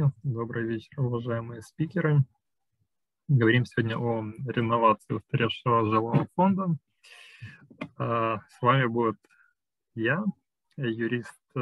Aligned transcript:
Коллеги. 0.00 0.12
Добрый 0.22 0.64
вечер, 0.64 1.00
уважаемые 1.00 1.60
спикеры. 1.60 2.20
Говорим 3.28 3.66
сегодня 3.66 3.98
о 3.98 4.24
реновации 4.46 5.12
устаревшего 5.14 5.84
жилого 5.84 6.26
фонда. 6.34 6.76
А, 7.98 8.38
с 8.48 8.62
вами 8.62 8.86
будет 8.86 9.18
я, 9.94 10.24
юрист 10.78 11.38
э, 11.54 11.60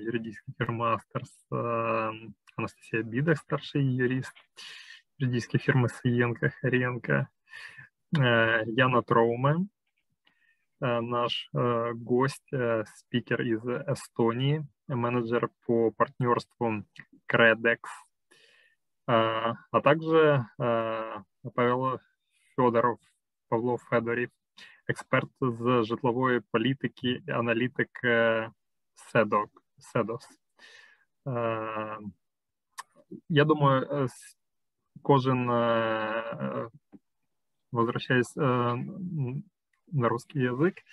юридической 0.00 0.54
фирмы 0.58 0.92
Asters 0.92 1.30
э, 1.50 2.10
Анастасия 2.56 3.02
Бидах, 3.02 3.38
старший 3.38 3.82
юрист 3.82 4.32
юридической 5.18 5.58
фирмы 5.58 5.88
Саенко 5.88 6.50
Харенко, 6.60 7.28
э, 8.16 8.62
Яна 8.66 9.02
Троуме, 9.02 9.66
наш 10.80 11.48
гость, 11.52 12.50
спикер 12.96 13.42
из 13.42 13.64
Эстонии, 13.86 14.66
менеджер 14.88 15.48
по 15.64 15.92
партнерству 15.92 16.84
Credex, 17.31 17.79
а, 19.07 19.53
а 19.71 19.81
также 19.81 20.45
а, 20.57 21.23
Павел 21.55 21.99
Федоров, 22.55 22.99
Павло 23.49 23.77
Федорів, 23.77 24.29
експерт 24.87 25.29
з 25.41 25.83
житлової 25.83 26.39
політики, 26.51 27.21
аналітик 27.27 27.89
Седок, 28.93 29.49
Седос. 29.77 30.27
Я 33.29 33.45
думаю, 33.45 34.07
кожен, 35.01 35.47
возвращаясь 37.71 38.35
на 38.35 40.09
русский 40.09 40.41
язык, 40.41 40.83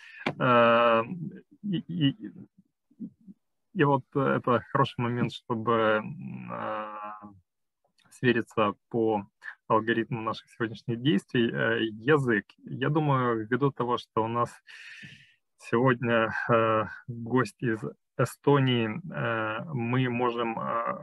и, 3.73 3.83
вот 3.83 4.03
это 4.13 4.61
хороший 4.71 5.01
момент, 5.01 5.31
чтобы 5.31 6.01
а, 6.51 7.19
свериться 8.11 8.73
по 8.89 9.25
алгоритму 9.67 10.21
наших 10.21 10.49
сегодняшних 10.49 11.01
действий. 11.01 11.49
Э, 11.51 11.81
язык. 11.81 12.45
Я 12.57 12.89
думаю, 12.89 13.47
ввиду 13.47 13.71
того, 13.71 13.97
что 13.97 14.23
у 14.23 14.27
нас 14.27 14.51
сегодня 15.57 16.33
э, 16.49 16.85
гость 17.07 17.61
из 17.61 17.79
Эстонии, 18.19 18.89
э, 18.89 19.63
мы 19.73 20.09
можем 20.09 20.57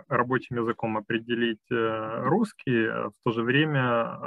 рабочим 0.08 0.56
языком 0.56 0.96
определить 0.96 1.66
русский, 1.70 2.88
в 2.88 3.14
то 3.24 3.32
же 3.32 3.42
время 3.42 4.18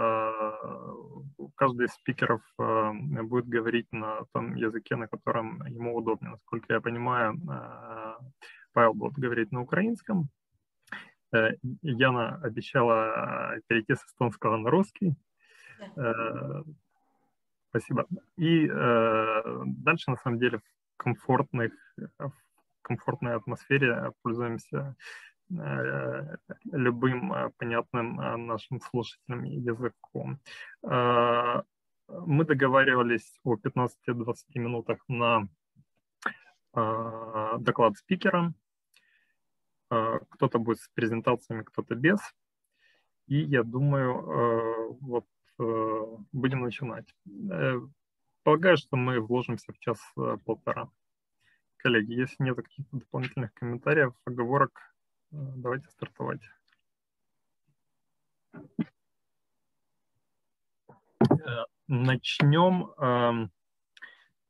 каждый 1.55 1.85
из 1.85 1.93
спикеров 1.93 2.41
будет 2.57 3.47
говорить 3.47 3.87
на 3.91 4.21
том 4.33 4.55
языке, 4.55 4.95
на 4.95 5.07
котором 5.07 5.65
ему 5.67 5.95
удобнее. 5.95 6.31
Насколько 6.31 6.73
я 6.73 6.81
понимаю, 6.81 7.35
Павел 8.73 8.93
будет 8.93 9.13
говорить 9.13 9.51
на 9.51 9.61
украинском, 9.61 10.29
Э, 11.31 11.51
Яна 11.81 12.39
обещала 12.44 13.55
э, 13.55 13.61
перейти 13.67 13.95
с 13.95 14.03
эстонского 14.03 14.57
на 14.57 14.69
русский. 14.69 15.16
Э, 15.95 16.63
спасибо. 17.69 18.07
И 18.38 18.67
дальше, 18.67 20.09
на 20.09 20.17
самом 20.17 20.39
деле, 20.39 20.57
в 20.57 20.63
комфортных, 20.97 21.72
в 22.17 22.31
комфортной 22.89 23.35
атмосфере 23.35 24.11
пользуемся 24.23 24.95
любым 26.72 27.33
понятным 27.57 28.16
нашим 28.47 28.81
слушателям 28.81 29.44
языком. 29.44 30.39
Мы 30.83 32.45
договаривались 32.45 33.39
о 33.44 33.55
15-20 33.55 33.89
минутах 34.55 34.99
на 35.07 35.47
доклад 36.73 37.97
спикера. 37.97 38.53
Кто-то 39.89 40.59
будет 40.59 40.79
с 40.79 40.89
презентациями, 40.89 41.63
кто-то 41.63 41.95
без. 41.95 42.19
И 43.28 43.38
я 43.38 43.63
думаю, 43.63 44.97
вот 45.01 45.25
будем 46.31 46.61
начинать. 46.61 47.13
Э, 47.51 47.79
полагаю, 48.44 48.78
что 48.78 48.95
мы 48.95 49.19
вложимся 49.19 49.73
в 49.73 49.79
час-полтора. 49.79 50.89
Коллеги, 51.81 52.12
если 52.12 52.44
нет 52.44 52.57
каких-то 52.57 52.97
дополнительных 52.97 53.53
комментариев, 53.53 54.13
оговорок, 54.25 54.94
давайте 55.31 55.88
стартовать. 55.88 56.41
Э, 61.29 61.63
начнем, 61.88 62.94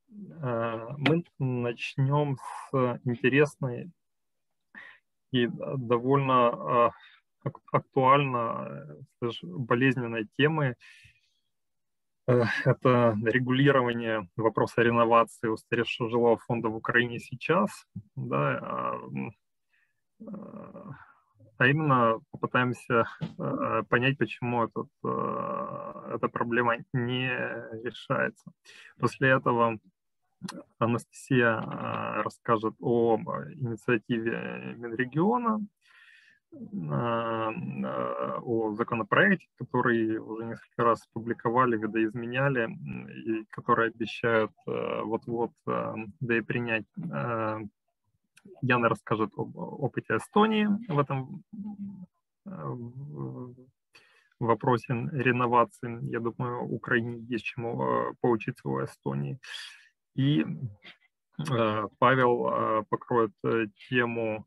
мы 0.10 1.24
начнем 1.38 2.38
с 2.38 3.00
интересной 3.04 3.92
и 5.32 5.48
довольно 5.48 6.92
актуально, 7.72 8.98
болезненной 9.44 10.28
темы. 10.36 10.76
Э, 12.30 12.44
это 12.64 13.18
регулирование 13.26 14.30
вопроса 14.36 14.84
реновации 14.84 15.48
устаревшего 15.48 16.10
жилого 16.10 16.38
фонда 16.38 16.70
в 16.70 16.76
Украине 16.76 17.20
сейчас. 17.20 17.72
Да, 18.16 18.60
а, 18.62 19.00
а, 20.28 20.92
а 21.58 21.68
именно 21.68 22.20
попытаемся 22.30 23.06
э, 23.20 23.84
понять, 23.90 24.20
почему 24.20 24.66
этот, 24.66 24.88
э, 25.04 26.14
эта 26.16 26.28
проблема 26.28 26.78
не 26.94 27.30
решается. 27.84 28.52
После 29.00 29.30
этого 29.30 29.80
Анастасия 30.78 31.60
расскажет 32.24 32.76
о 32.80 33.18
инициативе 33.56 34.76
Минрегиона, 34.78 35.60
о 36.52 37.52
законопроекте, 38.74 39.48
который 39.58 40.18
уже 40.18 40.46
несколько 40.46 40.84
раз 40.84 41.08
публиковали, 41.14 41.78
видоизменяли, 41.78 42.70
и 43.26 43.46
которые 43.52 43.90
обещают 43.90 44.52
вот-вот 44.66 45.52
да 45.66 46.38
и 46.38 46.42
принять. 46.42 46.86
Яна 48.62 48.90
расскажет 48.90 49.32
об 49.38 49.56
опыте 49.58 50.16
Эстонии 50.16 50.68
в 50.88 51.00
этом 51.00 51.44
вопросе 54.40 54.94
реновации. 55.12 56.00
Я 56.10 56.20
думаю, 56.20 56.64
Украине 56.64 57.20
есть 57.30 57.46
чему 57.46 58.16
поучиться 58.22 58.68
у 58.68 58.84
Эстонии. 58.84 59.38
И 60.16 60.46
Павел 62.00 62.84
покроет 62.90 63.32
э, 63.46 63.68
тему 63.90 64.46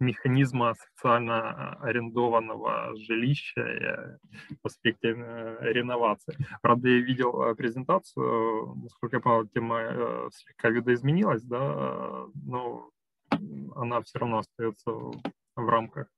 механизма 0.00 0.74
социально 0.74 1.74
арендованного 1.80 2.96
жилища 2.96 4.18
в 4.62 4.66
аспекте 4.66 5.08
реновации. 5.10 6.34
Правда, 6.62 6.88
я 6.88 7.00
видел 7.00 7.54
презентацию, 7.54 8.74
насколько 8.76 9.16
я 9.16 9.20
понял, 9.20 9.46
тема 9.48 10.30
слегка 10.32 10.70
видоизменилась, 10.70 11.42
да, 11.42 12.26
но 12.34 12.90
она 13.74 14.00
все 14.00 14.18
равно 14.18 14.38
остается 14.38 14.90
в 14.90 15.68
рамках 15.68 16.08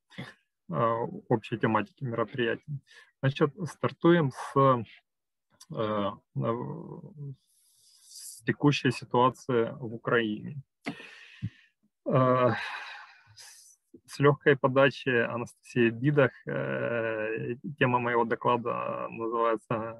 общей 1.27 1.57
тематики 1.57 2.03
мероприятия. 2.03 2.79
Значит, 3.21 3.53
стартуем 3.65 4.31
с 4.31 4.83
Э, 8.38 8.38
с 8.38 8.42
текущей 8.44 8.92
ситуацией 8.92 9.72
в 9.80 9.94
Украине. 9.94 10.56
Э, 12.06 12.52
с 14.06 14.20
легкой 14.20 14.56
подачи 14.56 15.08
Анастасии 15.08 15.90
Бидах 15.90 16.30
э, 16.46 17.56
тема 17.78 17.98
моего 17.98 18.24
доклада 18.24 19.08
називається 19.10 19.96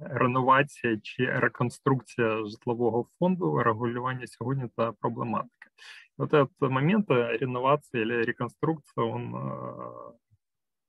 «Реновація 0.00 0.98
чи 1.02 1.26
реконструкція 1.26 2.44
житлового 2.46 3.06
фонду, 3.18 3.62
регулювання 3.62 4.26
сьогодні 4.26 4.68
та 4.76 4.92
проблематика». 4.92 5.68
Вот 6.16 6.32
этот 6.32 6.70
момент 6.70 7.10
реновации 7.10 8.00
или 8.00 8.22
реконструкции, 8.22 9.04
он 9.04 9.32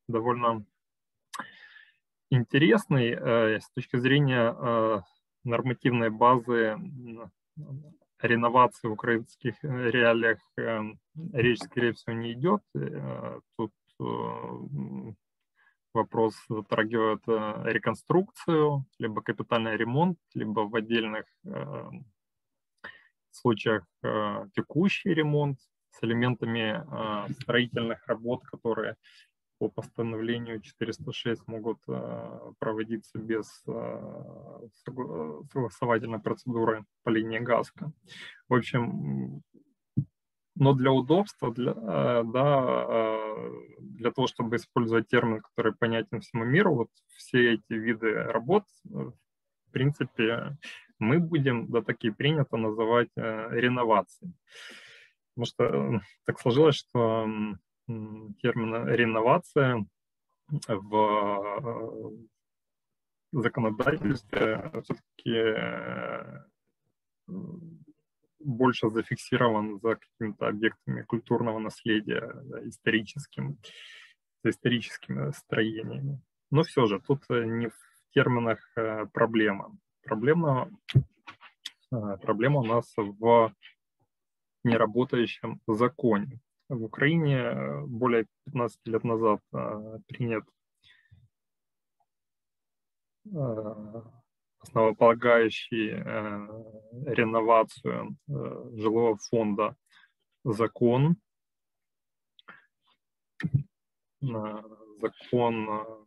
довольно 0.07 0.65
интересный 2.31 3.11
э, 3.11 3.59
с 3.59 3.69
точки 3.69 3.97
зрения 3.97 4.55
э, 4.57 5.01
нормативной 5.44 6.10
базы 6.10 6.76
реновации 8.20 8.88
в 8.88 8.92
украинских 8.92 9.54
э, 9.62 9.90
реалиях 9.90 10.38
речь, 11.32 11.60
скорее 11.60 11.92
всего, 11.92 12.16
не 12.16 12.32
идет. 12.32 12.62
Тут 13.56 13.72
вопрос 15.92 16.34
затрагивает 16.48 17.22
реконструкцию, 17.72 18.84
либо 18.98 19.22
капитальный 19.22 19.76
ремонт, 19.76 20.18
либо 20.34 20.60
в 20.60 20.74
отдельных 20.74 21.26
случаях 23.30 23.86
текущий 24.54 25.14
ремонт 25.14 25.60
с 25.90 26.02
элементами 26.02 26.84
строительных 27.34 28.04
работ, 28.08 28.42
которые 28.44 28.96
по 29.64 29.82
постановлению 29.82 30.60
406 30.60 31.46
могут 31.46 31.78
э, 31.88 32.52
проводиться 32.58 33.18
без 33.18 33.62
э, 33.66 34.68
согласовательной 34.84 36.20
процедуры 36.20 36.84
по 37.02 37.08
линии 37.08 37.38
ГАСКО. 37.38 37.92
В 38.48 38.54
общем, 38.54 39.42
но 40.54 40.74
для 40.74 40.92
удобства, 40.92 41.52
для, 41.52 41.74
да, 41.74 43.26
для 43.80 44.12
того, 44.12 44.28
чтобы 44.28 44.54
использовать 44.56 45.08
термин, 45.08 45.40
который 45.40 45.74
понятен 45.74 46.20
всему 46.20 46.44
миру, 46.44 46.74
вот 46.74 46.90
все 47.16 47.54
эти 47.54 47.72
виды 47.72 48.12
работ, 48.12 48.64
в 48.84 49.14
принципе, 49.72 50.56
мы 51.00 51.18
будем, 51.18 51.66
да, 51.70 51.82
такие 51.82 52.14
принято 52.14 52.56
называть 52.56 53.10
реновацией. 53.16 54.32
Потому 55.34 55.46
что 55.46 56.00
так 56.24 56.38
сложилось, 56.38 56.76
что 56.76 57.26
термин 57.86 58.86
реновация 58.88 59.86
в 60.68 62.12
законодательстве 63.32 64.70
все-таки 64.82 65.34
э, 65.34 66.44
больше 68.38 68.90
зафиксирован 68.90 69.80
за 69.80 69.96
какими-то 69.96 70.48
объектами 70.48 71.02
культурного 71.02 71.58
наследия, 71.58 72.32
да, 72.44 72.66
историческим, 72.68 73.58
за 74.42 74.50
историческими 74.50 75.32
строениями. 75.32 76.20
Но 76.50 76.62
все 76.62 76.86
же, 76.86 77.00
тут 77.00 77.28
не 77.28 77.68
в 77.68 77.76
терминах 78.12 78.60
э, 78.76 79.06
проблема. 79.12 79.76
Проблема, 80.02 80.70
э, 80.94 82.16
проблема 82.22 82.60
у 82.60 82.64
нас 82.64 82.92
в 82.96 83.52
неработающем 84.62 85.60
законе. 85.66 86.40
В 86.68 86.84
Украине 86.84 87.82
более 87.86 88.26
15 88.46 88.80
лет 88.86 89.04
назад 89.04 89.40
принят 90.08 90.44
Э, 93.32 94.02
основополагающий 94.60 95.90
э, 95.90 96.02
реновацию 97.06 98.16
э, 98.28 98.32
жилого 98.76 99.16
фонда 99.16 99.76
закон, 100.44 101.16
закон 104.20 106.06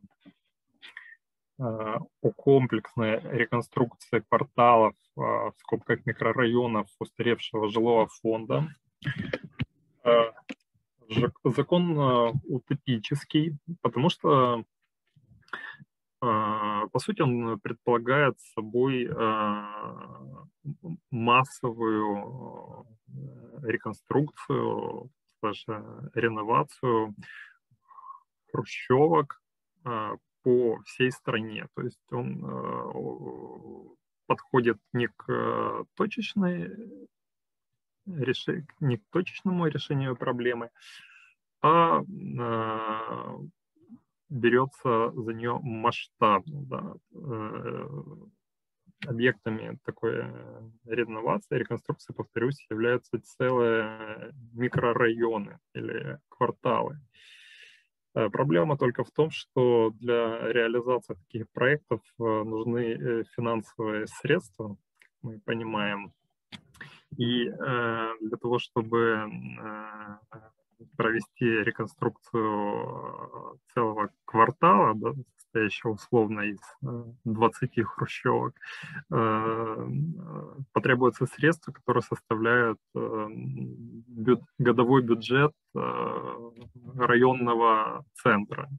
о 1.59 2.31
комплексной 2.36 3.19
реконструкции 3.19 4.19
кварталов 4.27 4.95
в 5.15 5.54
скобках 5.57 6.06
микрорайонов 6.06 6.88
устаревшего 7.00 7.69
жилого 7.69 8.07
фонда. 8.07 8.68
Закон 11.44 11.98
утопический, 12.44 13.57
потому 13.81 14.09
что 14.09 14.63
а, 16.19 16.88
по 16.88 17.00
сути, 17.00 17.21
он 17.21 17.59
предполагает 17.59 18.39
собой 18.39 19.07
массовую 21.12 22.86
э, 23.07 23.69
реконструкцию, 23.69 25.12
даже 25.42 26.12
реновацию 26.15 27.15
хрущевок 28.51 29.42
по 29.83 30.81
всей 30.86 31.12
стране. 31.12 31.68
То 31.75 31.83
есть 31.83 32.12
он 32.12 33.95
подходит 34.25 34.77
не 34.94 35.07
к 35.07 35.86
точечной 35.95 36.71
не 38.80 38.98
к 38.98 39.04
точечному 39.12 39.68
решению 39.68 40.15
проблемы, 40.15 40.69
а 41.62 42.01
берется 44.30 45.12
за 45.12 45.33
нее 45.33 45.59
масштаб. 45.62 46.44
Да, 46.45 46.95
э, 47.13 47.88
объектами 49.06 49.80
такой 49.86 50.15
э, 50.18 50.69
реновации, 50.86 51.57
реконструкции, 51.57 52.13
повторюсь, 52.13 52.65
являются 52.69 53.19
целые 53.21 54.33
микрорайоны 54.54 55.59
или 55.74 56.19
кварталы. 56.30 57.00
Э, 58.15 58.30
проблема 58.30 58.77
только 58.77 59.04
в 59.04 59.12
том, 59.12 59.30
что 59.31 59.92
для 59.92 60.51
реализации 60.51 61.13
таких 61.13 61.50
проектов 61.51 62.01
нужны 62.18 63.24
финансовые 63.36 64.07
средства, 64.07 64.77
как 65.00 65.12
мы 65.21 65.39
понимаем. 65.39 66.13
И 67.15 67.45
для 67.45 68.38
того, 68.42 68.59
чтобы 68.59 69.30
провести 70.95 71.45
реконструкцию 71.45 73.59
целого 73.74 74.09
квартала, 74.25 74.94
да, 74.95 75.13
состоящего 75.57 75.92
условно 75.92 76.42
из 76.42 76.59
20 77.25 77.77
э, 77.77 77.83
хрущевок, 77.83 78.54
э, 79.12 79.89
потребуются 80.74 81.25
средства, 81.25 81.71
которые 81.71 82.04
составляют 82.04 82.80
э, 82.95 83.27
бю 83.30 84.45
годовой 84.59 85.01
бюджет 85.01 85.51
районного 86.95 88.04
центра. 88.13 88.69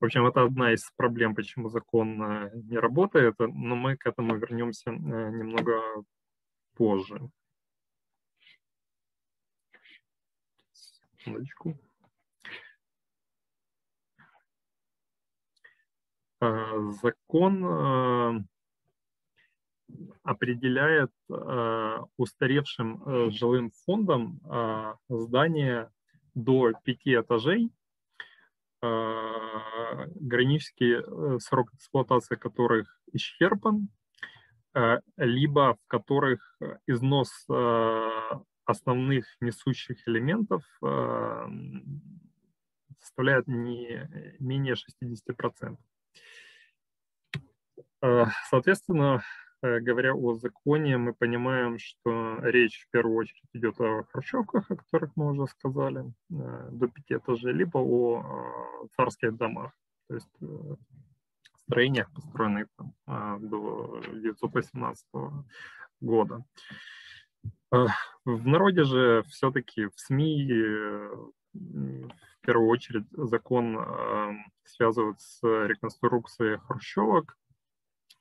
В 0.00 0.04
общем, 0.04 0.26
это 0.26 0.42
одна 0.42 0.72
из 0.72 0.90
проблем, 0.96 1.34
почему 1.34 1.68
закон 1.68 2.50
не 2.64 2.78
работает, 2.78 3.36
но 3.38 3.76
мы 3.76 3.96
к 3.96 4.06
этому 4.06 4.36
вернемся 4.36 4.90
немного 4.90 5.80
позже. 6.74 7.20
Секундочку. 11.18 11.78
А, 16.40 16.90
закон 17.02 17.64
а, 17.64 18.44
определяет 20.24 21.12
а, 21.30 22.04
устаревшим 22.16 23.30
жилым 23.30 23.70
фондом 23.84 24.40
здания 25.08 25.92
до 26.34 26.72
пяти 26.84 27.14
этажей, 27.14 27.70
гранический 28.80 30.94
э, 30.94 31.38
срок 31.38 31.72
эксплуатации 31.74 32.36
которых 32.36 32.98
исчерпан, 33.12 33.88
либо 35.16 35.74
в 35.74 35.86
которых 35.88 36.58
износ 36.86 37.46
основных 38.64 39.24
несущих 39.40 40.06
элементов 40.08 40.64
э, 40.82 41.46
составляет 43.00 43.46
не 43.46 44.08
менее 44.38 44.74
60%. 44.74 45.76
Э, 48.02 48.24
соответственно, 48.48 49.22
э, 49.62 49.80
говоря 49.80 50.14
о 50.14 50.34
законе, 50.34 50.96
мы 50.96 51.12
понимаем, 51.14 51.78
что 51.78 52.38
речь 52.42 52.86
в 52.86 52.90
первую 52.90 53.16
очередь 53.16 53.50
идет 53.52 53.80
о 53.80 54.04
хрущевках, 54.04 54.70
о 54.70 54.76
которых 54.76 55.12
мы 55.16 55.32
уже 55.32 55.46
сказали, 55.52 56.12
до 56.28 56.88
пяти 56.88 57.14
этажей, 57.14 57.52
либо 57.52 57.78
о 57.78 58.88
царских 58.96 59.36
домах, 59.36 59.72
то 60.08 60.14
есть 60.14 60.38
строениях, 61.72 62.12
построенных 62.12 62.68
там, 62.76 63.48
до 63.48 63.98
1918 64.08 65.06
года. 66.00 66.44
В 67.70 68.46
народе 68.46 68.84
же 68.84 69.24
все-таки 69.28 69.86
в 69.86 69.92
СМИ 69.96 70.52
в 71.54 72.40
первую 72.42 72.68
очередь 72.68 73.06
закон 73.12 73.78
связывают 74.64 75.20
с 75.20 75.40
реконструкцией 75.42 76.58
хрущевок, 76.58 77.38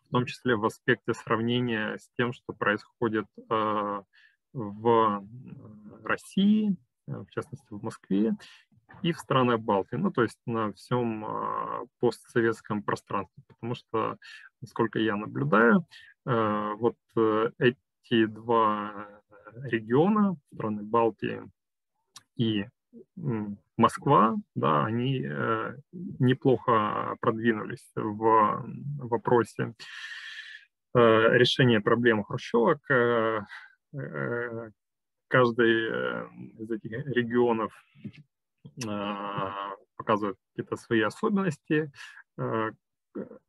в 0.07 0.11
том 0.11 0.25
числе 0.25 0.55
в 0.55 0.65
аспекте 0.65 1.13
сравнения 1.13 1.97
с 1.97 2.09
тем, 2.17 2.33
что 2.33 2.53
происходит 2.53 3.25
а, 3.49 4.03
в 4.53 5.27
России, 6.03 6.75
в 7.07 7.29
частности 7.29 7.67
в 7.69 7.83
Москве, 7.83 8.35
и 9.01 9.11
в 9.11 9.19
странах 9.19 9.59
Балтии, 9.59 9.95
ну 9.95 10.11
то 10.11 10.23
есть 10.23 10.39
на 10.45 10.71
всем 10.73 11.25
а, 11.25 11.83
постсоветском 11.99 12.83
пространстве, 12.83 13.43
потому 13.47 13.75
что, 13.75 14.17
насколько 14.61 14.99
я 14.99 15.15
наблюдаю, 15.15 15.85
а, 16.25 16.73
вот 16.75 16.95
э, 17.15 17.51
эти 17.57 18.25
два 18.25 19.07
региона, 19.63 20.35
страны 20.53 20.83
Балтии 20.83 21.41
и 22.35 22.65
Москва, 23.77 24.35
да, 24.55 24.85
они 24.85 25.23
э, 25.23 25.75
неплохо 25.91 27.15
продвинулись 27.21 27.89
в 27.95 28.65
вопросе 28.99 29.73
э, 30.93 30.99
решения 31.37 31.79
проблем 31.79 32.23
хрущевок. 32.23 32.79
Э, 32.91 33.41
э, 33.93 34.69
каждый 35.29 35.89
э, 35.89 36.27
из 36.59 36.69
этих 36.69 36.91
регионов 37.07 37.73
э, 38.65 39.15
показывает 39.95 40.37
какие-то 40.49 40.75
свои 40.75 41.01
особенности, 41.01 41.91
э, 42.37 42.71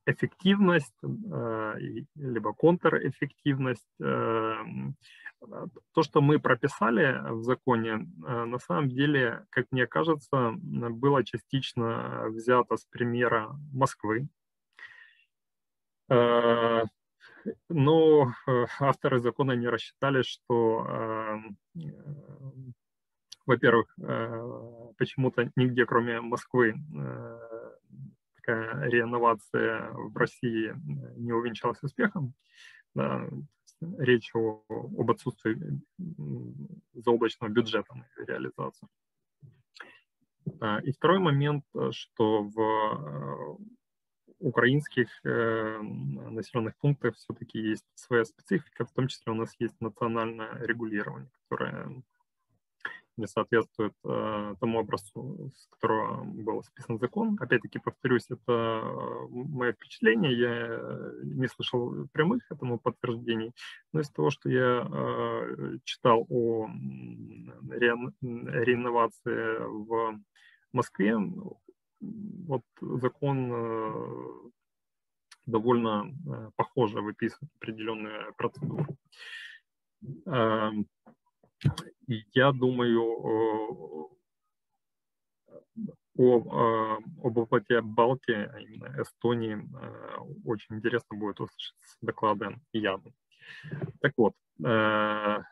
эффективность, 0.06 0.94
э, 1.02 1.74
либо 2.16 2.52
контрэффективность. 2.52 3.88
То, 3.98 6.02
что 6.02 6.20
мы 6.20 6.38
прописали 6.38 7.18
в 7.30 7.42
законе, 7.42 8.06
на 8.18 8.58
самом 8.58 8.88
деле, 8.88 9.44
как 9.50 9.66
мне 9.72 9.88
кажется, 9.88 10.52
было 10.56 11.24
частично 11.24 12.26
взято 12.28 12.76
с 12.76 12.84
примера 12.84 13.50
Москвы. 13.72 14.28
Но 17.68 18.32
авторы 18.78 19.18
закона 19.18 19.52
не 19.52 19.68
рассчитали, 19.68 20.22
что, 20.22 21.40
во-первых, 23.46 23.94
почему-то 24.98 25.50
нигде, 25.56 25.86
кроме 25.86 26.20
Москвы, 26.20 26.74
такая 28.36 28.88
реновация 28.88 29.90
в 29.92 30.16
России 30.16 30.74
не 31.16 31.32
увенчалась 31.32 31.82
успехом. 31.82 32.34
Да, 32.94 33.26
речь 33.98 34.30
о, 34.34 34.62
об 34.68 35.10
отсутствии 35.10 35.56
заоблачного 36.92 37.50
бюджета 37.50 37.94
на 37.94 38.06
реализацию. 38.24 38.88
А, 40.60 40.80
и 40.80 40.92
второй 40.92 41.18
момент, 41.18 41.64
что 41.92 42.42
в 42.42 43.58
украинских 44.38 45.08
э, 45.24 45.78
населенных 45.80 46.76
пунктах 46.76 47.14
все-таки 47.16 47.60
есть 47.60 47.86
своя 47.94 48.24
специфика, 48.24 48.84
в 48.84 48.92
том 48.92 49.06
числе 49.06 49.32
у 49.32 49.36
нас 49.36 49.54
есть 49.60 49.80
национальное 49.80 50.58
регулирование, 50.66 51.30
которое 51.48 52.02
не 53.22 53.28
соответствует 53.28 53.94
э, 54.04 54.54
тому 54.60 54.80
образцу, 54.80 55.50
с 55.54 55.68
которого 55.68 56.24
был 56.24 56.62
списан 56.64 56.98
закон. 56.98 57.38
Опять-таки, 57.40 57.78
повторюсь, 57.78 58.26
это 58.28 58.82
мое 59.30 59.72
впечатление, 59.72 60.38
я 60.38 60.80
не 61.22 61.46
слышал 61.48 62.08
прямых 62.12 62.42
этому 62.50 62.78
подтверждений, 62.78 63.52
но 63.92 64.00
из 64.00 64.10
того, 64.10 64.30
что 64.30 64.50
я 64.50 64.84
э, 64.84 65.78
читал 65.84 66.26
о 66.28 66.68
реинновации 68.66 69.58
в 69.68 70.20
Москве, 70.72 71.16
вот 72.00 72.62
закон 72.80 73.52
э, 73.52 74.50
довольно 75.46 76.10
э, 76.26 76.50
похоже 76.56 77.00
выписывает 77.00 77.52
определенные 77.56 78.32
процедуры. 78.36 78.86
Я 82.06 82.52
думаю 82.52 83.02
о, 83.02 84.10
о, 86.18 86.98
об 87.22 87.38
опыте 87.38 87.80
Балтии, 87.80 88.34
а 88.34 88.60
именно 88.60 89.00
Эстонии, 89.00 89.56
э, 89.56 90.18
очень 90.44 90.76
интересно 90.76 91.16
будет 91.16 91.40
услышать 91.40 91.74
доклады 92.00 92.58
Яны. 92.72 93.12
Так 94.00 94.12
вот, 94.16 94.34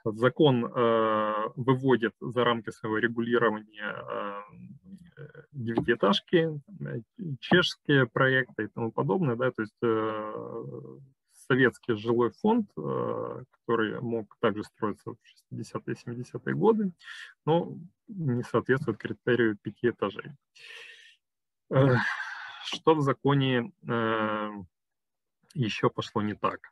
закон 0.04 0.62
выводит 1.56 2.14
за 2.20 2.44
рамки 2.44 2.70
своего 2.70 2.98
регулирования 2.98 3.96
девятиэтажки, 5.52 6.60
чешские 7.40 8.06
проекты 8.06 8.64
и 8.64 8.68
тому 8.68 8.92
подобное, 8.92 9.36
да, 9.36 9.50
то 9.50 9.62
есть 9.62 9.76
э, 9.82 10.98
советский 11.50 11.94
жилой 11.94 12.30
фонд, 12.30 12.70
э, 12.76 13.42
который 13.50 14.00
мог 14.00 14.36
также 14.40 14.62
строиться 14.62 15.10
в 15.10 15.16
60-е 15.52 15.96
70-е 15.96 16.54
годы, 16.54 16.92
но 17.44 17.76
не 18.06 18.44
соответствует 18.44 18.98
критерию 18.98 19.56
пяти 19.56 19.88
этажей. 19.88 20.30
Э, 21.70 21.96
что 22.62 22.94
в 22.94 23.00
законе 23.00 23.72
э, 23.88 24.50
еще 25.54 25.90
пошло 25.90 26.22
не 26.22 26.34
так? 26.34 26.70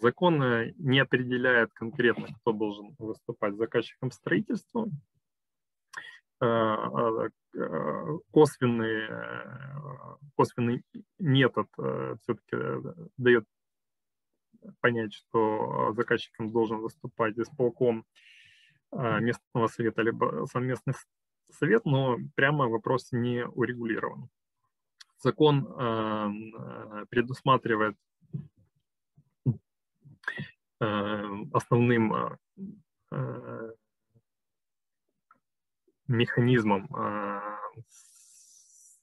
Закон 0.00 0.42
не 0.76 0.98
определяет 0.98 1.72
конкретно, 1.72 2.26
кто 2.40 2.52
должен 2.52 2.96
выступать 2.98 3.54
заказчиком 3.54 4.10
строительства, 4.10 4.88
косвенный, 8.32 9.08
э, 9.08 10.16
косвенный 10.36 10.82
метод 11.18 11.68
все-таки 12.22 12.56
дает 13.16 13.44
понять, 14.80 15.12
что 15.14 15.92
заказчиком 15.94 16.50
должен 16.50 16.78
выступать 16.78 17.38
исполком 17.38 18.04
местного 18.92 19.66
совета 19.68 20.02
либо 20.02 20.46
совместный 20.50 20.94
совет, 21.50 21.84
но 21.84 22.18
прямо 22.34 22.68
вопрос 22.68 23.12
не 23.12 23.44
урегулирован. 23.46 24.28
Закон 25.18 25.64
предусматривает 27.10 27.96
основным 30.78 32.38
механизмом 36.08 36.88
а, 36.94 37.40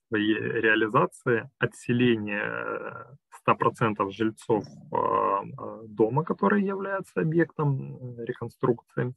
своей 0.07 0.35
реализации 0.35 1.49
отселения 1.59 3.07
100% 3.47 4.11
жильцов 4.11 4.65
а, 4.91 4.97
а, 4.97 5.81
дома, 5.87 6.23
который 6.23 6.63
является 6.63 7.21
объектом 7.21 8.19
реконструкции, 8.19 9.13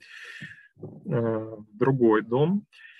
в 0.76 1.66
другой 1.72 2.22
дом, 2.22 2.66
э, 2.72 2.93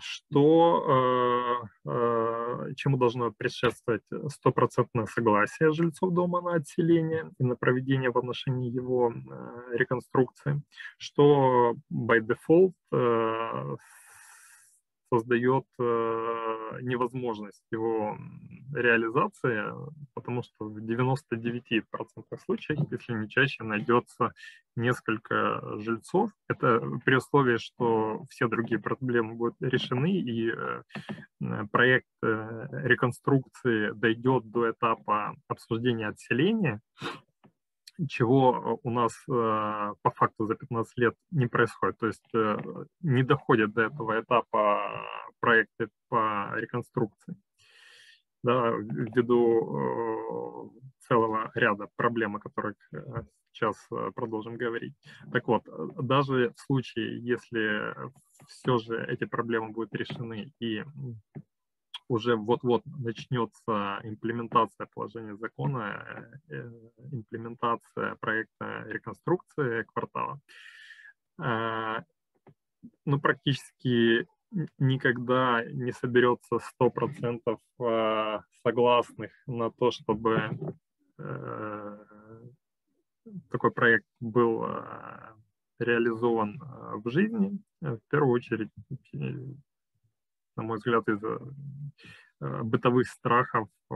что, 0.00 1.66
э, 1.86 1.90
э, 1.90 2.74
чему 2.76 2.96
должно 2.96 3.32
предшествовать 3.32 4.02
стопроцентное 4.28 5.06
согласие 5.06 5.72
жильцов 5.72 6.12
дома 6.12 6.40
на 6.40 6.54
отселение 6.54 7.30
и 7.38 7.44
на 7.44 7.56
проведение 7.56 8.10
в 8.10 8.18
отношении 8.18 8.70
его 8.70 9.12
реконструкции, 9.72 10.62
что 10.98 11.74
by 11.92 12.20
default 12.20 12.74
создает 15.16 15.64
э, 15.78 16.78
невозможность 16.82 17.62
его 17.70 18.18
реализации, 18.74 19.62
потому 20.14 20.42
что 20.42 20.66
в 20.66 20.78
99% 20.78 21.82
случаев, 22.44 22.78
если 22.90 23.12
не 23.14 23.28
чаще, 23.28 23.64
найдется 23.64 24.32
несколько 24.76 25.62
жильцов. 25.78 26.30
Это 26.48 26.80
при 27.04 27.16
условии, 27.16 27.56
что 27.56 28.24
все 28.28 28.48
другие 28.48 28.78
проблемы 28.78 29.34
будут 29.34 29.56
решены, 29.60 30.12
и 30.12 30.50
э, 30.50 30.82
проект 31.72 32.08
э, 32.22 32.68
реконструкции 32.84 33.92
дойдет 33.92 34.50
до 34.50 34.70
этапа 34.70 35.34
обсуждения 35.48 36.08
отселения, 36.08 36.80
чего 38.08 38.80
у 38.82 38.90
нас 38.90 39.12
э, 39.28 39.32
по 40.02 40.10
факту 40.10 40.46
за 40.46 40.54
15 40.54 40.98
лет 40.98 41.14
не 41.30 41.46
происходит. 41.46 41.98
То 41.98 42.06
есть 42.06 42.34
э, 42.34 42.56
не 43.00 43.22
доходит 43.22 43.72
до 43.72 43.82
этого 43.82 44.20
этапа 44.20 45.06
проекты 45.40 45.88
по 46.08 46.52
реконструкции. 46.56 47.36
Да, 48.42 48.70
ввиду 48.70 49.78
э, 49.78 50.80
целого 51.00 51.50
ряда 51.54 51.88
проблем, 51.96 52.36
о 52.36 52.40
которых 52.40 52.76
сейчас 53.52 53.76
продолжим 54.14 54.56
говорить. 54.56 54.94
Так 55.32 55.48
вот, 55.48 55.62
даже 56.06 56.52
в 56.56 56.60
случае, 56.60 57.18
если 57.22 57.94
все 58.46 58.76
же 58.78 59.02
эти 59.06 59.24
проблемы 59.24 59.70
будут 59.70 59.94
решены 59.94 60.52
и 60.60 60.84
уже 62.08 62.36
вот-вот 62.36 62.82
начнется 62.86 64.00
имплементация 64.04 64.86
положения 64.94 65.36
закона, 65.36 66.40
э, 66.48 66.70
имплементация 67.12 68.14
проекта 68.16 68.84
реконструкции 68.86 69.84
квартала. 69.92 70.40
Э, 71.42 72.02
ну, 73.04 73.20
практически 73.20 74.26
никогда 74.78 75.64
не 75.64 75.92
соберется 75.92 76.58
100% 76.80 77.58
э, 77.80 78.38
согласных 78.62 79.32
на 79.46 79.70
то, 79.70 79.90
чтобы 79.90 80.50
такой 83.50 83.70
проект 83.72 84.06
был 84.20 84.66
реализован 85.78 86.60
в 87.02 87.10
жизни. 87.10 87.58
В 87.80 88.00
первую 88.10 88.32
очередь 88.32 88.70
на 90.56 90.62
мой 90.62 90.78
взгляд, 90.78 91.08
из-за 91.08 91.38
э, 92.40 92.62
бытовых 92.62 93.06
страхов 93.08 93.68
э, 93.90 93.94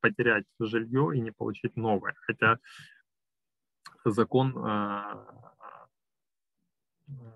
потерять 0.00 0.44
жилье 0.58 1.10
и 1.14 1.20
не 1.20 1.30
получить 1.30 1.76
новое. 1.76 2.14
Хотя 2.26 2.58
закон 4.04 4.56
э, 4.56 5.26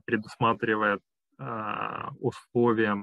предусматривает 0.05 1.01
условия 2.19 3.03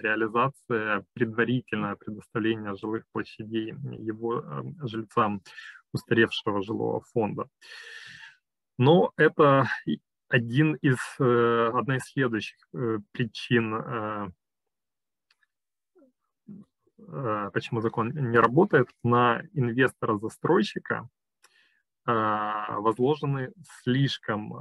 реализации 0.00 1.04
предварительное 1.12 1.96
предоставление 1.96 2.74
жилых 2.76 3.04
площадей 3.12 3.74
его 3.98 4.42
жильцам 4.84 5.42
устаревшего 5.92 6.62
жилого 6.62 7.02
фонда. 7.12 7.46
Но 8.78 9.12
это 9.16 9.68
один 10.34 10.74
из, 10.82 10.98
э, 11.20 11.70
одна 11.72 11.96
из 11.96 12.02
следующих 12.06 12.56
э, 12.72 12.98
причин, 13.12 13.74
э, 13.74 14.30
почему 17.52 17.80
закон 17.80 18.08
не 18.08 18.38
работает, 18.38 18.88
на 19.04 19.42
инвестора-застройщика 19.52 21.08
возложены 22.06 23.52
слишком 23.82 24.52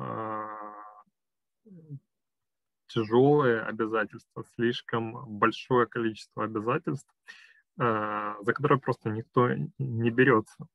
тяжелые 2.88 3.62
обязательства, 3.62 4.46
слишком 4.56 5.26
большое 5.40 5.86
количество 5.86 6.46
обязательств, 6.46 7.14
за 7.78 8.54
которые 8.54 8.80
просто 8.80 9.10
никто 9.10 9.50
не 9.78 10.10
берется. 10.10 10.68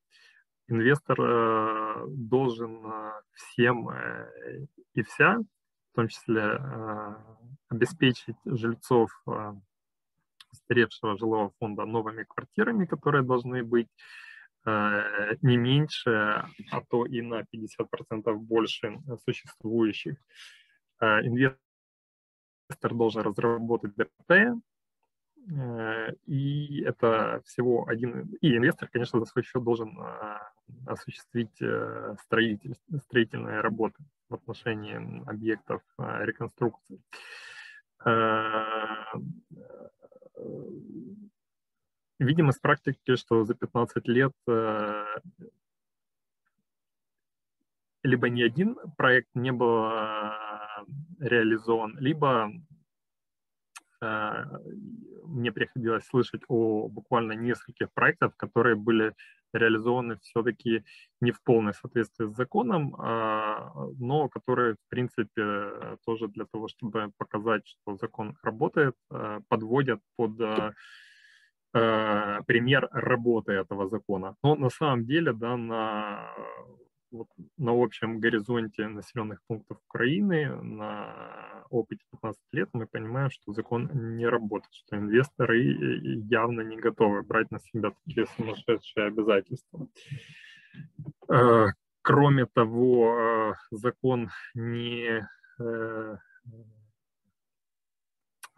Инвестор 0.69 2.07
должен 2.07 2.83
всем 3.33 3.89
и 4.93 5.01
вся, 5.03 5.39
в 5.39 5.95
том 5.95 6.07
числе 6.07 6.59
обеспечить 7.69 8.37
жильцов 8.45 9.11
устаревшего 10.51 11.17
жилого 11.17 11.51
фонда 11.59 11.85
новыми 11.85 12.23
квартирами, 12.23 12.85
которые 12.85 13.23
должны 13.23 13.63
быть 13.63 13.87
э, 14.65 15.35
не 15.41 15.57
меньше, 15.57 16.45
а 16.71 16.81
то 16.89 17.05
и 17.05 17.21
на 17.21 17.41
50% 17.41 18.33
больше 18.35 18.99
существующих. 19.25 20.17
Э, 20.99 21.21
инвестор 21.21 21.59
должен 22.81 23.21
разработать 23.23 23.95
ДПТ, 23.95 24.31
э, 24.31 24.53
и 26.25 26.81
это 26.83 27.41
всего 27.45 27.87
один... 27.87 28.35
И 28.41 28.55
инвестор, 28.55 28.89
конечно, 28.91 29.19
за 29.19 29.25
свой 29.25 29.43
счет 29.43 29.63
должен 29.63 29.97
осуществить 30.85 31.55
строительные 32.19 33.61
работы 33.61 34.03
в 34.29 34.35
отношении 34.35 35.27
объектов 35.27 35.81
реконструкции. 35.97 36.99
Видим 42.19 42.49
из 42.49 42.59
практики, 42.59 43.15
что 43.15 43.45
за 43.45 43.55
15 43.55 44.05
лет 44.09 44.33
э, 44.45 45.05
либо 48.03 48.27
ни 48.27 48.41
один 48.41 48.75
проект 48.97 49.29
не 49.35 49.53
был 49.53 49.85
э, 49.85 50.31
реализован, 51.19 51.97
либо 51.97 52.51
э, 54.01 54.43
мне 55.29 55.51
приходилось 55.51 56.05
слышать 56.05 56.41
о 56.47 56.87
буквально 56.87 57.33
нескольких 57.33 57.91
проектах, 57.93 58.35
которые 58.37 58.75
были 58.75 59.13
реализованы 59.53 60.17
все-таки 60.21 60.83
не 61.21 61.31
в 61.31 61.41
полном 61.43 61.73
соответствии 61.73 62.27
с 62.27 62.35
законом, 62.35 62.95
а, 62.97 63.71
но 63.97 64.29
которые, 64.29 64.73
в 64.73 64.89
принципе, 64.89 65.97
тоже 66.05 66.27
для 66.27 66.45
того, 66.45 66.67
чтобы 66.67 67.11
показать, 67.17 67.65
что 67.65 67.97
закон 67.97 68.37
работает, 68.43 68.95
подводят 69.47 70.01
под 70.17 70.39
э, 70.39 70.71
пример 72.45 72.89
работы 72.91 73.53
этого 73.53 73.89
закона. 73.89 74.35
Но 74.43 74.55
на 74.55 74.69
самом 74.69 75.05
деле, 75.05 75.33
да, 75.33 75.57
на, 75.57 76.31
вот, 77.11 77.27
на 77.57 77.71
общем 77.71 78.19
горизонте 78.19 78.87
населенных 78.87 79.41
пунктов 79.47 79.77
Украины, 79.87 80.49
на 80.61 81.65
опыте 81.69 82.03
15 82.11 82.41
лет 82.51 82.69
мы 82.73 82.87
понимаем, 82.87 83.29
что 83.31 83.53
закон 83.53 83.89
не 84.17 84.27
работает, 84.27 84.73
что 84.73 84.97
инвесторы 84.97 85.59
явно 86.29 86.61
не 86.61 86.77
готовы 86.77 87.21
брать 87.23 87.51
на 87.51 87.59
себя 87.59 87.91
такие 88.05 88.27
сумасшедшие 88.37 89.07
обязательства. 89.07 89.87
Э, 91.29 91.67
кроме 92.01 92.45
того, 92.45 93.15
э, 93.17 93.53
закон 93.71 94.29
не 94.53 95.27
э, 95.59 96.17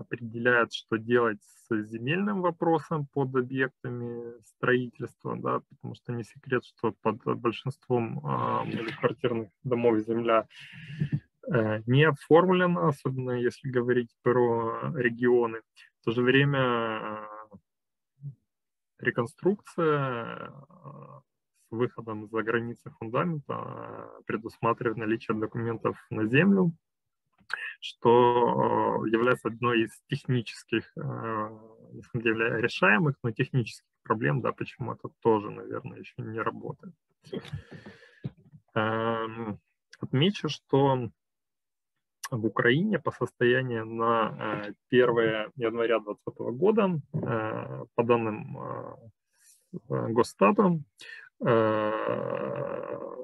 определяет, 0.01 0.73
что 0.73 0.97
делать 0.97 1.41
с 1.41 1.83
земельным 1.85 2.41
вопросом 2.41 3.07
под 3.07 3.35
объектами 3.35 4.39
строительства, 4.45 5.37
да, 5.37 5.61
потому 5.69 5.95
что 5.95 6.11
не 6.11 6.23
секрет, 6.23 6.63
что 6.65 6.93
под 7.01 7.23
большинством 7.39 8.19
э, 8.19 8.63
многоквартирных 8.65 9.49
домов 9.63 9.99
земля 9.99 10.47
э, 11.47 11.81
не 11.85 12.03
оформлена, 12.03 12.89
особенно 12.89 13.31
если 13.31 13.69
говорить 13.69 14.09
про 14.21 14.91
регионы. 14.95 15.61
В 16.01 16.05
то 16.05 16.11
же 16.11 16.21
время 16.21 16.59
э, 16.59 18.27
реконструкция 18.99 20.51
э, 20.51 21.21
с 21.67 21.71
выходом 21.71 22.27
за 22.27 22.43
границы 22.43 22.89
фундамента 22.99 23.53
э, 23.53 24.21
предусматривает 24.25 24.97
наличие 24.97 25.37
документов 25.37 25.97
на 26.09 26.27
землю, 26.27 26.71
что 27.79 29.03
э, 29.05 29.09
является 29.09 29.47
одной 29.49 29.83
из 29.83 29.91
технических, 30.07 30.91
э, 30.95 31.01
на 31.01 32.01
самом 32.11 32.23
деле, 32.23 32.61
решаемых, 32.61 33.15
но 33.23 33.31
технических 33.31 33.85
проблем, 34.03 34.41
да, 34.41 34.51
почему 34.51 34.93
это 34.93 35.09
тоже, 35.21 35.49
наверное, 35.49 35.99
еще 35.99 36.13
не 36.17 36.39
работает. 36.39 36.93
Эм, 38.73 39.59
отмечу, 39.99 40.49
что 40.49 41.09
в 42.29 42.45
Украине 42.45 42.99
по 42.99 43.11
состоянию 43.11 43.85
на 43.85 44.65
э, 44.69 44.73
1 44.89 45.51
января 45.55 45.99
2020 45.99 46.39
года, 46.57 47.01
по 47.11 48.03
данным 48.03 48.57
Госстата, 49.87 50.79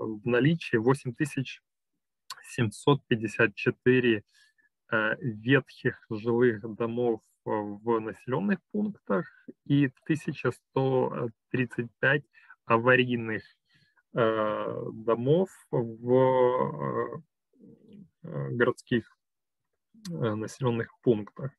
в 0.07 0.21
наличии 0.25 0.77
8000 0.77 1.61
754 2.47 4.23
э, 4.91 5.15
ветхих 5.19 6.05
жилых 6.09 6.61
домов 6.75 7.21
э, 7.45 7.49
в 7.49 7.99
населенных 7.99 8.59
пунктах 8.71 9.25
и 9.65 9.91
1135 10.03 12.23
аварийных 12.65 13.43
э, 14.13 14.83
домов 14.93 15.49
в 15.71 17.21
городских 18.21 19.17
населенных 20.09 20.89
пунктах. 21.01 21.51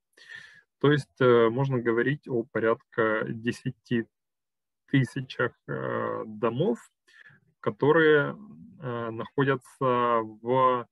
То 0.81 0.93
есть 0.93 1.19
можно 1.19 1.79
говорить 1.79 2.29
о 2.29 2.45
порядка 2.45 3.25
10 3.27 4.07
тысячах 4.87 5.53
домов, 5.67 6.79
которые 7.61 8.37
находятся 8.81 10.21
в 10.43 10.87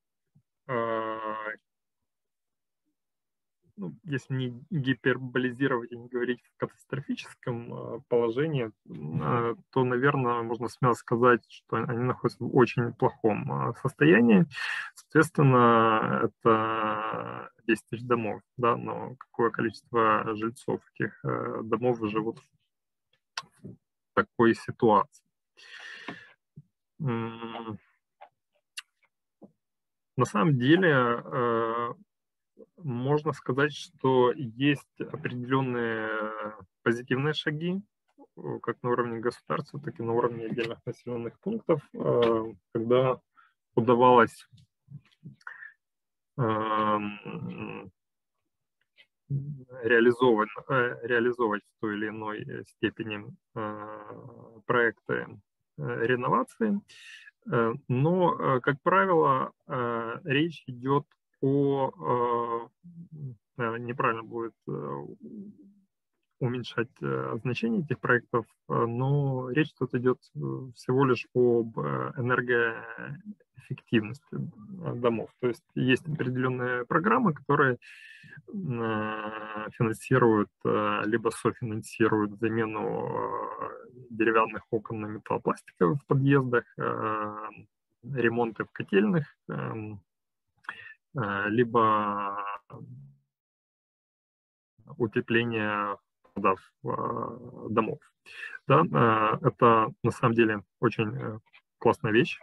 ну, 3.77 3.95
если 4.05 4.35
не 4.35 4.65
гиперболизировать 4.71 5.93
и 5.93 5.97
не 5.97 6.09
говорить 6.09 6.41
в 6.43 6.57
катастрофическом 6.59 7.75
э, 7.75 8.01
положении, 8.09 8.73
э, 8.89 9.55
то, 9.71 9.85
наверное, 9.85 10.43
можно 10.43 10.69
смело 10.69 10.95
сказать, 10.95 11.45
что 11.49 11.77
они 11.77 12.05
находятся 12.05 12.43
в 12.43 12.57
очень 12.57 12.93
плохом 12.95 13.53
э, 13.53 13.75
состоянии. 13.83 14.47
Соответственно, 14.95 16.23
это 16.25 17.51
10 17.67 17.87
тысяч 17.91 18.03
домов, 18.05 18.41
да, 18.57 18.77
но 18.77 19.15
какое 19.17 19.51
количество 19.51 20.35
жильцов 20.37 20.81
этих 20.95 21.21
домов 21.65 21.99
живут 22.03 22.39
в 23.63 23.75
такой 24.15 24.55
ситуации. 24.55 25.23
На 26.99 27.77
самом 30.25 30.59
деле 30.59 31.95
можно 32.79 33.33
сказать, 33.33 33.73
что 33.73 34.33
есть 34.33 35.01
определенные 35.01 36.09
позитивные 36.83 37.35
шаги, 37.35 37.83
э, 38.37 38.59
как 38.63 38.83
на 38.83 38.91
уровне 38.91 39.19
государства, 39.19 39.81
так 39.81 39.99
и 39.99 40.03
на 40.03 40.13
уровне 40.13 40.47
отдельных 40.47 40.79
населенных 40.87 41.39
пунктов, 41.41 41.83
э, 41.95 42.45
когда 42.73 43.21
удавалось 43.75 44.49
эм, 46.39 47.91
реализовывать, 49.83 50.51
э, 50.69 50.99
реализовывать 51.03 51.63
в 51.65 51.81
той 51.81 51.97
или 51.97 52.09
иной 52.09 52.65
степени 52.67 53.25
проекты 54.67 55.27
реновации. 55.79 56.81
Но, 57.89 58.61
как 58.61 58.83
правило, 58.83 59.53
речь 60.25 60.65
идет 60.67 61.05
наверное, 63.57 63.87
неправильно 63.87 64.23
будет 64.23 64.55
э, 64.69 65.07
уменьшать 66.39 66.89
э, 67.03 67.37
значение 67.43 67.83
этих 67.83 67.99
проектов, 68.01 68.47
э, 68.69 68.87
но 68.87 69.51
речь 69.51 69.75
тут 69.79 69.95
идет 69.95 70.19
всего 70.75 71.05
лишь 71.05 71.27
об 71.35 71.79
энергоэффективности 71.79 74.25
домов. 74.31 75.29
То 75.41 75.49
есть 75.49 75.65
есть 75.75 76.09
определенные 76.09 76.87
программы, 76.87 77.35
которые 77.35 77.77
финансируют 78.47 80.51
либо 80.65 81.31
софинансируют 81.31 82.39
замену 82.39 83.11
деревянных 84.11 84.63
окон 84.71 85.01
на 85.01 85.07
металлопластиковых 85.07 86.01
в 86.01 86.07
подъездах, 86.07 86.65
ремонты 88.05 88.65
в 88.65 88.71
котельных, 88.71 89.27
эм, 89.49 90.01
Э, 91.17 91.49
либо 91.49 92.45
утепление 94.99 95.97
входов 96.37 96.61
э, 96.85 97.69
домов. 97.71 97.99
Да, 98.67 98.83
э, 98.83 99.47
это 99.47 99.93
на 100.03 100.11
самом 100.11 100.35
деле 100.35 100.63
очень 100.81 101.41
классная 101.79 102.13
вещь. 102.13 102.39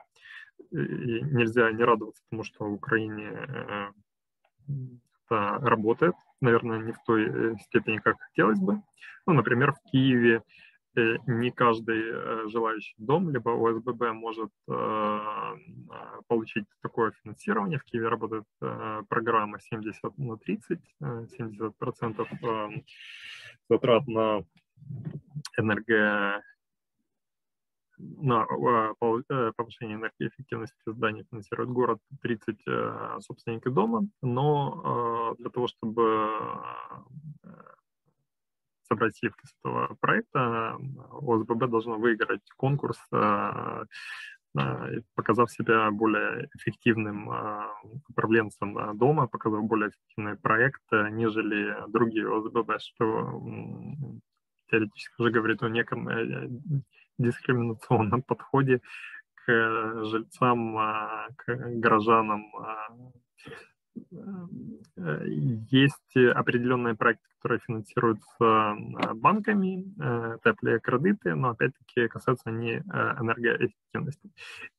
И 0.72 0.76
нельзя 0.76 1.72
не 1.72 1.84
радоваться 1.84 2.24
тому, 2.30 2.44
что 2.44 2.66
в 2.66 2.74
Украине 2.74 3.32
это 5.26 5.60
работает, 5.62 6.16
наверное, 6.42 6.80
не 6.80 6.92
в 6.92 6.98
той 7.06 7.26
э, 7.28 7.56
степени, 7.66 7.98
как 7.98 8.20
хотелось 8.20 8.60
бы. 8.60 8.82
Ну, 9.26 9.34
например, 9.34 9.74
в 9.74 9.92
Киеве 9.92 10.44
э, 10.96 11.18
не 11.28 11.52
каждый 11.52 12.50
желающий 12.50 12.96
дом, 12.98 13.30
либо 13.30 13.52
ОСББ 13.52 14.14
может 14.14 14.52
получить 16.28 16.66
такое 16.82 17.12
финансирование. 17.24 17.80
В 17.80 17.84
Киеве 17.84 18.08
работает 18.08 18.46
программа 19.10 19.60
70 19.60 20.18
на 20.18 20.38
30, 20.38 20.80
70 21.00 21.78
процентов 21.78 22.28
затрат 23.70 24.08
на 24.08 24.44
энерго 25.58 26.42
на 27.98 28.46
э, 28.46 29.52
повышение 29.56 29.98
энергоэффективности 29.98 30.76
зданий 30.86 31.26
финансирует 31.30 31.70
город 31.70 32.00
30 32.22 32.58
э, 32.68 33.18
собственников 33.22 33.74
дома, 33.74 34.08
но 34.22 35.36
для 35.40 35.50
того, 35.50 35.68
чтобы 35.68 36.30
э, 37.44 37.50
собрать 38.94 39.18
сливки 39.18 39.44
этого 39.60 39.96
проекта, 40.00 40.78
ОСББ 41.12 41.70
должно 41.70 41.98
выиграть 41.98 42.44
конкурс, 42.58 43.00
показав 45.16 45.52
себя 45.52 45.90
более 45.90 46.48
эффективным 46.56 47.30
управленцем 48.08 48.98
дома, 48.98 49.28
показав 49.28 49.64
более 49.64 49.90
эффективный 49.90 50.38
проект, 50.38 50.84
нежели 50.92 51.76
другие 51.92 52.28
ОСББ, 52.28 52.80
что 52.80 53.42
теоретически 54.70 55.22
уже 55.22 55.32
говорит 55.32 55.64
о 55.64 55.70
неком 55.70 56.08
дискриминационном 57.18 58.22
подходе 58.28 58.82
к 59.34 60.06
жильцам, 60.06 60.76
к 61.36 61.46
горожанам. 61.48 62.44
А, 63.96 64.48
э, 64.98 65.26
есть 65.70 66.16
определенные 66.16 66.96
проекты, 66.96 67.28
которые 67.38 67.60
финансируются 67.60 68.76
банками, 69.16 69.86
э, 70.02 70.38
теплые 70.44 70.80
кредиты, 70.80 71.36
но 71.36 71.50
опять-таки 71.50 72.08
касаются 72.08 72.50
они 72.50 72.72
э, 72.72 72.82
энергоэффективности. 72.82 74.32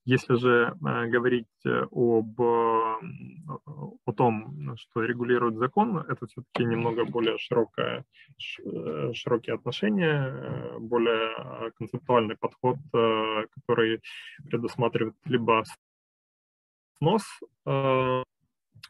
Если 0.04 0.34
же 0.36 0.74
говорить 0.80 1.46
об, 1.64 2.40
о 2.40 4.12
том, 4.16 4.76
что 4.76 5.02
регулирует 5.02 5.56
закон, 5.56 5.98
это 5.98 6.26
все-таки 6.26 6.64
немного 6.64 7.04
более 7.04 7.38
широкое, 7.38 8.04
широкие 8.38 9.54
отношения, 9.54 10.78
более 10.78 11.70
концептуальный 11.78 12.36
подход, 12.36 12.76
который 12.92 14.02
предусматривает 14.46 15.14
либо 15.24 15.64
снос 16.98 17.24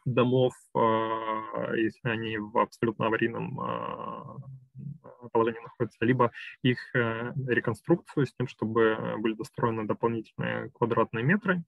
домов, 0.05 0.55
а, 0.75 1.75
если 1.75 2.09
они 2.09 2.39
в 2.39 2.59
абсолютно 2.59 3.07
аварийном 3.07 3.61
а, 3.61 4.37
положении 5.33 5.61
находятся, 5.61 6.05
либо 6.05 6.33
их 6.63 6.79
э, 6.95 7.33
реконструкцию 7.49 8.27
с 8.27 8.35
тем, 8.35 8.47
чтобы 8.49 9.17
были 9.19 9.35
достроены 9.35 9.87
дополнительные 9.87 10.71
квадратные 10.71 11.25
метры. 11.25 11.63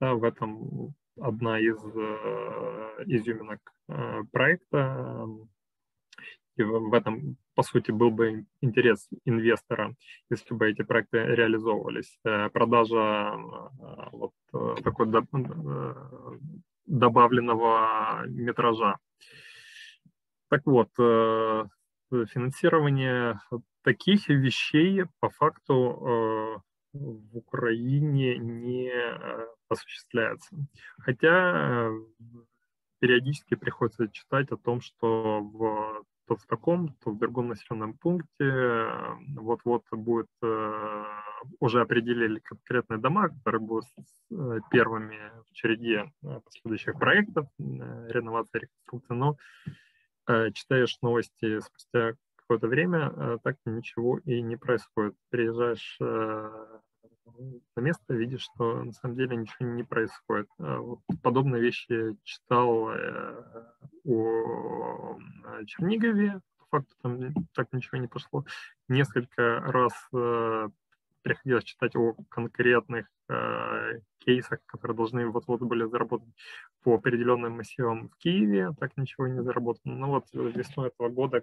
Да, 0.00 0.14
в 0.14 0.24
этом 0.24 0.94
одна 1.20 1.58
из 1.58 1.78
э, 1.84 3.04
изюминок 3.06 3.60
э, 3.88 4.22
проекта. 4.32 5.26
И 6.56 6.62
в 6.62 6.94
этом, 6.94 7.36
по 7.54 7.62
сути, 7.62 7.90
был 7.90 8.10
бы 8.10 8.46
интерес 8.60 9.08
инвестора, 9.24 9.94
если 10.30 10.54
бы 10.54 10.70
эти 10.70 10.82
проекты 10.82 11.18
реализовывались. 11.18 12.18
Продажа 12.52 13.36
вот 14.12 14.32
такой 14.84 15.08
добавленного 16.86 18.26
метража. 18.26 18.98
Так 20.48 20.66
вот, 20.66 20.90
э, 21.00 21.64
финансирование 22.10 23.40
таких 23.82 24.28
вещей 24.28 25.04
по 25.20 25.30
факту 25.30 25.74
э, 25.74 26.58
в 26.92 27.36
Украине 27.36 28.38
не 28.38 28.88
э, 28.88 29.46
осуществляется. 29.68 30.56
Хотя 30.98 31.90
периодически 33.00 33.54
приходится 33.54 34.08
читать 34.08 34.50
о 34.52 34.56
том, 34.56 34.80
что 34.80 35.40
в, 35.40 36.04
то 36.26 36.36
в 36.36 36.46
таком, 36.46 36.94
то 37.04 37.10
в 37.10 37.18
другом 37.18 37.48
населенном 37.48 37.94
пункте 37.94 38.88
вот-вот 39.36 39.84
будет 39.92 40.28
уже 41.60 41.80
определили 41.80 42.38
конкретные 42.40 42.98
дома, 42.98 43.28
которые 43.28 43.60
будут 43.60 43.84
э, 44.30 44.60
первыми 44.70 45.18
в 45.48 45.52
череде 45.52 46.12
э, 46.22 46.40
последующих 46.44 46.98
проектов 46.98 47.46
э, 47.58 47.62
реновации 48.08 48.60
реконструкции, 48.60 49.14
но 49.14 49.36
читаешь 50.54 50.96
новости 51.02 51.60
спустя 51.60 52.14
какое-то 52.36 52.66
время, 52.66 53.38
так 53.42 53.56
ничего 53.66 54.16
и 54.24 54.40
не 54.40 54.56
происходит. 54.56 55.14
Приезжаешь 55.28 55.98
на 57.76 57.80
место, 57.80 58.14
видишь, 58.14 58.42
что 58.42 58.82
на 58.82 58.92
самом 58.92 59.16
деле 59.16 59.36
ничего 59.36 59.68
не 59.68 59.82
происходит. 59.82 60.48
Вот 60.58 61.00
подобные 61.22 61.62
вещи 61.62 62.16
читал 62.22 62.90
о 64.04 65.18
Чернигове, 65.66 66.40
по 66.58 66.78
факту 66.78 66.94
там 67.02 67.34
так 67.54 67.72
ничего 67.72 67.98
не 67.98 68.08
пошло. 68.08 68.44
Несколько 68.88 69.60
раз 69.60 69.92
приходилось 71.24 71.64
читать 71.64 71.96
о 71.96 72.14
конкретных 72.28 73.06
э, 73.28 74.00
кейсах, 74.18 74.60
которые 74.66 74.96
должны 74.96 75.26
вот-вот 75.26 75.62
были 75.62 75.84
заработать 75.84 76.28
по 76.82 76.94
определенным 76.94 77.56
массивам 77.56 78.10
в 78.10 78.16
Киеве, 78.18 78.72
так 78.78 78.96
ничего 78.96 79.26
не 79.26 79.42
заработано. 79.42 79.96
Но 79.96 80.06
ну 80.06 80.12
вот 80.12 80.26
весной 80.32 80.88
этого 80.88 81.08
года 81.08 81.42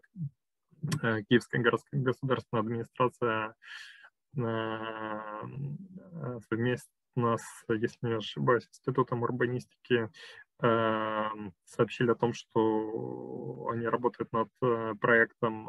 э, 1.01 1.23
Киевская 1.23 1.61
городская 1.61 1.99
государственная 1.99 2.61
администрация 2.61 3.47
э, 3.47 3.51
э 3.51 4.00
совместно 6.49 7.37
с, 7.37 7.65
если 7.69 8.07
не 8.07 8.13
ошибаюсь, 8.15 8.67
Институтом 8.67 9.23
урбанистики 9.23 10.09
э, 10.61 11.23
сообщили 11.65 12.11
о 12.11 12.15
том, 12.15 12.33
что 12.33 13.67
они 13.71 13.85
работают 13.87 14.31
над 14.31 14.49
э, 14.61 14.93
проектом 14.99 15.67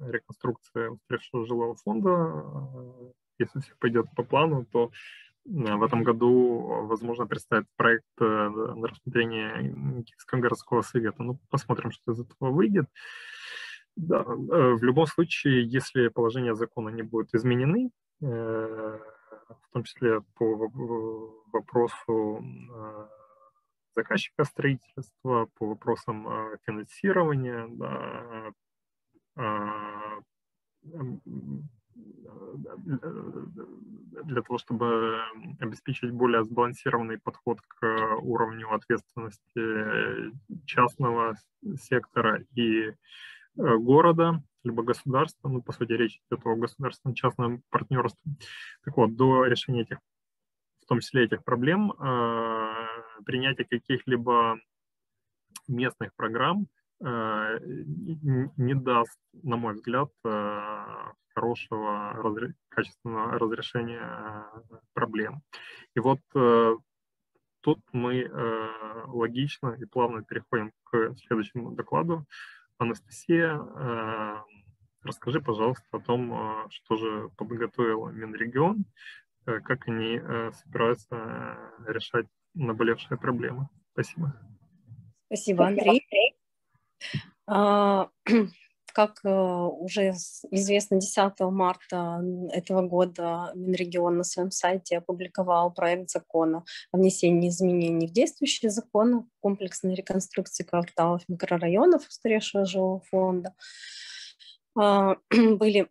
реконструкции 0.00 0.88
устаревшего 0.88 1.46
жилого 1.46 1.74
фонда. 1.74 2.44
Если 3.38 3.60
все 3.60 3.74
пойдет 3.78 4.06
по 4.14 4.22
плану, 4.22 4.66
то 4.66 4.90
э, 5.46 5.74
в 5.74 5.82
этом 5.82 6.02
году, 6.02 6.86
возможно, 6.86 7.26
представить 7.26 7.66
проект 7.76 8.06
э, 8.20 8.24
на 8.24 8.88
рассмотрение 8.88 10.04
Киевского 10.04 10.40
городского 10.40 10.82
совета. 10.82 11.22
Ну, 11.22 11.38
посмотрим, 11.48 11.90
что 11.90 12.12
из 12.12 12.20
этого 12.20 12.50
выйдет. 12.50 12.86
Да, 13.96 14.24
э, 14.26 14.74
в 14.74 14.82
любом 14.82 15.06
случае, 15.06 15.64
если 15.64 16.08
положения 16.08 16.54
закона 16.54 16.88
не 16.90 17.02
будут 17.02 17.34
изменены, 17.34 17.90
в 18.20 19.72
том 19.72 19.82
числе 19.84 20.20
по 20.34 20.70
вопросу 21.52 22.44
заказчика 23.94 24.44
строительства, 24.44 25.48
по 25.58 25.66
вопросам 25.68 26.28
финансирования, 26.66 27.66
да, 27.70 28.52
а, 29.36 30.20
для 34.24 34.42
того, 34.42 34.58
чтобы 34.58 35.20
обеспечить 35.60 36.10
более 36.10 36.44
сбалансированный 36.44 37.18
подход 37.18 37.60
к 37.62 38.16
уровню 38.22 38.72
ответственности 38.72 40.32
частного 40.66 41.36
сектора 41.80 42.42
и 42.54 42.88
э, 42.88 42.94
города, 43.56 44.42
либо 44.64 44.82
государства, 44.82 45.48
ну, 45.48 45.62
по 45.62 45.72
сути, 45.72 45.92
речь 45.92 46.20
идет 46.30 46.44
о 46.44 46.56
государственно-частном 46.56 47.62
партнерстве. 47.70 48.32
Так 48.84 48.96
вот, 48.96 49.16
до 49.16 49.46
решения 49.46 49.82
этих, 49.82 49.98
в 50.82 50.86
том 50.86 51.00
числе 51.00 51.24
этих 51.24 51.44
проблем, 51.44 51.92
э, 51.92 52.74
принятие 53.24 53.66
каких-либо 53.66 54.58
местных 55.68 56.14
программ– 56.14 56.66
Э, 57.02 57.58
не 58.56 58.74
даст, 58.74 59.18
на 59.42 59.56
мой 59.56 59.74
взгляд, 59.74 60.10
э, 60.24 60.84
хорошего, 61.34 62.46
качественного 62.68 63.38
разрешения 63.38 64.02
э, 64.02 64.76
проблем. 64.92 65.42
И 65.94 66.00
вот 66.00 66.20
тут 67.62 67.78
мы 67.92 68.30
логично 69.06 69.76
и 69.78 69.84
плавно 69.84 70.22
переходим 70.22 70.72
к 70.84 71.14
следующему 71.26 71.72
докладу. 71.72 72.26
Анастасия, 72.80 73.60
расскажи, 75.02 75.40
пожалуйста, 75.40 75.84
о 75.92 76.00
том, 76.00 76.66
что 76.70 76.96
же 76.96 77.28
подготовил 77.36 78.08
Минрегион, 78.08 78.86
как 79.44 79.86
они 79.86 80.18
собираются 80.52 81.58
решать 81.86 82.26
наболевшие 82.54 83.18
проблемы. 83.18 83.68
Спасибо. 83.92 84.34
Спасибо, 85.26 85.66
Андрей. 85.66 86.06
А, 88.90 89.06
как 89.06 89.20
уже 89.24 90.10
известно, 90.50 91.00
10 91.00 91.40
марта 91.40 92.22
этого 92.52 92.82
года 92.82 93.52
Минрегион 93.54 94.18
на 94.18 94.24
своем 94.24 94.50
сайте 94.50 94.98
опубликовал 94.98 95.72
проект 95.72 96.10
закона 96.10 96.64
о 96.92 96.98
внесении 96.98 97.48
изменений 97.48 98.06
в 98.06 98.12
действующие 98.12 98.70
законы 98.70 99.24
комплексной 99.40 99.94
реконструкции 99.94 100.64
кварталов 100.64 101.22
микрорайонов 101.28 102.06
устаревшего 102.06 102.64
жилого 102.64 103.00
фонда. 103.10 103.54
Были 104.74 105.88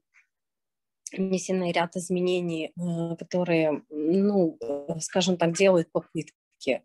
внесены 1.12 1.71
ряд 1.71 1.95
изменений, 1.95 2.71
которые, 3.17 3.83
ну, 3.89 4.57
скажем 4.99 5.38
так, 5.38 5.57
делают 5.57 5.91
попытки 5.91 6.35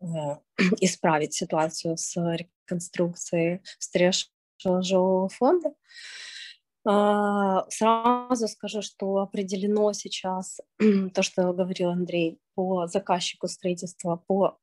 исправить 0.80 1.34
ситуацию 1.34 1.96
с 1.96 2.16
реконструкцией 2.16 3.60
устаревшего 3.78 4.33
жилого 4.58 5.28
фонда. 5.28 5.72
А, 6.86 7.64
сразу 7.70 8.46
скажу, 8.48 8.82
что 8.82 9.16
определено 9.18 9.92
сейчас 9.92 10.60
то, 11.14 11.22
что 11.22 11.52
говорил 11.52 11.90
Андрей, 11.90 12.38
по 12.54 12.86
заказчику 12.86 13.48
строительства, 13.48 14.22
по 14.26 14.58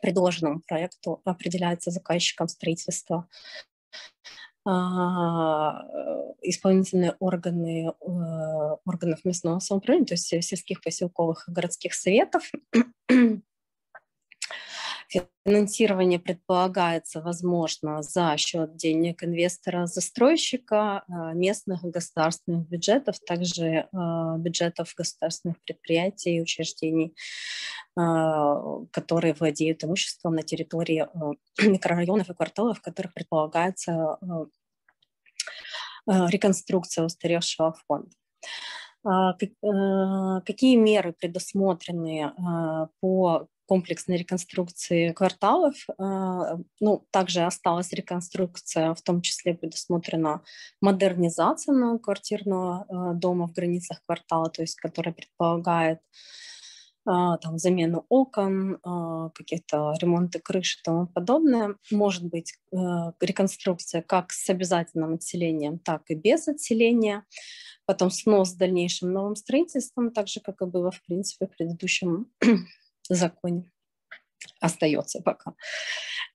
предложенному 0.00 0.60
проекту 0.66 1.20
определяется 1.24 1.90
заказчиком 1.90 2.48
строительства 2.48 3.28
а, 4.64 5.84
исполнительные 6.42 7.16
органы 7.18 7.88
э, 7.88 7.92
органов 8.84 9.24
местного 9.24 9.58
самоуправления, 9.58 10.06
то 10.06 10.14
есть 10.14 10.26
сельских, 10.26 10.82
поселковых 10.82 11.48
и 11.48 11.52
городских 11.52 11.94
советов. 11.94 12.50
Финансирование 15.44 16.18
предполагается, 16.18 17.20
возможно, 17.20 18.02
за 18.02 18.36
счет 18.36 18.76
денег 18.76 19.24
инвестора-застройщика, 19.24 21.02
а, 21.08 21.32
местных 21.34 21.82
государственных 21.82 22.68
бюджетов, 22.68 23.16
также 23.26 23.88
а, 23.92 24.36
бюджетов 24.38 24.94
государственных 24.96 25.60
предприятий 25.64 26.36
и 26.36 26.40
учреждений, 26.40 27.14
а, 27.96 28.84
которые 28.92 29.34
владеют 29.34 29.84
имуществом 29.84 30.36
на 30.36 30.42
территории 30.42 31.06
микрорайонов 31.60 32.30
и 32.30 32.34
кварталов, 32.34 32.78
в 32.78 32.82
которых 32.82 33.12
предполагается 33.12 34.18
реконструкция 36.06 37.04
устаревшего 37.04 37.76
фонда. 37.86 38.10
Какие 39.04 40.76
меры 40.76 41.12
предусмотрены 41.12 42.32
по 43.00 43.48
комплексной 43.72 44.18
реконструкции 44.18 45.12
кварталов. 45.12 45.74
А, 45.98 46.58
ну, 46.80 47.06
также 47.10 47.40
осталась 47.40 47.92
реконструкция, 47.92 48.92
в 48.92 49.00
том 49.00 49.22
числе 49.22 49.54
предусмотрена 49.54 50.42
модернизация 50.82 51.72
многоквартирного 51.74 52.84
а, 52.86 53.14
дома 53.14 53.46
в 53.46 53.52
границах 53.52 54.02
квартала, 54.04 54.50
то 54.50 54.60
есть 54.60 54.76
которая 54.76 55.14
предполагает 55.14 56.00
а, 56.00 56.51
там, 57.04 57.58
замену 57.58 58.06
окон, 58.08 58.78
какие-то 59.34 59.94
ремонты 60.00 60.38
крыши 60.38 60.78
и 60.78 60.82
тому 60.82 61.06
подобное. 61.06 61.76
Может 61.90 62.24
быть 62.24 62.54
реконструкция 63.20 64.02
как 64.02 64.32
с 64.32 64.48
обязательным 64.50 65.14
отселением, 65.14 65.78
так 65.78 66.02
и 66.08 66.14
без 66.14 66.48
отселения. 66.48 67.24
Потом 67.84 68.10
снос 68.10 68.50
с 68.50 68.54
дальнейшим 68.54 69.12
новым 69.12 69.34
строительством, 69.34 70.12
так 70.12 70.28
же, 70.28 70.40
как 70.40 70.62
и 70.62 70.66
было, 70.66 70.90
в 70.90 71.02
принципе, 71.02 71.46
в 71.46 71.56
предыдущем 71.56 72.30
законе 73.08 73.70
остается 74.60 75.20
пока. 75.20 75.54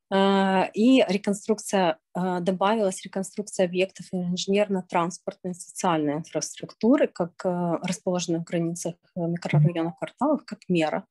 А, 0.09 0.69
и 0.73 1.03
реконструкция, 1.07 1.99
а, 2.13 2.39
добавилась 2.39 3.03
реконструкция 3.03 3.65
объектов 3.65 4.05
инженерно-транспортной 4.13 5.51
и 5.51 5.55
социальной 5.55 6.13
инфраструктуры, 6.13 7.07
как 7.07 7.45
а, 7.45 7.77
расположенных 7.83 8.43
в 8.43 8.45
границах 8.45 8.95
микрорайонов 9.15 9.97
кварталов, 9.97 10.45
как 10.45 10.59
мера 10.69 11.05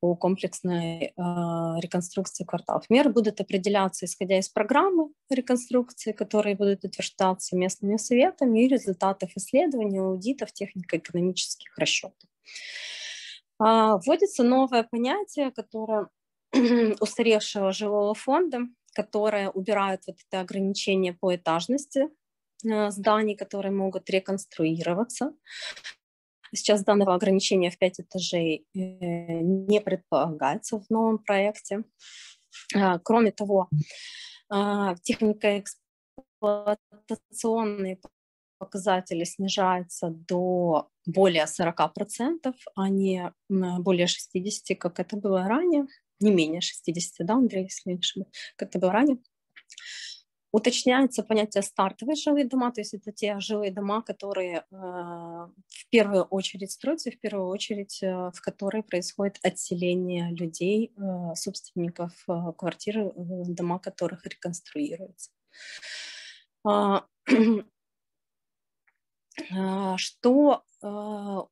по 0.00 0.14
комплексной 0.16 1.14
реконструкции 1.16 2.44
кварталов. 2.44 2.84
Меры 2.90 3.08
будут 3.08 3.40
определяться, 3.40 4.04
исходя 4.04 4.38
из 4.38 4.50
программы 4.50 5.08
реконструкции, 5.30 6.12
которые 6.12 6.56
будут 6.56 6.84
утверждаться 6.84 7.56
местными 7.56 7.96
советами 7.96 8.64
и 8.64 8.68
результатов 8.68 9.30
исследований, 9.34 10.00
аудитов, 10.00 10.52
технико-экономических 10.52 11.72
расчетов. 11.78 12.28
А, 13.58 13.96
вводится 13.96 14.42
новое 14.42 14.82
понятие, 14.82 15.50
которое 15.52 16.08
устаревшего 17.00 17.72
жилого 17.72 18.14
фонда, 18.14 18.60
которое 18.94 19.50
убирает 19.50 20.02
вот 20.06 20.16
это 20.26 20.40
ограничение 20.40 21.12
по 21.12 21.34
этажности 21.34 22.08
э, 22.64 22.90
зданий, 22.90 23.36
которые 23.36 23.72
могут 23.72 24.08
реконструироваться. 24.10 25.32
Сейчас 26.52 26.84
данного 26.84 27.14
ограничения 27.14 27.70
в 27.70 27.78
5 27.78 28.00
этажей 28.00 28.66
э, 28.74 28.78
не 28.78 29.80
предполагается 29.80 30.78
в 30.78 30.88
новом 30.90 31.18
проекте. 31.18 31.84
А, 32.74 32.98
кроме 33.00 33.32
того, 33.32 33.68
техника 35.02 35.64
эксплуатационные 36.40 37.98
показатели 38.58 39.24
снижаются 39.24 40.10
до 40.10 40.88
более 41.06 41.44
40%, 41.44 42.54
а 42.76 42.88
не 42.88 43.32
более 43.48 44.06
60%, 44.06 44.76
как 44.76 45.00
это 45.00 45.16
было 45.16 45.46
ранее, 45.46 45.86
не 46.24 46.32
менее 46.32 46.60
60%, 46.60 47.02
да, 47.20 47.34
Андрей, 47.34 47.64
если 47.64 47.90
не 47.90 47.98
ошибаюсь, 47.98 48.32
как 48.56 48.70
это 48.70 48.78
было 48.78 48.92
ранее. 48.92 49.18
Уточняется 50.52 51.24
понятие 51.24 51.64
стартовые 51.64 52.14
жилые 52.14 52.46
дома, 52.46 52.70
то 52.70 52.80
есть 52.80 52.94
это 52.94 53.10
те 53.10 53.40
жилые 53.40 53.72
дома, 53.72 54.02
которые 54.02 54.58
э, 54.58 54.64
в 54.70 55.88
первую 55.90 56.22
очередь 56.22 56.70
строятся, 56.70 57.10
в 57.10 57.18
первую 57.18 57.48
очередь 57.48 58.00
э, 58.04 58.30
в 58.32 58.40
которые 58.40 58.84
происходит 58.84 59.40
отселение 59.42 60.30
людей, 60.30 60.92
э, 60.96 61.34
собственников 61.34 62.12
э, 62.28 62.52
квартир, 62.56 62.98
э, 62.98 63.12
дома 63.16 63.80
которых 63.80 64.24
реконструируются. 64.26 65.32
А, 66.64 67.04
а, 69.52 69.96
что 69.96 70.62
а, 70.82 71.46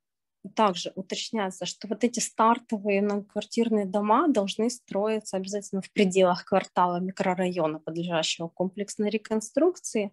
также 0.54 0.92
уточняется, 0.94 1.66
что 1.66 1.88
вот 1.88 2.04
эти 2.04 2.20
стартовые 2.20 3.00
многоквартирные 3.02 3.86
дома 3.86 4.28
должны 4.28 4.70
строиться 4.70 5.36
обязательно 5.36 5.82
в 5.82 5.90
пределах 5.92 6.44
квартала 6.44 6.98
микрорайона, 6.98 7.78
подлежащего 7.78 8.48
комплексной 8.48 9.10
реконструкции, 9.10 10.12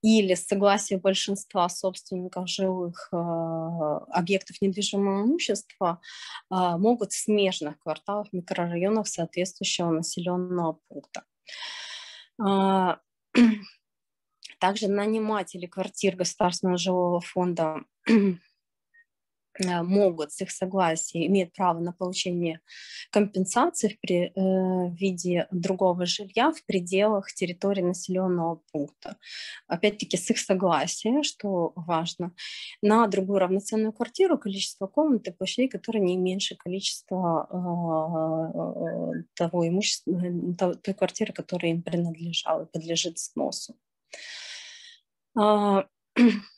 или 0.00 0.34
с 0.34 0.46
согласия 0.46 0.96
большинства 0.96 1.68
собственников 1.68 2.48
жилых 2.48 3.08
э, 3.12 3.16
объектов 3.16 4.60
недвижимого 4.60 5.24
имущества 5.24 6.00
э, 6.50 6.54
могут 6.54 7.12
в 7.12 7.20
смежных 7.20 7.80
кварталах 7.80 8.32
микрорайонов 8.32 9.08
соответствующего 9.08 9.90
населенного 9.90 10.78
пункта. 10.88 11.24
Э, 12.40 12.96
также 14.60 14.86
наниматели 14.86 15.66
квартир 15.66 16.14
Государственного 16.14 16.78
жилого 16.78 17.20
фонда 17.20 17.82
могут 19.64 20.32
с 20.32 20.40
их 20.40 20.50
согласия, 20.50 21.26
имеют 21.26 21.52
право 21.52 21.80
на 21.80 21.92
получение 21.92 22.60
компенсации 23.10 23.88
в, 23.88 24.00
при, 24.00 24.26
э, 24.26 24.32
в 24.34 24.94
виде 24.94 25.46
другого 25.50 26.06
жилья 26.06 26.52
в 26.52 26.64
пределах 26.64 27.32
территории 27.32 27.82
населенного 27.82 28.60
пункта. 28.72 29.16
Опять-таки 29.66 30.16
с 30.16 30.30
их 30.30 30.38
согласия, 30.38 31.22
что 31.22 31.72
важно, 31.76 32.32
на 32.82 33.06
другую 33.06 33.38
равноценную 33.38 33.92
квартиру 33.92 34.38
количество 34.38 34.86
комнат 34.86 35.26
и 35.28 35.32
площадей, 35.32 35.68
которые 35.68 36.02
не 36.04 36.16
меньше 36.16 36.56
количества 36.56 37.48
э, 37.50 39.22
того 39.34 39.66
имущества, 39.66 40.74
той 40.74 40.94
квартиры, 40.94 41.32
которая 41.32 41.72
им 41.72 41.82
принадлежала 41.82 42.64
и 42.64 42.66
подлежит 42.72 43.18
сносу. 43.18 43.74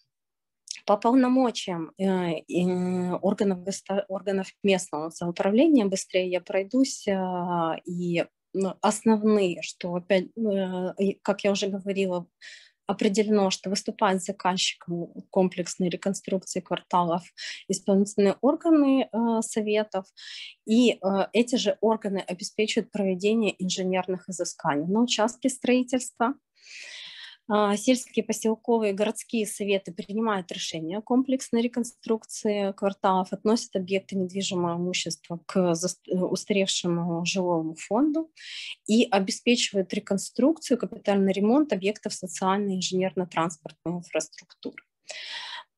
По 0.91 0.97
полномочиям 0.97 1.93
э, 1.99 3.13
органов, 3.23 3.61
органов 4.09 4.49
местного 4.65 5.11
самоуправления 5.11 5.87
быстрее 5.87 6.29
я 6.29 6.41
пройдусь. 6.41 7.07
А, 7.07 7.77
и 7.85 8.25
ну, 8.53 8.75
основные, 8.81 9.63
что 9.63 9.95
опять, 9.95 10.37
э, 10.37 11.13
как 11.23 11.45
я 11.45 11.53
уже 11.53 11.69
говорила, 11.69 12.27
определено, 12.89 13.51
что 13.51 13.71
выступает 13.71 14.21
заказчиком 14.25 15.13
комплексной 15.31 15.91
реконструкции 15.91 16.59
кварталов 16.59 17.23
исполнительные 17.69 18.35
органы 18.41 19.09
э, 19.13 19.43
советов, 19.43 20.07
и 20.67 20.95
э, 20.95 20.99
эти 21.33 21.55
же 21.55 21.79
органы 21.81 22.19
обеспечивают 22.19 22.91
проведение 22.91 23.55
инженерных 23.63 24.29
изысканий 24.29 24.89
на 24.89 25.03
участке 25.03 25.51
строительства, 25.51 26.35
сельские, 27.77 28.25
поселковые, 28.25 28.93
городские 28.93 29.47
советы 29.47 29.93
принимают 29.93 30.53
решения 30.53 31.01
комплексной 31.01 31.63
реконструкции 31.63 32.73
кварталов, 32.73 33.33
относят 33.33 33.75
объекты 33.77 34.17
недвижимого 34.17 34.77
имущества 34.77 35.41
к 35.47 35.75
устаревшему 36.07 37.25
жилому 37.25 37.75
фонду 37.75 38.31
и 38.87 39.07
обеспечивают 39.11 39.93
реконструкцию, 39.93 40.79
капитальный 40.79 41.33
ремонт 41.33 41.73
объектов 41.73 42.15
социальной 42.15 42.77
инженерно-транспортной 42.77 43.99
инфраструктуры. 43.99 44.83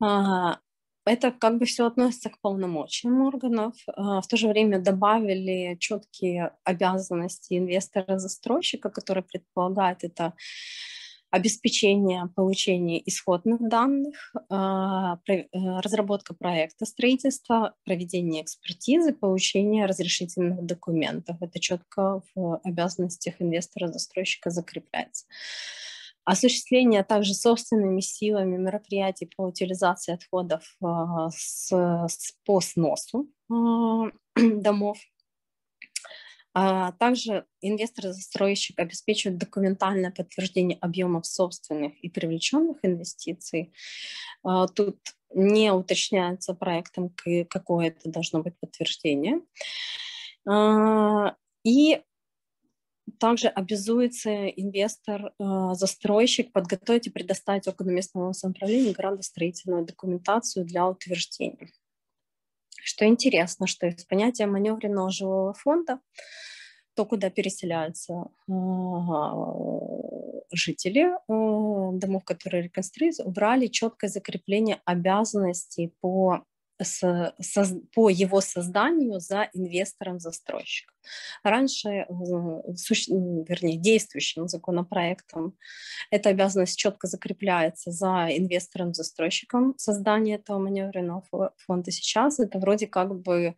А, 0.02 0.58
это 1.04 1.32
как 1.32 1.58
бы 1.58 1.64
все 1.64 1.87
относится 1.87 2.30
к 2.30 2.40
полномочиям 2.40 3.22
органов. 3.22 3.74
А, 3.87 4.20
в 4.20 4.26
то 4.26 4.37
же 4.37 4.48
время 4.48 4.80
добавили 4.80 5.76
четкие 5.80 6.52
обязанности 6.64 7.58
инвестора-застройщика, 7.58 8.90
который 8.90 9.22
предполагает 9.22 10.04
это 10.04 10.35
обеспечение 11.32 12.28
получения 12.36 13.02
исходных 13.06 13.66
данных, 13.66 14.34
а, 14.50 15.18
э, 15.26 15.44
разработка 15.80 16.34
проекта 16.34 16.84
строительства, 16.84 17.74
проведение 17.84 18.42
экспертизы, 18.42 19.14
получение 19.14 19.86
разрешительных 19.86 20.62
документов. 20.62 21.38
Это 21.40 21.58
четко 21.58 22.20
в 22.34 22.60
обязанностях 22.62 23.36
инвестора-застройщика 23.40 24.50
закрепляется. 24.50 25.24
Осуществление 26.24 27.02
также 27.02 27.32
собственными 27.32 28.00
силами 28.00 28.58
мероприятий 28.58 29.28
по 29.34 29.46
утилизации 29.46 30.12
отходов 30.12 30.62
а, 30.82 31.30
с, 31.30 31.72
с, 31.72 32.34
по 32.44 32.60
сносу 32.60 33.26
а, 33.50 34.10
домов. 34.36 34.98
А 36.54 36.92
также 36.92 37.46
инвестор-застройщик 37.62 38.78
обеспечивает 38.78 39.38
документальное 39.38 40.10
подтверждение 40.10 40.76
объемов 40.80 41.26
собственных 41.26 41.94
и 42.04 42.10
привлеченных 42.10 42.76
инвестиций. 42.82 43.72
Тут 44.74 44.98
не 45.34 45.72
уточняется 45.72 46.52
проектом, 46.52 47.14
какое 47.48 47.86
это 47.88 48.10
должно 48.10 48.42
быть 48.42 48.54
подтверждение. 48.60 49.40
И 51.64 52.02
также 53.18 53.48
обязуется 53.48 54.48
инвестор, 54.48 55.32
застройщик 55.38 56.52
подготовить 56.52 57.06
и 57.06 57.10
предоставить 57.10 57.66
органу 57.66 57.92
местного 57.92 58.32
самоуправления 58.32 58.92
градостроительную 58.92 59.86
документацию 59.86 60.66
для 60.66 60.86
утверждения. 60.86 61.70
Что 62.84 63.06
интересно, 63.06 63.66
что 63.66 63.86
из 63.86 64.04
понятия 64.04 64.46
маневренного 64.46 65.10
жилого 65.10 65.54
фонда, 65.54 66.00
то, 66.94 67.06
куда 67.06 67.30
переселяются 67.30 68.26
э, 68.48 68.52
жители 70.52 71.06
э, 71.06 71.98
домов, 71.98 72.24
которые 72.24 72.64
реконструируются, 72.64 73.24
убрали 73.24 73.68
четкое 73.68 74.10
закрепление 74.10 74.80
обязанностей 74.84 75.94
по 76.00 76.44
с, 76.84 77.34
со, 77.40 77.64
по 77.94 78.08
его 78.08 78.40
созданию 78.40 79.20
за 79.20 79.48
инвестором-застройщиком. 79.52 80.94
Раньше, 81.42 81.88
э, 81.88 82.04
вернее, 82.08 83.76
действующим 83.76 84.48
законопроектом 84.48 85.56
эта 86.10 86.30
обязанность 86.30 86.78
четко 86.78 87.06
закрепляется 87.06 87.90
за 87.90 88.28
инвестором-застройщиком 88.30 89.74
создания 89.78 90.36
этого 90.36 90.58
маневренного 90.58 91.24
фонда. 91.56 91.90
Сейчас 91.90 92.38
это 92.38 92.58
вроде 92.58 92.86
как 92.86 93.14
бы 93.20 93.56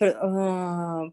э, 0.00 1.10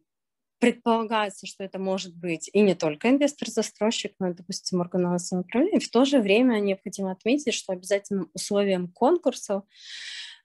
предполагается, 0.59 1.47
что 1.47 1.63
это 1.63 1.79
может 1.79 2.15
быть 2.15 2.49
и 2.53 2.61
не 2.61 2.75
только 2.75 3.09
инвестор-застройщик, 3.09 4.13
но, 4.19 4.33
допустим, 4.33 4.81
органовое 4.81 5.17
самоуправление. 5.17 5.79
В 5.79 5.89
то 5.89 6.05
же 6.05 6.19
время 6.19 6.59
необходимо 6.59 7.11
отметить, 7.11 7.53
что 7.53 7.73
обязательным 7.73 8.29
условием 8.33 8.89
конкурсов 8.89 9.63
а, 9.63 9.67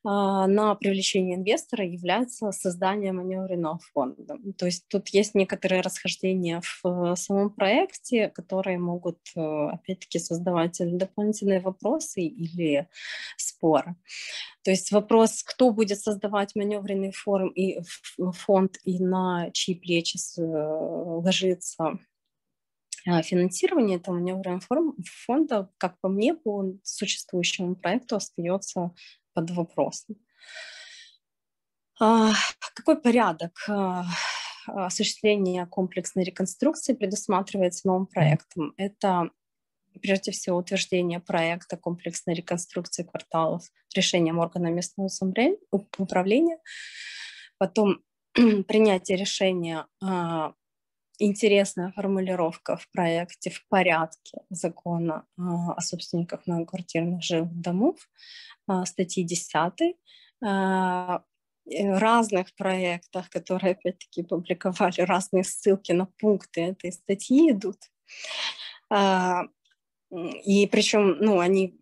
на 0.04 0.74
привлечение 0.74 1.36
инвестора 1.36 1.86
является 1.86 2.52
создание 2.52 3.12
маневренного 3.12 3.78
фонда. 3.92 4.36
То 4.58 4.66
есть 4.66 4.86
тут 4.88 5.08
есть 5.08 5.34
некоторые 5.34 5.80
расхождения 5.80 6.60
в 6.62 6.86
э, 6.86 7.16
самом 7.16 7.50
проекте, 7.50 8.28
которые 8.28 8.78
могут, 8.78 9.18
э, 9.34 9.40
опять-таки, 9.40 10.18
создавать 10.18 10.78
дополнительные 10.78 11.60
вопросы 11.60 12.20
или 12.20 12.86
споры. 13.38 13.96
То 14.62 14.70
есть 14.70 14.92
вопрос, 14.92 15.42
кто 15.42 15.70
будет 15.70 15.98
создавать 15.98 16.54
маневренный 16.54 17.12
форум 17.12 17.48
и 17.48 17.80
фонд, 18.32 18.76
и 18.84 19.02
на 19.02 19.50
чьи 19.52 19.74
плечи 19.74 20.18
э, 20.38 20.42
ложится 20.42 21.98
финансирование 23.22 23.98
этого 23.98 24.14
маневренного 24.14 24.62
фонда, 25.26 25.70
как 25.76 26.00
по 26.00 26.08
мне, 26.08 26.34
по 26.34 26.72
существующему 26.82 27.74
проекту 27.76 28.16
остается 28.16 28.94
под 29.34 29.50
вопросом. 29.50 30.16
А, 32.00 32.32
какой 32.74 33.00
порядок 33.00 33.52
а, 33.68 34.04
осуществления 34.66 35.66
комплексной 35.66 36.24
реконструкции 36.24 36.94
предусматривается 36.94 37.86
новым 37.86 38.06
проектом? 38.06 38.74
Это 38.76 39.30
прежде 40.02 40.32
всего 40.32 40.58
утверждение 40.58 41.20
проекта 41.20 41.76
комплексной 41.76 42.34
реконструкции 42.34 43.04
кварталов 43.04 43.62
решением 43.94 44.38
органа 44.38 44.68
местного 44.68 45.08
управления, 45.98 46.58
потом 47.58 48.02
принятие 48.32 49.16
решения 49.16 49.86
а, 50.02 50.54
интересная 51.18 51.92
формулировка 51.92 52.76
в 52.76 52.88
проекте 52.90 53.50
в 53.50 53.66
порядке 53.68 54.38
закона 54.50 55.26
о 55.36 55.80
собственниках 55.80 56.46
многоквартирных 56.46 57.22
жилых 57.22 57.60
домов, 57.60 57.96
а, 58.66 58.84
статьи 58.86 59.24
10, 59.24 59.96
а, 60.44 61.22
разных 61.66 62.54
проектах, 62.56 63.30
которые, 63.30 63.72
опять-таки, 63.72 64.22
публиковали 64.22 65.00
разные 65.00 65.44
ссылки 65.44 65.92
на 65.92 66.06
пункты 66.18 66.60
этой 66.62 66.92
статьи 66.92 67.50
идут. 67.50 67.78
А, 70.14 70.28
и 70.44 70.66
причем, 70.66 71.16
ну, 71.20 71.40
они, 71.40 71.80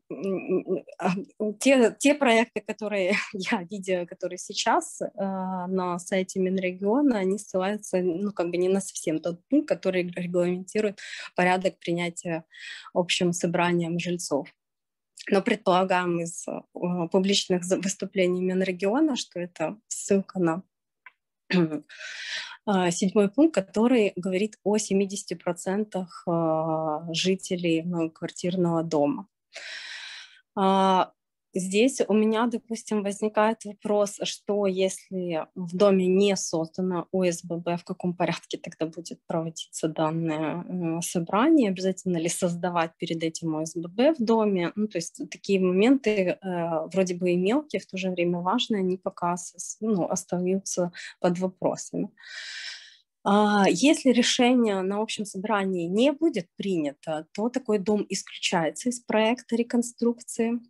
те, 1.61 1.95
те 1.99 2.15
проекты, 2.15 2.61
которые 2.61 3.17
я 3.33 3.63
видела, 3.63 4.07
которые 4.07 4.39
сейчас 4.39 5.01
э, 5.03 5.07
на 5.17 5.99
сайте 5.99 6.41
Минрегиона, 6.41 7.19
они 7.19 7.39
ссылаются, 7.39 7.99
ну, 7.99 8.33
как 8.33 8.51
бы 8.51 8.57
не 8.57 8.69
на 8.69 8.81
совсем 8.81 9.21
тот 9.21 9.41
пункт, 9.49 9.69
который 9.69 10.09
регламентирует 10.09 10.99
порядок 11.37 11.79
принятия 11.79 12.45
общим 12.95 13.33
собранием 13.33 13.99
жильцов. 13.99 14.49
Но 15.31 15.43
предполагаем 15.43 16.21
из 16.21 16.47
э, 16.49 16.61
публичных 17.11 17.63
выступлений 17.65 18.43
Минрегиона, 18.43 19.17
что 19.17 19.41
это 19.41 19.77
ссылка 19.89 20.41
на 20.41 20.63
седьмой 22.91 23.29
пункт, 23.29 23.55
который 23.55 24.13
говорит 24.17 24.59
о 24.63 24.77
70% 24.77 26.05
э, 26.27 27.13
жителей 27.13 27.83
многоквартирного 27.83 28.83
дома. 28.83 29.27
Здесь 31.55 32.01
у 32.09 32.15
меня, 32.15 32.47
допустим, 32.47 33.03
возникает 33.03 33.65
вопрос, 33.67 34.19
что 34.23 34.67
если 34.67 35.47
в 35.55 35.77
доме 35.77 36.07
не 36.07 36.35
создано 36.35 37.09
ОСББ, 37.13 37.79
в 37.79 37.85
каком 37.85 38.15
порядке 38.15 38.57
тогда 38.57 38.87
будет 38.87 39.21
проводиться 39.27 39.89
данное 39.89 41.01
собрание, 41.03 41.69
обязательно 41.69 42.17
ли 42.17 42.29
создавать 42.29 42.93
перед 42.97 43.23
этим 43.23 43.57
ОСББ 43.57 44.19
в 44.19 44.25
доме. 44.25 44.73
Ну, 44.77 44.89
то 44.89 44.97
есть 44.97 45.21
такие 45.31 45.61
моменты 45.61 46.11
э, 46.11 46.39
вроде 46.93 47.15
бы 47.15 47.33
и 47.33 47.37
мелкие, 47.37 47.81
в 47.81 47.87
то 47.87 47.99
же 47.99 48.11
время 48.11 48.39
важные, 48.39 48.81
они 48.81 48.97
пока 48.97 49.37
ну, 49.81 50.09
остаются 50.09 50.91
под 51.21 51.39
вопросами. 51.39 52.09
А 53.25 53.67
если 53.69 54.11
решение 54.11 54.81
на 54.81 55.01
общем 55.01 55.25
собрании 55.25 55.87
не 55.87 56.13
будет 56.13 56.49
принято, 56.57 57.27
то 57.33 57.51
такой 57.51 57.79
дом 57.79 58.05
исключается 58.09 58.89
из 58.89 59.01
проекта 59.01 59.55
реконструкции 59.55 60.61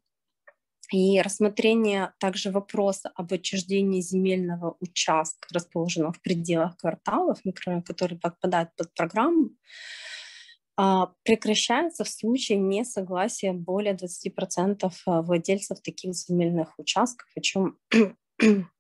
и 0.93 1.21
рассмотрение 1.21 2.13
также 2.19 2.51
вопроса 2.51 3.11
об 3.15 3.33
отчуждении 3.33 4.01
земельного 4.01 4.77
участка, 4.81 5.49
расположенного 5.53 6.13
в 6.13 6.21
пределах 6.21 6.77
кварталов, 6.77 7.41
которые 7.85 8.19
подпадают 8.19 8.71
под 8.77 8.93
программу, 8.95 9.51
а, 10.77 11.13
прекращается 11.23 12.05
в 12.05 12.09
случае 12.09 12.59
несогласия 12.59 13.53
более 13.53 13.95
20% 13.95 14.91
а, 15.07 15.23
владельцев 15.23 15.81
таких 15.81 16.15
земельных 16.15 16.79
участков, 16.79 17.29
о 17.37 17.41
чем 17.41 17.79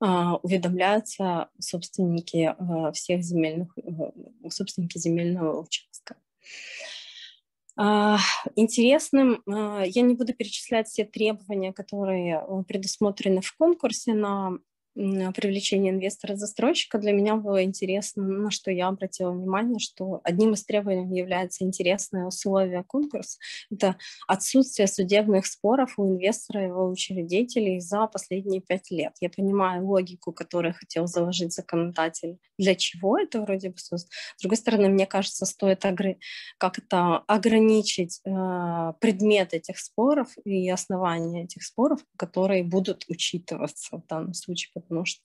а, 0.00 0.36
уведомляются 0.36 1.50
собственники 1.58 2.54
всех 2.92 3.22
земельных, 3.22 3.76
э, 3.78 4.48
собственники 4.50 4.98
земельного 4.98 5.60
участка. 5.60 6.16
А, 7.76 8.18
интересным, 8.54 9.42
а, 9.46 9.84
я 9.86 10.02
не 10.02 10.14
буду 10.14 10.34
перечислять 10.34 10.88
все 10.88 11.04
требования, 11.04 11.72
которые 11.72 12.44
э, 12.46 12.62
предусмотрены 12.64 13.40
в 13.40 13.54
конкурсе 13.54 14.14
на 14.14 14.58
привлечения 14.94 15.90
инвестора-застройщика, 15.90 16.98
для 16.98 17.12
меня 17.12 17.36
было 17.36 17.64
интересно, 17.64 18.24
на 18.24 18.50
что 18.50 18.70
я 18.70 18.88
обратила 18.88 19.30
внимание, 19.30 19.78
что 19.78 20.20
одним 20.24 20.54
из 20.54 20.64
требований 20.64 21.18
является 21.18 21.64
интересное 21.64 22.26
условие 22.26 22.84
конкурса. 22.84 23.38
Это 23.70 23.96
отсутствие 24.26 24.86
судебных 24.86 25.46
споров 25.46 25.94
у 25.98 26.06
инвестора 26.06 26.64
и 26.64 26.66
его 26.66 26.88
учредителей 26.88 27.80
за 27.80 28.06
последние 28.06 28.60
пять 28.60 28.90
лет. 28.90 29.14
Я 29.20 29.30
понимаю 29.30 29.86
логику, 29.86 30.32
которую 30.32 30.74
хотел 30.74 31.06
заложить 31.06 31.52
законодатель. 31.52 32.38
Для 32.58 32.74
чего 32.74 33.18
это 33.18 33.40
вроде 33.40 33.70
бы 33.70 33.78
С 33.78 34.06
другой 34.40 34.56
стороны, 34.56 34.88
мне 34.88 35.06
кажется, 35.06 35.46
стоит 35.46 35.84
как-то 36.58 37.18
ограничить 37.26 38.20
э, 38.24 38.92
предмет 39.00 39.54
этих 39.54 39.78
споров 39.78 40.28
и 40.44 40.68
основания 40.70 41.44
этих 41.44 41.62
споров, 41.62 42.00
которые 42.16 42.62
будут 42.62 43.04
учитываться 43.08 43.96
в 43.98 44.06
данном 44.06 44.34
случае, 44.34 44.70
потому 44.82 45.04
что 45.04 45.22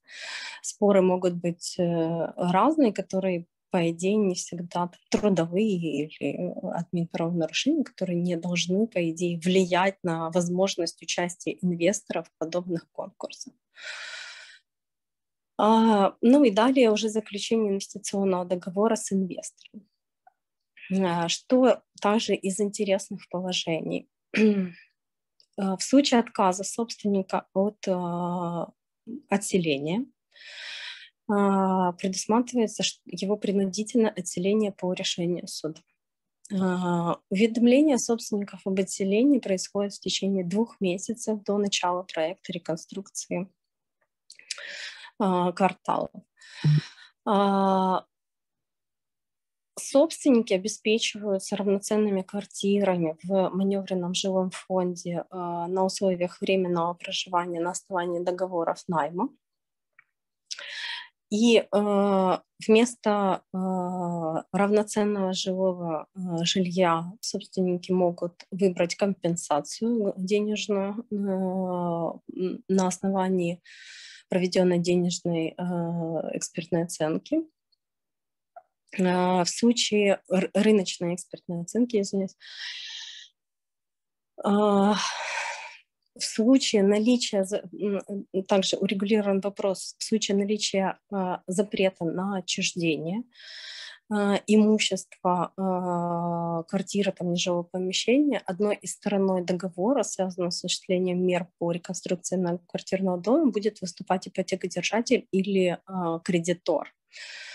споры 0.62 1.02
могут 1.02 1.34
быть 1.36 1.76
э, 1.78 2.34
разные, 2.38 2.94
которые 2.94 3.46
по 3.70 3.90
идее, 3.90 4.16
не 4.16 4.36
всегда 4.36 4.90
трудовые 5.10 5.68
или 5.68 6.54
админправонарушения, 6.74 7.84
которые 7.84 8.18
не 8.18 8.38
должны, 8.38 8.88
по 8.88 9.10
идее, 9.12 9.40
влиять 9.40 9.98
на 10.04 10.30
возможность 10.30 11.02
участия 11.02 11.58
инвесторов 11.62 12.28
в 12.28 12.38
подобных 12.38 12.90
конкурсах. 12.92 13.54
А, 15.58 16.16
ну 16.22 16.44
и 16.44 16.52
далее 16.52 16.92
уже 16.92 17.10
заключение 17.10 17.72
инвестиционного 17.72 18.46
договора 18.46 18.96
с 18.96 19.12
инвестором. 19.12 19.88
А, 20.92 21.28
что 21.28 21.82
также 22.02 22.36
из 22.36 22.60
интересных 22.60 23.28
положений. 23.30 24.10
А, 25.60 25.76
в 25.76 25.82
случае 25.82 26.20
отказа 26.20 26.64
собственника 26.64 27.48
от 27.56 27.80
а, 29.30 29.36
отселения 29.36 30.06
а, 31.28 31.94
предусматривается 31.94 32.84
его 33.06 33.38
принудительное 33.38 34.12
отселение 34.12 34.72
по 34.72 34.94
решению 34.94 35.48
суда. 35.48 35.82
Уведомление 37.30 37.98
собственников 37.98 38.62
об 38.66 38.80
отселении 38.80 39.40
происходит 39.40 39.94
в 39.94 40.00
течение 40.00 40.46
двух 40.46 40.80
месяцев 40.80 41.44
до 41.44 41.58
начала 41.58 42.04
проекта 42.04 42.54
реконструкции 42.54 43.50
кварталов. 45.18 46.12
Собственники 49.80 50.54
обеспечиваются 50.54 51.56
равноценными 51.56 52.24
квартирами 52.24 53.16
в 53.24 53.50
маневренном 53.50 54.16
жилом 54.16 54.50
фонде 54.50 55.24
э, 55.30 55.36
на 55.36 55.86
условиях 55.86 56.42
временного 56.42 56.96
проживания 56.96 57.60
на 57.60 57.72
основании 57.72 58.24
договоров 58.24 58.84
найма. 58.88 59.30
И 61.30 61.58
э, 61.58 62.38
вместо 62.68 63.42
э, 63.54 63.58
равноценного 64.52 65.34
жилого 65.34 66.08
э, 66.16 66.20
жилья 66.44 67.12
собственники 67.22 67.92
могут 67.92 68.46
выбрать 68.50 68.96
компенсацию 68.96 70.14
денежную 70.18 71.06
э, 71.12 72.56
на 72.68 72.88
основании 72.88 73.62
проведенной 74.30 74.80
денежной 74.80 75.50
э, 75.50 75.62
экспертной 76.34 76.84
оценки 76.84 77.44
в 78.98 79.46
случае 79.46 80.22
рыночной 80.54 81.16
экспертной 81.16 81.62
оценки, 81.62 82.00
извиняюсь, 82.00 82.36
а, 84.44 84.96
в 86.16 86.24
случае 86.24 86.84
наличия, 86.84 87.46
также 88.48 88.78
урегулирован 88.78 89.40
вопрос, 89.42 89.96
в 89.98 90.04
случае 90.04 90.38
наличия 90.38 91.00
а, 91.12 91.42
запрета 91.48 92.06
на 92.06 92.38
отчуждение 92.38 93.24
имущества, 94.10 95.52
квартиры, 96.70 97.12
там, 97.12 97.34
нежилого 97.34 97.64
помещения, 97.64 98.42
одной 98.46 98.78
из 98.78 98.94
стороной 98.94 99.44
договора, 99.44 100.04
связанного 100.04 100.50
с 100.50 100.60
осуществлением 100.60 101.28
мер 101.28 101.50
по 101.58 101.74
реконструкции 101.74 102.38
на 102.38 102.58
квартирного 102.58 103.18
дома, 103.18 103.52
будет 103.52 103.82
выступать 103.82 104.30
ипотекодержатель 104.30 105.28
или 105.34 105.78
кредитор. 106.24 106.88
А, 106.88 107.47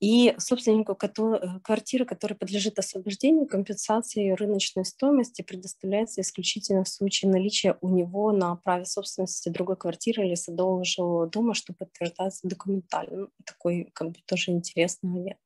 и 0.00 0.34
собственнику 0.38 0.96
э, 0.98 1.60
квартиры, 1.62 2.06
которая 2.06 2.36
подлежит 2.36 2.78
освобождению, 2.78 3.46
компенсации 3.46 4.30
рыночной 4.30 4.86
стоимости 4.86 5.42
предоставляется 5.42 6.22
исключительно 6.22 6.84
в 6.84 6.88
случае 6.88 7.30
наличия 7.30 7.76
у 7.82 7.90
него 7.90 8.32
на 8.32 8.56
праве 8.56 8.86
собственности 8.86 9.50
другой 9.50 9.76
квартиры 9.76 10.26
или 10.26 10.34
садового 10.34 10.84
жилого 10.84 11.26
дома, 11.26 11.52
что 11.52 11.74
подтверждается 11.74 12.48
документально. 12.48 13.28
Такой 13.44 13.90
как 13.92 14.12
бы 14.12 14.18
тоже 14.24 14.52
интересный 14.52 15.10
момент. 15.10 15.38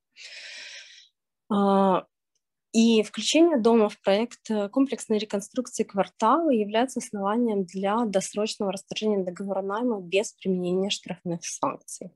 И 2.75 3.05
включение 3.05 3.57
дома 3.57 3.89
в 3.89 4.01
проект 4.01 4.51
э, 4.51 4.68
комплексной 4.68 5.18
реконструкции 5.18 5.85
квартала 5.85 6.51
является 6.51 6.99
основанием 6.99 7.64
для 7.64 8.05
досрочного 8.05 8.72
расторжения 8.72 9.25
договора 9.25 9.62
найма 9.62 10.01
без 10.01 10.33
применения 10.33 10.91
штрафных 10.91 11.45
санкций. 11.45 12.11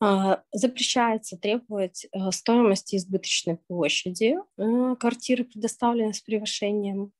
А, 0.00 0.40
запрещается 0.52 1.36
требовать 1.36 2.06
э, 2.12 2.30
стоимости 2.30 2.94
избыточной 2.94 3.56
площади 3.56 4.36
э, 4.56 4.96
квартиры, 5.00 5.42
предоставленной 5.42 6.14
с 6.14 6.20
превышением 6.20 7.12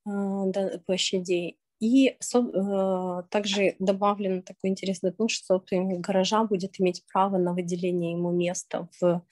площадей. 0.86 1.59
И 1.80 2.16
также 3.30 3.74
добавлено 3.80 4.42
такой 4.42 4.70
интересный 4.70 5.11
пункт, 5.11 5.32
что 5.32 5.57
собственник 5.57 5.98
гаража 5.98 6.44
будет 6.44 6.78
иметь 6.78 7.03
право 7.12 7.38
на 7.38 7.55
выделение 7.55 8.12
ему 8.12 8.30
места 8.30 8.88
в 9.00 9.24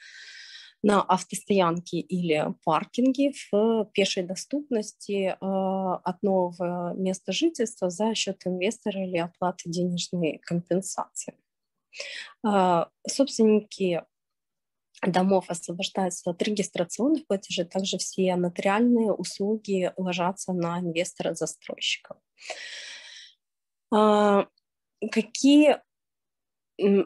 на 0.83 1.03
автостоянке 1.03 1.99
или 1.99 2.55
паркинге 2.65 3.33
в 3.51 3.85
пешей 3.93 4.23
доступности 4.23 5.37
а, 5.41 5.97
от 5.97 6.23
нового 6.23 6.95
места 6.95 7.33
жительства 7.33 7.91
за 7.91 8.15
счет 8.15 8.47
инвестора 8.47 9.05
или 9.05 9.19
оплаты 9.19 9.69
денежной 9.69 10.39
компенсации. 10.43 11.35
А, 12.45 12.89
собственники 13.07 14.03
домов 15.03 15.47
освобождаются 15.49 16.31
от 16.31 16.43
регистрационных 16.43 17.27
платежей, 17.27 17.65
также 17.65 17.99
все 17.99 18.35
нотариальные 18.37 19.13
услуги 19.13 19.93
ложатся 19.97 20.53
на 20.53 20.79
инвестора-застройщика. 20.81 22.17
А, 23.93 24.47
какие 25.11 25.79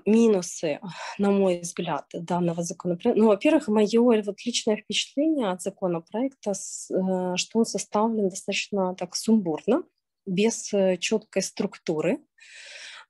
минусы, 0.06 0.80
на 1.18 1.30
мой 1.30 1.60
взгляд, 1.60 2.06
данного 2.12 2.62
законопроекта. 2.62 3.20
Ну, 3.20 3.28
во-первых, 3.28 3.68
мое 3.68 4.22
вот 4.22 4.44
личное 4.44 4.76
впечатление 4.76 5.50
от 5.50 5.62
законопроекта, 5.62 6.50
э, 6.50 6.54
что 7.36 7.58
он 7.58 7.66
составлен 7.66 8.28
достаточно 8.28 8.94
так 8.94 9.16
сумбурно, 9.16 9.82
без 10.26 10.72
э, 10.72 10.96
четкой 10.98 11.42
структуры. 11.42 12.18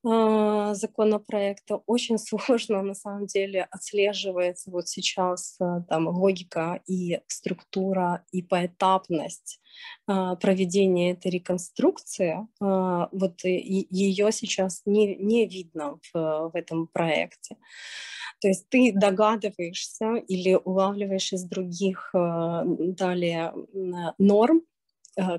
А, 0.06 0.74
законопроекта. 0.74 1.80
Очень 1.86 2.18
сложно 2.48 2.82
на 2.82 2.94
самом 2.94 3.26
деле 3.26 3.66
отслеживается 3.70 4.70
вот 4.70 4.88
сейчас 4.88 5.56
э, 5.60 5.82
там 5.88 6.08
логика 6.08 6.82
и 6.86 7.20
структура 7.26 8.24
и 8.30 8.42
поэтапность 8.42 9.60
а, 10.06 10.36
проведения 10.36 11.12
этой 11.12 11.30
реконструкции. 11.30 12.46
А, 12.60 13.08
вот 13.12 13.44
ее 13.44 14.30
сейчас 14.32 14.82
не, 14.84 15.16
не 15.16 15.46
видно 15.46 15.98
в, 16.12 16.50
в 16.50 16.52
этом 16.54 16.86
проекте. 16.86 17.56
То 18.40 18.48
есть 18.48 18.68
ты 18.68 18.92
догадываешься 18.92 20.16
или 20.16 20.54
улавливаешь 20.54 21.32
из 21.32 21.44
других 21.44 22.10
далее 22.12 23.54
норм, 24.18 24.62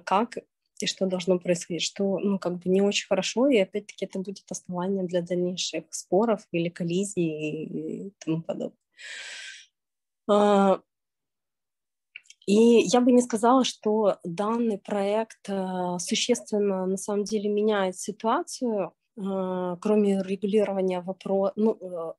как 0.06 0.38
и 0.80 0.88
что 0.88 1.06
должно 1.06 1.40
происходить, 1.40 1.84
что, 1.84 2.20
ну, 2.20 2.40
как 2.40 2.58
бы 2.60 2.70
не 2.70 2.82
очень 2.82 3.08
хорошо, 3.08 3.48
и 3.48 3.58
опять-таки 3.58 4.06
это 4.06 4.20
будет 4.20 4.44
основанием 4.50 5.08
для 5.08 5.22
дальнейших 5.22 5.86
споров 5.92 6.48
или 6.52 6.70
коллизий 6.70 7.64
и 7.64 8.14
тому 8.20 8.42
подобное. 8.42 8.78
А, 10.28 10.82
и 12.46 12.54
я 12.54 13.02
бы 13.02 13.12
не 13.12 13.22
сказала, 13.22 13.64
что 13.64 14.18
данный 14.24 14.78
проект 14.78 15.50
э, 15.50 15.98
существенно 16.00 16.86
на 16.86 16.98
самом 16.98 17.24
деле 17.24 17.50
меняет 17.50 17.98
ситуацию, 17.98 18.94
э, 19.18 19.78
кроме 19.82 20.22
регулирования 20.22 21.02
вопроса, 21.02 21.54
ну, 21.56 22.16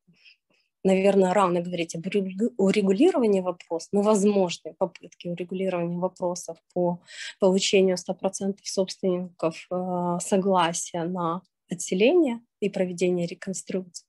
наверное, 0.87 1.35
рано 1.35 1.61
говорить 1.61 1.95
об 1.95 2.07
урегулировании 2.07 3.41
вопросов, 3.41 3.89
но 3.93 4.03
возможны 4.03 4.75
попытки 4.79 5.29
урегулирования 5.29 5.99
вопросов 5.99 6.59
по 6.73 7.01
получению 7.41 7.97
100% 7.97 8.57
собственников 8.63 9.67
э, 9.71 10.19
согласия 10.21 11.05
на 11.05 11.43
отселение 11.69 12.41
и 12.61 12.69
проведение 12.69 13.27
реконструкции. 13.27 14.07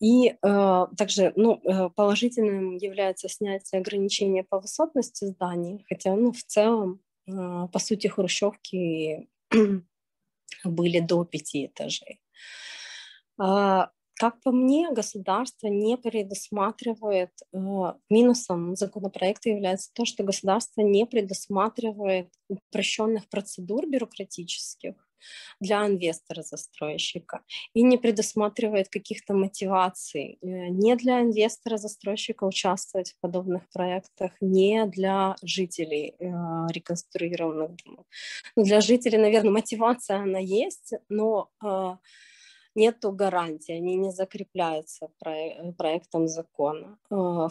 И 0.00 0.28
э, 0.28 0.86
также 0.96 1.32
ну, 1.36 1.60
э, 1.64 1.90
положительным 1.90 2.76
является 2.76 3.28
снятие 3.28 3.80
ограничения 3.80 4.44
по 4.44 4.60
высотности 4.60 5.24
зданий, 5.24 5.84
хотя 5.88 6.14
ну, 6.14 6.32
в 6.32 6.42
целом, 6.44 7.00
э, 7.26 7.32
по 7.72 7.78
сути, 7.78 8.06
хрущевки 8.06 9.28
были 10.64 11.00
до 11.00 11.24
пяти 11.24 11.66
этажей. 11.66 12.20
Как 14.16 14.40
по 14.42 14.52
мне, 14.52 14.90
государство 14.92 15.66
не 15.66 15.96
предусматривает, 15.96 17.30
э, 17.52 17.58
минусом 18.10 18.76
законопроекта 18.76 19.50
является 19.50 19.90
то, 19.92 20.04
что 20.04 20.22
государство 20.22 20.82
не 20.82 21.04
предусматривает 21.04 22.28
упрощенных 22.48 23.28
процедур 23.28 23.86
бюрократических 23.88 24.94
для 25.60 25.86
инвестора-застройщика 25.86 27.40
и 27.72 27.82
не 27.82 27.96
предусматривает 27.96 28.88
каких-то 28.88 29.34
мотиваций 29.34 30.38
э, 30.40 30.46
не 30.68 30.96
для 30.96 31.22
инвестора-застройщика 31.22 32.44
участвовать 32.44 33.12
в 33.12 33.20
подобных 33.20 33.68
проектах, 33.72 34.32
не 34.40 34.86
для 34.86 35.36
жителей 35.42 36.14
э, 36.18 36.26
реконструированных 36.70 37.76
домов. 37.84 38.06
Ну, 38.56 38.64
для 38.64 38.80
жителей, 38.80 39.18
наверное, 39.18 39.50
мотивация 39.50 40.18
она 40.18 40.38
есть, 40.38 40.92
но 41.08 41.50
э, 41.64 41.96
нету 42.74 43.12
гарантии, 43.12 43.72
они 43.72 43.96
не 43.96 44.10
закрепляются 44.10 45.08
проектом 45.76 46.28
закона, 46.28 46.98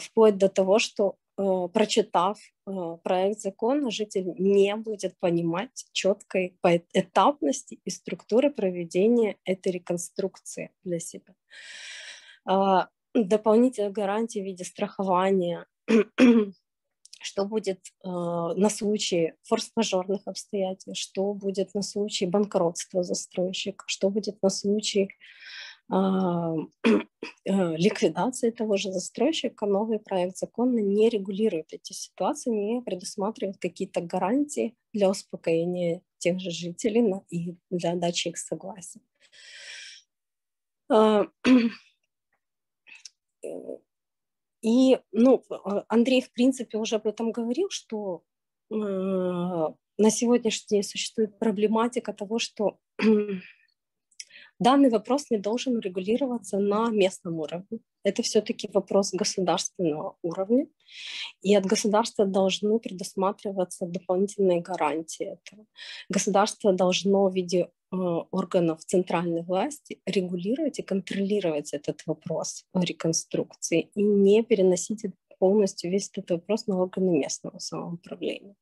вплоть 0.00 0.36
до 0.38 0.48
того, 0.48 0.78
что 0.78 1.16
Э, 1.36 1.68
прочитав 1.72 2.38
э, 2.66 2.96
проект 3.02 3.40
закона, 3.40 3.90
житель 3.90 4.34
не 4.38 4.76
будет 4.76 5.18
понимать 5.18 5.86
четкой 5.90 6.56
этапности 6.92 7.80
и 7.84 7.90
структуры 7.90 8.50
проведения 8.50 9.36
этой 9.44 9.72
реконструкции 9.72 10.70
для 10.84 11.00
себя. 11.00 11.34
А, 12.46 12.88
дополнительные 13.14 13.90
гарантии 13.90 14.38
в 14.38 14.44
виде 14.44 14.64
страхования, 14.64 15.66
что 17.24 17.46
будет 17.46 17.80
э, 18.04 18.08
на 18.08 18.68
случай 18.68 19.32
форс-мажорных 19.42 20.22
обстоятельств, 20.26 21.02
что 21.02 21.32
будет 21.32 21.74
на 21.74 21.82
случай 21.82 22.26
банкротства 22.26 23.02
застройщика, 23.02 23.84
что 23.86 24.10
будет 24.10 24.42
на 24.42 24.50
случай 24.50 25.10
а, 25.90 26.54
э, 26.84 27.76
ликвидации 27.76 28.50
того 28.50 28.76
же 28.76 28.92
застройщика, 28.92 29.66
новый 29.66 29.98
проект 29.98 30.36
закона 30.36 30.78
не 30.78 31.08
регулирует 31.08 31.72
эти 31.72 31.92
ситуации, 31.92 32.50
не 32.50 32.82
предусматривает 32.82 33.56
какие-то 33.58 34.02
гарантии 34.02 34.76
для 34.92 35.08
успокоения 35.08 36.02
тех 36.18 36.40
же 36.40 36.50
жителей 36.50 37.04
и 37.30 37.56
для 37.70 37.94
дачи 37.94 38.28
их 38.28 38.38
согласия. 38.38 39.00
А, 44.64 44.66
и, 44.66 44.98
ну, 45.12 45.44
Андрей, 45.88 46.22
в 46.22 46.32
принципе, 46.32 46.78
уже 46.78 46.96
об 46.96 47.06
этом 47.06 47.32
говорил, 47.32 47.68
что 47.70 48.22
э, 48.70 48.74
на 48.74 50.10
сегодняшний 50.10 50.66
день 50.68 50.82
существует 50.82 51.38
проблематика 51.38 52.12
того, 52.12 52.38
что 52.38 52.78
Данный 54.60 54.88
вопрос 54.88 55.30
не 55.30 55.38
должен 55.38 55.80
регулироваться 55.80 56.58
на 56.58 56.88
местном 56.90 57.40
уровне. 57.40 57.80
Это 58.04 58.22
все-таки 58.22 58.68
вопрос 58.72 59.12
государственного 59.12 60.16
уровня, 60.22 60.66
и 61.42 61.54
от 61.54 61.64
государства 61.64 62.26
должны 62.26 62.78
предусматриваться 62.78 63.86
дополнительные 63.86 64.60
гарантии 64.60 65.24
этого. 65.24 65.66
Государство 66.08 66.72
должно 66.72 67.28
в 67.28 67.34
виде 67.34 67.70
э, 67.92 67.96
органов 67.96 68.84
центральной 68.84 69.42
власти 69.42 70.00
регулировать 70.06 70.78
и 70.78 70.82
контролировать 70.82 71.72
этот 71.72 72.02
вопрос 72.06 72.64
реконструкции 72.74 73.90
и 73.94 74.02
не 74.02 74.42
переносить 74.42 75.06
полностью 75.38 75.90
весь 75.90 76.10
этот 76.10 76.30
вопрос 76.30 76.66
на 76.66 76.78
органы 76.78 77.18
местного 77.18 77.58
самоуправления. 77.58 78.54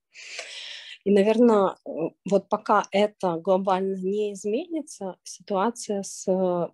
И, 1.05 1.11
наверное, 1.11 1.77
э, 1.85 1.91
вот 2.31 2.49
пока 2.49 2.85
это 2.93 3.37
глобально 3.37 3.97
не 3.97 4.33
изменится, 4.33 5.17
ситуация 5.25 6.03
с 6.03 6.29
э, 6.29 6.69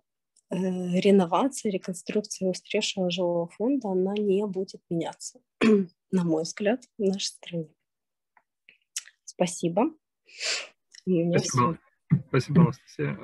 реновацией, 0.51 1.73
реконструкцией 1.73 2.51
устаревшего 2.51 3.09
жилого 3.09 3.47
фонда, 3.47 3.89
она 3.89 4.13
не 4.13 4.45
будет 4.45 4.81
меняться, 4.89 5.39
на 6.11 6.23
мой 6.23 6.43
взгляд, 6.43 6.83
в 6.97 7.03
нашей 7.03 7.27
стране. 7.27 7.69
Спасибо. 9.25 9.93
Спасибо. 11.05 11.79
Спасибо, 12.29 12.61
Анастасия. 12.61 13.17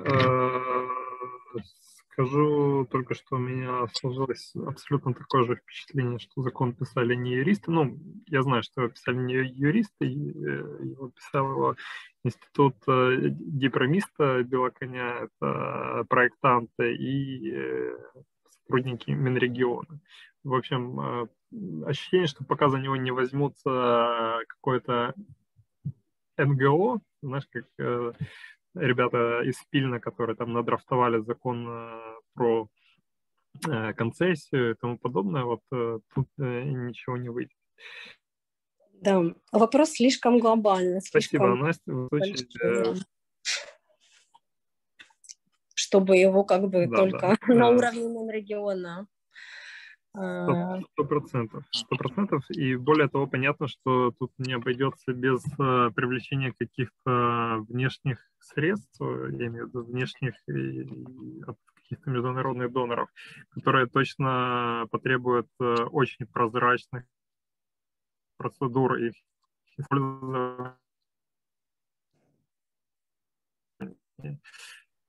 Э, 2.16 2.22
Скажу 2.22 2.86
только, 2.90 3.14
что 3.14 3.36
у 3.36 3.38
меня 3.38 3.86
сложилось 3.92 4.54
абсолютно 4.66 5.12
такое 5.12 5.44
же 5.44 5.56
впечатление, 5.56 6.18
что 6.18 6.42
закон 6.42 6.72
писали 6.72 7.14
не 7.14 7.32
юристы. 7.32 7.70
Ну, 7.70 7.98
я 8.26 8.42
знаю, 8.42 8.62
что 8.62 8.82
его 8.82 8.90
писали 8.92 9.16
не 9.16 9.34
юристы, 9.34 10.06
э, 10.06 10.08
его 10.08 11.10
писал 11.10 11.76
институт 12.24 12.76
э, 12.88 13.28
дипломиста 13.30 14.42
Белоконя, 14.42 15.28
это 15.28 16.04
проектанты 16.08 16.94
и 16.96 17.52
э, 17.52 17.96
сотрудники 18.44 19.10
Минрегиона. 19.10 20.00
В 20.42 20.54
общем, 20.54 21.28
ощущение, 21.84 22.28
что 22.28 22.44
пока 22.44 22.68
за 22.68 22.78
него 22.78 22.96
не 22.96 23.10
возьмутся 23.10 24.38
какое-то 24.48 25.14
НГО, 26.38 27.00
знаешь, 27.22 27.48
как 27.50 28.14
ребята 28.76 29.42
из 29.42 29.56
Пильна, 29.70 30.00
которые 30.00 30.36
там 30.36 30.52
надрафтовали 30.52 31.20
закон 31.20 31.66
э, 31.68 32.16
про 32.34 32.68
э, 33.68 33.92
концессию 33.94 34.70
и 34.70 34.74
тому 34.74 34.98
подобное, 34.98 35.44
вот 35.44 35.60
э, 35.72 35.98
тут 36.14 36.28
ничего 36.36 37.16
не 37.16 37.28
выйдет. 37.28 37.56
Да, 38.94 39.22
вопрос 39.52 39.90
слишком 39.90 40.38
глобальный. 40.38 41.00
Спасибо, 41.00 41.54
Настя. 41.54 41.92
Очень... 42.10 43.02
Чтобы 45.74 46.16
его 46.16 46.44
как 46.44 46.68
бы 46.68 46.86
да, 46.86 46.96
только 46.96 47.36
да. 47.46 47.54
на 47.54 47.68
уровне 47.70 48.32
региона 48.32 49.06
Сто 50.16 51.04
процентов. 51.04 51.64
Сто 51.70 51.96
процентов. 51.96 52.50
И 52.50 52.74
более 52.76 53.08
того, 53.08 53.26
понятно, 53.26 53.68
что 53.68 54.12
тут 54.18 54.32
не 54.38 54.54
обойдется 54.54 55.12
без 55.12 55.44
э, 55.58 55.90
привлечения 55.94 56.54
каких-то 56.58 57.64
внешних 57.68 58.18
средств, 58.38 58.98
я 59.00 59.46
имею 59.46 59.66
в 59.66 59.68
виду 59.68 59.84
внешних 59.84 60.34
от 61.46 61.58
каких-то 61.74 62.10
международных 62.10 62.72
доноров, 62.72 63.10
которые 63.50 63.86
точно 63.88 64.86
потребуют 64.90 65.48
э, 65.60 65.64
очень 65.84 66.26
прозрачных 66.26 67.04
процедур 68.38 68.96
их 68.96 69.14
использования. 69.76 70.78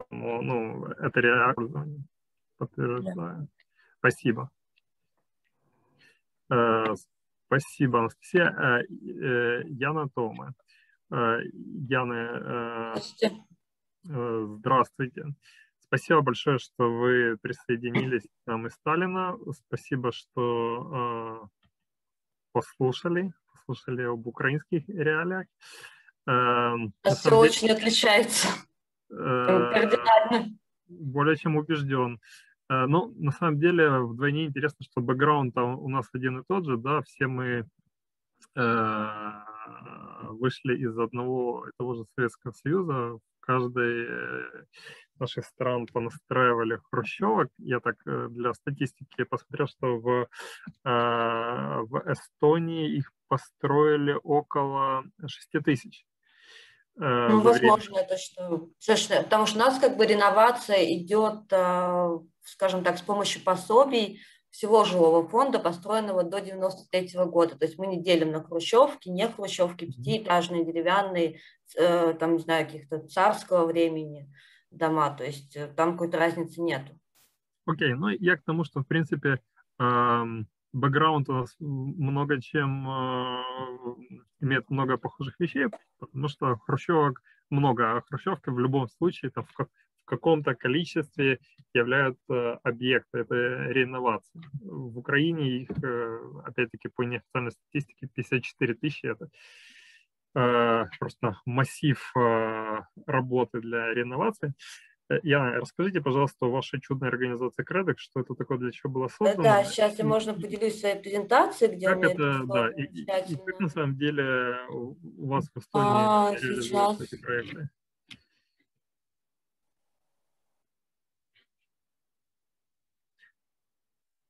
Ну, 0.10 0.42
ну 0.42 0.86
это 0.86 1.20
реально 1.22 2.04
подтверждаю. 2.58 3.48
Спасибо. 4.00 4.52
Э, 6.50 6.96
спасибо, 7.46 8.00
Анастасия. 8.00 8.50
Э, 8.50 8.82
э, 8.84 9.64
Яна 9.68 10.10
Тома. 10.10 10.54
Яна, 11.10 12.96
здравствуйте. 14.04 15.24
Спасибо 15.80 16.20
большое, 16.20 16.58
что 16.60 16.92
вы 16.92 17.38
присоединились 17.42 18.24
к 18.24 18.48
нам 18.48 18.68
из 18.68 18.74
Сталина. 18.74 19.38
Спасибо, 19.54 20.12
что 20.12 21.50
послушали, 22.52 23.32
послушали 23.54 24.02
об 24.02 24.28
украинских 24.28 24.90
реалиях. 24.90 25.48
Все 26.26 27.24
деле, 27.24 27.36
очень 27.38 27.70
отличается. 27.70 28.50
Более 30.90 31.38
чем 31.38 31.56
убежден. 31.56 32.20
Э, 32.70 32.86
ну, 32.86 33.14
на 33.18 33.32
самом 33.32 33.60
деле, 33.60 34.00
вдвойне 34.00 34.46
интересно, 34.46 34.86
что 34.86 35.02
бэкграунд 35.02 35.58
у 35.58 35.88
нас 35.90 36.10
один 36.14 36.40
и 36.40 36.44
тот 36.48 36.66
же, 36.66 36.78
да, 36.78 37.02
все 37.02 37.28
мы 37.28 37.66
э, 38.56 39.32
вышли 40.24 40.78
из 40.78 40.98
одного 40.98 41.68
и 41.68 41.72
того 41.78 41.96
же 41.96 42.06
Советского 42.16 42.52
Союза, 42.52 43.20
каждой 43.40 44.06
э, 44.08 44.66
наших 45.20 45.46
стран 45.46 45.88
понастраивали 45.88 46.80
хрущевок. 46.92 47.48
Я 47.58 47.80
так 47.80 47.96
для 48.06 48.54
статистики 48.54 49.24
посмотрел, 49.24 49.68
что 49.68 49.98
в, 49.98 50.28
в 50.84 52.04
Эстонии 52.06 52.98
их 52.98 53.12
построили 53.28 54.16
около 54.22 55.06
6 55.26 55.64
тысяч. 55.64 56.06
Ну, 57.00 57.42
возможно, 57.42 57.96
время. 57.96 58.08
это 58.08 58.18
что, 58.18 58.70
потому 59.24 59.46
что 59.46 59.56
у 59.58 59.60
нас 59.60 59.80
как 59.80 59.98
бы 59.98 60.06
реновация 60.06 60.84
идет 60.98 61.52
скажем 62.48 62.84
так, 62.84 62.98
с 62.98 63.02
помощью 63.02 63.44
пособий 63.44 64.22
всего 64.50 64.86
жилого 64.86 65.28
фонда, 65.28 65.60
построенного 65.60 66.24
до 66.24 66.42
93 66.42 67.26
года. 67.26 67.58
То 67.58 67.66
есть 67.66 67.78
мы 67.78 67.88
не 67.88 68.02
делим 68.02 68.32
на 68.32 68.42
хрущевки, 68.42 69.10
не 69.10 69.28
хрущевки, 69.28 69.86
пятиэтажные, 69.86 70.66
деревянные, 70.66 71.40
э, 71.76 72.14
там, 72.14 72.34
не 72.34 72.40
знаю, 72.40 72.66
каких-то 72.66 73.00
царского 73.08 73.66
времени 73.66 74.34
дома. 74.72 75.12
То 75.12 75.26
есть 75.26 75.56
э, 75.56 75.68
там 75.68 75.94
какой-то 75.94 76.18
разницы 76.18 76.62
нету. 76.62 76.98
Окей, 77.66 77.92
okay, 77.92 77.96
ну 77.96 78.08
я 78.10 78.38
к 78.38 78.44
тому, 78.44 78.64
что, 78.64 78.80
в 78.80 78.88
принципе, 78.88 79.42
эм, 79.80 80.48
бэкграунд 80.74 81.30
у 81.30 81.34
нас 81.34 81.56
много 81.60 82.42
чем 82.42 82.88
э, 82.88 83.44
имеет 84.42 84.70
много 84.70 84.98
похожих 84.98 85.40
вещей, 85.40 85.68
потому 86.00 86.28
что 86.28 86.58
хрущевок 86.58 87.22
много, 87.50 87.98
а 87.98 88.02
хрущевки 88.02 88.50
в 88.50 88.60
любом 88.60 88.88
случае 88.88 89.32
там, 89.32 89.46
в, 89.46 89.58
в 89.58 90.06
каком-то 90.06 90.56
количестве 90.56 91.40
являются 91.74 92.54
объекты, 92.64 93.20
это 93.20 93.36
реновации. 93.72 94.42
В 94.62 94.98
Украине 94.98 95.62
их, 95.62 95.70
опять-таки, 96.46 96.90
по 96.90 97.04
неофициальной 97.04 97.52
статистике 97.52 98.08
54 98.14 98.74
тысячи, 98.76 99.06
это 99.06 99.30
просто 101.00 101.38
массив 101.46 102.14
работы 103.06 103.60
для 103.60 103.94
реновации. 103.94 104.54
Э, 105.10 105.20
Яна, 105.24 105.54
расскажите, 105.54 106.02
пожалуйста, 106.02 106.46
о 106.46 106.50
вашей 106.50 106.82
чудной 106.82 107.10
организации 107.10 107.64
Credix, 107.64 107.96
что 107.98 108.20
это 108.20 108.36
такое, 108.36 108.58
для 108.58 108.72
чего 108.72 108.92
было 108.92 109.08
создано? 109.08 109.44
Да, 109.44 109.64
сейчас 109.64 109.98
я 109.98 110.06
можно 110.06 110.34
поделюсь 110.34 110.80
своей 110.80 111.00
презентацией, 111.00 111.76
где 111.76 111.88
как 111.88 111.98
у 111.98 112.00
меня 112.02 112.12
это, 112.12 112.44
да, 112.46 112.70
и, 112.72 112.84
и, 112.84 113.02
и 113.04 113.06
как 113.06 113.60
на 113.60 113.70
самом 113.70 113.98
деле 113.98 114.58
у 114.70 115.28
вас 115.28 115.46
в 115.54 115.58
Эстонии 115.58 115.88
а, 115.88 116.36
реализуются 116.36 117.04
эти 117.06 117.22
проекты? 117.22 117.70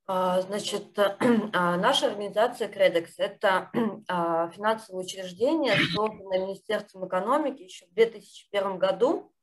А, 0.05 0.41
значит, 0.41 0.97
а, 1.53 1.77
наша 1.77 2.07
организация 2.07 2.69
Credix– 2.69 3.13
это 3.17 3.71
финансовое 4.55 5.03
учреждение, 5.03 5.75
созданное 5.91 6.45
Министерством 6.45 7.07
экономики 7.07 7.63
еще 7.63 7.87
в 7.87 7.93
2001 7.95 8.77
году 8.77 9.33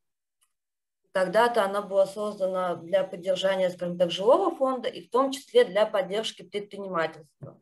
когда-то 1.15 1.65
она 1.65 1.81
была 1.81 2.07
создана 2.07 2.75
для 2.75 3.05
поддержания, 3.05 3.71
скажем 3.71 3.97
так, 3.97 4.11
жилого 4.11 4.55
фонда 4.55 4.89
и 4.89 5.07
в 5.07 5.11
том 5.11 5.31
числе 5.31 5.65
для 5.65 5.87
поддержки 5.87 6.43
предпринимательства. 6.43 7.61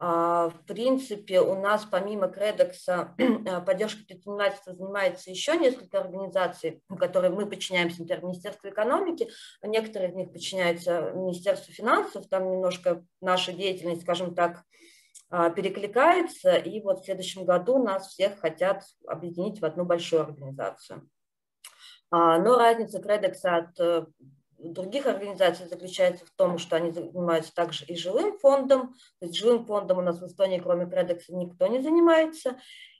А, 0.00 0.48
в 0.48 0.64
принципе, 0.66 1.40
у 1.40 1.60
нас 1.60 1.86
помимо 1.88 2.26
Кредекса 2.26 3.14
поддержкой 3.66 4.06
предпринимательства 4.06 4.74
занимается 4.74 5.30
еще 5.30 5.56
несколько 5.56 6.00
организаций, 6.00 6.82
которые 6.98 7.30
мы 7.30 7.46
подчиняемся, 7.46 8.00
например, 8.00 8.24
Министерству 8.24 8.68
экономики, 8.68 9.30
а 9.62 9.68
некоторые 9.68 10.10
из 10.10 10.16
них 10.16 10.32
подчиняются 10.32 11.12
Министерству 11.14 11.72
финансов, 11.72 12.26
там 12.28 12.50
немножко 12.50 13.04
наша 13.20 13.52
деятельность, 13.52 14.02
скажем 14.02 14.34
так, 14.34 14.64
а, 15.28 15.50
перекликается, 15.50 16.56
и 16.56 16.80
вот 16.80 17.02
в 17.02 17.04
следующем 17.04 17.44
году 17.44 17.80
нас 17.80 18.08
всех 18.08 18.40
хотят 18.40 18.82
объединить 19.06 19.60
в 19.60 19.64
одну 19.64 19.84
большую 19.84 20.22
организацию. 20.22 21.08
А, 22.10 22.38
но 22.38 22.58
разница 22.58 22.98
Credix 22.98 23.36
от 23.44 23.78
э, 23.78 24.06
других 24.58 25.06
организаций 25.06 25.66
заключается 25.66 26.26
в 26.26 26.30
том, 26.30 26.58
что 26.58 26.76
они 26.76 26.90
занимаются 26.90 27.54
также 27.54 27.84
и 27.84 27.96
жилым 27.96 28.38
фондом. 28.38 28.94
То 29.20 29.26
есть 29.26 29.36
жилым 29.36 29.64
фондом 29.64 29.98
у 29.98 30.02
нас 30.02 30.20
в 30.20 30.26
Эстонии, 30.26 30.58
кроме 30.58 30.84
Credix, 30.84 31.22
никто 31.28 31.66
не 31.66 31.80
занимается. 31.80 32.56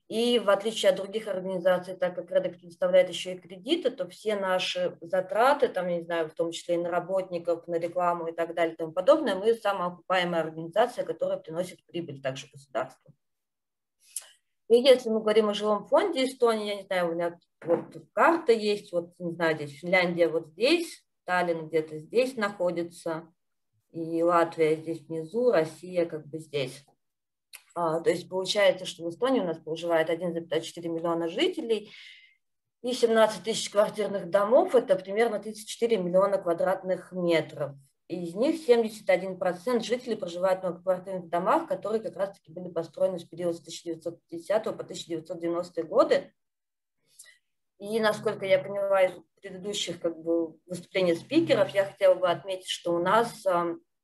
И 0.08 0.40
в 0.40 0.50
отличие 0.50 0.90
от 0.90 0.96
других 0.96 1.28
организаций, 1.28 1.94
так 1.94 2.16
как 2.16 2.30
Credix 2.30 2.58
предоставляет 2.58 3.08
еще 3.08 3.34
и 3.34 3.38
кредиты, 3.38 3.90
то 3.90 4.08
все 4.08 4.34
наши 4.34 4.96
затраты, 5.00 5.68
там, 5.68 5.86
я 5.86 5.98
не 5.98 6.02
знаю, 6.02 6.28
в 6.28 6.34
том 6.34 6.50
числе 6.50 6.74
и 6.74 6.78
на 6.78 6.90
работников, 6.90 7.68
на 7.68 7.76
рекламу 7.76 8.26
и 8.26 8.32
так 8.32 8.54
далее 8.54 8.74
и 8.74 8.76
тому 8.76 8.92
подобное, 8.92 9.36
мы 9.36 9.54
самоокупаемая 9.54 10.42
организация, 10.42 11.04
которая 11.04 11.38
приносит 11.38 11.84
прибыль 11.86 12.20
также 12.20 12.48
государству. 12.52 13.14
И 14.70 14.76
если 14.76 15.08
мы 15.08 15.18
говорим 15.18 15.48
о 15.48 15.54
жилом 15.54 15.84
фонде 15.88 16.24
Эстонии, 16.24 16.68
я 16.68 16.76
не 16.76 16.84
знаю, 16.84 17.10
у 17.10 17.14
меня 17.14 17.36
вот 17.64 17.86
карта 18.12 18.52
есть, 18.52 18.92
вот, 18.92 19.12
не 19.18 19.32
знаю, 19.32 19.56
здесь 19.56 19.80
Финляндия 19.80 20.28
вот 20.28 20.46
здесь, 20.46 21.04
Таллин 21.24 21.66
где-то 21.66 21.98
здесь 21.98 22.36
находится, 22.36 23.26
и 23.90 24.22
Латвия 24.22 24.76
здесь 24.76 25.00
внизу, 25.00 25.50
Россия 25.50 26.06
как 26.06 26.24
бы 26.28 26.38
здесь. 26.38 26.86
А, 27.74 27.98
то 27.98 28.10
есть 28.10 28.28
получается, 28.28 28.86
что 28.86 29.04
в 29.04 29.10
Эстонии 29.10 29.40
у 29.40 29.44
нас 29.44 29.58
проживает 29.58 30.08
1,4 30.08 30.88
миллиона 30.88 31.26
жителей 31.26 31.90
и 32.82 32.92
17 32.92 33.42
тысяч 33.42 33.70
квартирных 33.70 34.30
домов, 34.30 34.76
это 34.76 34.94
примерно 34.94 35.40
34 35.40 35.96
миллиона 35.96 36.38
квадратных 36.38 37.10
метров 37.10 37.72
из 38.10 38.34
них 38.34 38.68
71% 38.68 39.82
жителей 39.82 40.16
проживают 40.16 40.60
в 40.60 40.64
многоквартирных 40.64 41.28
домах, 41.28 41.68
которые 41.68 42.02
как 42.02 42.16
раз-таки 42.16 42.50
были 42.52 42.68
построены 42.68 43.20
с 43.20 43.24
периода 43.24 43.56
с 43.56 43.60
1950 43.60 44.64
по 44.64 44.70
1990 44.70 45.82
годы. 45.84 46.34
И, 47.78 48.00
насколько 48.00 48.44
я 48.44 48.58
поняла 48.58 49.02
из 49.02 49.12
предыдущих 49.40 50.00
как 50.00 50.18
бы, 50.18 50.56
выступлений 50.66 51.14
спикеров, 51.14 51.70
я 51.70 51.84
хотела 51.84 52.14
бы 52.14 52.28
отметить, 52.28 52.68
что 52.68 52.94
у 52.94 52.98
нас 52.98 53.46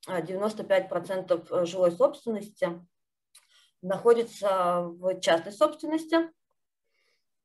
95% 0.06 1.66
жилой 1.66 1.90
собственности 1.90 2.80
находится 3.82 4.82
в 4.82 5.20
частной 5.20 5.52
собственности. 5.52 6.30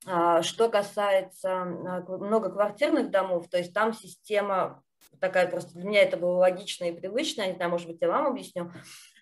А, 0.05 0.41
что 0.43 0.70
касается 0.70 1.66
многоквартирных 1.66 3.09
домов, 3.09 3.49
то 3.49 3.57
есть 3.57 3.74
там 3.74 3.93
система 3.93 4.84
такая 5.20 5.47
просто 5.47 5.74
для 5.74 5.84
меня 5.84 6.01
это 6.01 6.18
было 6.18 6.38
логично 6.38 6.86
и 6.86 6.95
привычно, 6.95 7.47
не 7.47 7.55
знаю, 7.55 7.72
может 7.72 7.88
быть, 7.88 8.01
я 8.01 8.07
вам 8.07 8.28
объясню, 8.28 8.72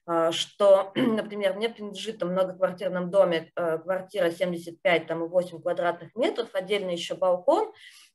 а, 0.05 0.31
что, 0.31 0.91
например, 0.95 1.55
мне 1.55 1.69
принадлежит 1.69 2.21
в 2.21 2.25
многоквартирном 2.25 3.09
доме 3.09 3.51
э, 3.55 3.77
квартира 3.79 4.31
75 4.31 5.07
там, 5.07 5.23
и 5.23 5.27
8 5.27 5.61
квадратных 5.61 6.15
метров, 6.15 6.49
отдельно 6.53 6.91
еще 6.91 7.15
балкон, 7.15 7.71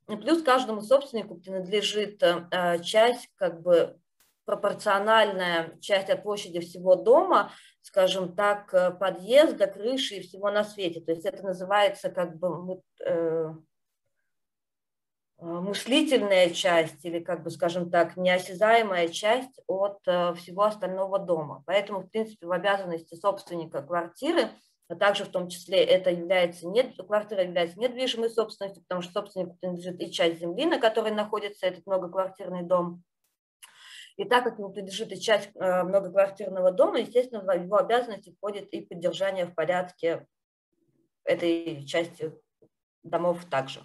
плюс 0.07 0.43
каждому 0.43 0.81
собственнику 0.81 1.37
принадлежит 1.37 2.23
э, 2.23 2.79
часть, 2.83 3.29
как 3.37 3.63
бы 3.63 3.99
пропорциональная 4.45 5.79
часть 5.81 6.11
от 6.11 6.23
площади 6.23 6.61
всего 6.61 6.97
дома, 6.97 7.51
скажем 7.81 8.35
так, 8.35 8.73
э, 8.75 8.91
подъезда, 8.91 9.67
крыши 9.67 10.17
и 10.17 10.23
всего 10.23 10.51
на 10.51 10.65
свете. 10.65 11.01
То 11.01 11.13
есть 11.13 11.25
это 11.25 11.43
называется 11.45 12.11
как 12.11 12.39
бы 12.39 12.83
Э, 13.05 13.53
мыслительная 15.45 16.51
часть 16.51 17.05
или, 17.05 17.19
как 17.19 17.43
бы, 17.43 17.51
скажем 17.51 17.91
так, 17.91 18.17
неосязаемая 18.17 19.09
часть 19.09 19.61
от 19.67 20.01
э, 20.07 20.35
всего 20.35 20.63
остального 20.63 21.19
дома. 21.19 21.63
Поэтому, 21.67 22.01
в 22.01 22.09
принципе, 22.09 22.47
в 22.47 22.53
обязанности 22.53 23.15
собственника 23.15 23.83
квартиры, 23.83 24.49
а 24.89 24.97
также 24.97 25.25
в 25.25 25.29
том 25.29 25.49
числе 25.49 25.85
это 25.85 26.11
является 26.11 26.67
нет, 26.67 26.97
квартира 26.97 27.43
является 27.43 27.79
недвижимой 27.79 28.31
собственностью, 28.31 28.83
потому 28.85 29.03
что 29.03 29.13
собственнику 29.13 29.57
принадлежит 29.61 30.01
и 30.01 30.11
часть 30.11 30.41
земли, 30.41 30.65
на 30.65 30.79
которой 30.79 31.13
находится 31.13 31.67
этот 31.67 31.87
многоквартирный 31.87 32.63
дом. 32.63 33.03
И 34.17 34.25
так 34.25 34.45
как 34.45 34.59
ему 34.59 34.71
принадлежит 34.71 35.13
и 35.13 35.21
часть 35.21 35.51
э, 35.55 35.83
многоквартирного 35.83 36.73
дома, 36.73 37.01
естественно, 37.01 37.43
в 37.43 37.53
его 37.53 37.77
обязанности 37.77 38.35
входит 38.37 38.69
и 38.73 38.81
поддержание 38.81 39.45
в 39.45 39.55
порядке 39.55 40.27
этой 41.25 41.85
части 41.85 42.33
домов 43.03 43.45
также. 43.51 43.83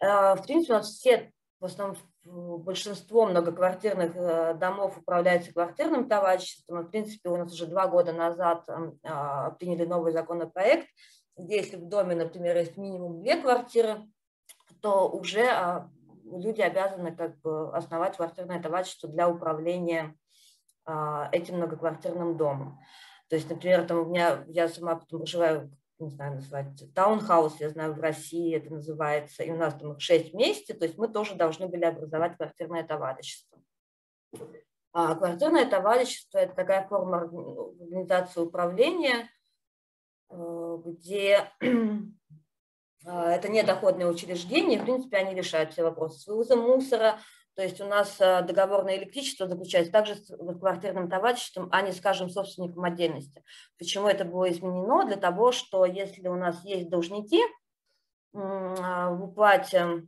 Э, 0.00 0.34
в 0.34 0.42
принципе, 0.42 0.74
у 0.74 0.76
нас 0.76 0.88
все, 0.90 1.32
в 1.60 1.64
основном 1.64 1.96
большинство 2.24 3.26
многоквартирных 3.26 4.14
э, 4.14 4.54
домов 4.54 4.98
управляется 4.98 5.52
квартирным 5.52 6.08
товариществом. 6.08 6.84
в 6.84 6.90
принципе, 6.90 7.30
у 7.30 7.36
нас 7.36 7.52
уже 7.52 7.66
два 7.66 7.86
года 7.88 8.12
назад 8.12 8.68
а, 9.04 9.50
приняли 9.52 9.86
новый 9.86 10.12
законопроект, 10.12 10.86
где 11.36 11.56
если 11.56 11.76
в 11.76 11.88
доме, 11.88 12.14
например, 12.14 12.56
есть 12.56 12.76
минимум 12.76 13.22
две 13.22 13.40
квартиры, 13.40 14.06
то 14.82 15.08
уже 15.08 15.46
а, 15.46 15.90
люди 16.24 16.60
обязаны 16.60 17.14
как 17.14 17.40
бы 17.40 17.74
основать 17.74 18.16
квартирное 18.16 18.62
товарищество 18.62 19.08
для 19.08 19.28
управления 19.28 20.14
а, 20.84 21.28
этим 21.32 21.56
многоквартирным 21.56 22.36
домом. 22.36 22.78
То 23.28 23.36
есть, 23.36 23.48
например, 23.48 23.86
там 23.86 23.98
у 23.98 24.04
меня, 24.06 24.44
я 24.48 24.68
сама 24.68 24.96
потом 24.96 25.20
проживаю 25.20 25.70
не 25.98 26.10
знаю, 26.10 26.36
назвать, 26.36 26.94
таунхаус, 26.94 27.60
я 27.60 27.70
знаю, 27.70 27.94
в 27.94 28.00
России 28.00 28.54
это 28.54 28.72
называется, 28.72 29.42
и 29.42 29.50
у 29.50 29.56
нас 29.56 29.74
там 29.74 29.92
их 29.92 30.00
шесть 30.00 30.32
вместе, 30.32 30.74
то 30.74 30.84
есть 30.84 30.96
мы 30.96 31.08
тоже 31.08 31.34
должны 31.34 31.66
были 31.66 31.84
образовать 31.84 32.36
квартирное 32.36 32.84
товарищество. 32.84 33.58
А 34.92 35.14
квартирное 35.14 35.68
товарищество– 35.68 36.38
это 36.38 36.54
такая 36.54 36.86
форма 36.88 37.22
организации 37.22 38.40
управления, 38.40 39.28
э, 40.30 40.78
где 40.84 41.50
а, 43.04 43.30
это 43.32 43.48
не 43.48 43.62
доходное 43.62 44.06
учреждение, 44.06 44.80
в 44.80 44.84
принципе, 44.84 45.18
они 45.18 45.34
решают 45.34 45.72
все 45.72 45.82
вопросы 45.82 46.20
с 46.20 46.26
вывозом 46.26 46.60
мусора, 46.60 47.18
то 47.58 47.64
есть 47.64 47.80
у 47.80 47.86
нас 47.86 48.20
э, 48.20 48.42
договор 48.42 48.84
на 48.84 48.96
электричество 48.96 49.48
заключается 49.48 49.90
также 49.90 50.14
с 50.14 50.28
квартирным 50.60 51.10
товариществом, 51.10 51.68
а 51.72 51.82
не, 51.82 51.90
скажем, 51.90 52.30
собственником 52.30 52.84
отдельности. 52.84 53.42
Почему 53.80 54.06
это 54.06 54.24
было 54.24 54.48
изменено? 54.48 55.04
Для 55.04 55.16
того, 55.16 55.50
что 55.50 55.84
если 55.84 56.28
у 56.28 56.36
нас 56.36 56.64
есть 56.64 56.88
должники 56.88 57.40
а, 58.32 59.10
в 59.10 59.24
уплате 59.24 60.06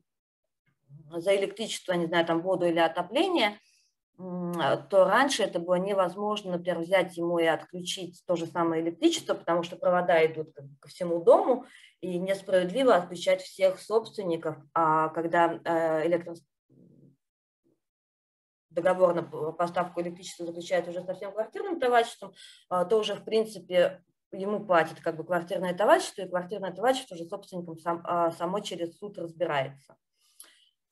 за 1.10 1.34
электричество, 1.34 1.94
не 1.94 2.06
знаю, 2.06 2.24
там 2.24 2.40
воду 2.40 2.66
или 2.66 2.78
отопление, 2.78 3.58
то 4.16 5.04
раньше 5.04 5.42
это 5.42 5.58
было 5.58 5.74
невозможно, 5.74 6.52
например, 6.52 6.78
взять 6.78 7.16
ему 7.16 7.40
и 7.40 7.46
отключить 7.46 8.22
то 8.28 8.36
же 8.36 8.46
самое 8.46 8.80
электричество, 8.80 9.34
потому 9.34 9.64
что 9.64 9.74
провода 9.74 10.24
идут 10.24 10.54
ко 10.78 10.88
всему 10.88 11.24
дому, 11.24 11.66
и 12.00 12.16
несправедливо 12.18 12.94
отключать 12.94 13.42
всех 13.42 13.80
собственников, 13.80 14.56
а 14.72 15.08
когда 15.08 15.58
э, 15.64 16.06
договор 18.70 19.14
на 19.14 19.22
поставку 19.52 20.00
электричества 20.00 20.46
заключает 20.46 20.88
уже 20.88 21.02
со 21.02 21.14
всем 21.14 21.32
квартирным 21.32 21.80
товариществом, 21.80 22.32
а, 22.68 22.84
то 22.84 22.98
уже, 22.98 23.14
в 23.14 23.24
принципе, 23.24 24.02
ему 24.32 24.64
платит 24.64 25.00
как 25.00 25.16
бы 25.16 25.24
квартирное 25.24 25.74
товарищество, 25.74 26.22
и 26.22 26.28
квартирное 26.28 26.72
товарищество 26.72 27.16
уже 27.16 27.24
собственником 27.24 27.78
сам, 27.78 28.00
а, 28.04 28.30
само 28.30 28.60
через 28.60 28.96
суд 28.98 29.18
разбирается. 29.18 29.96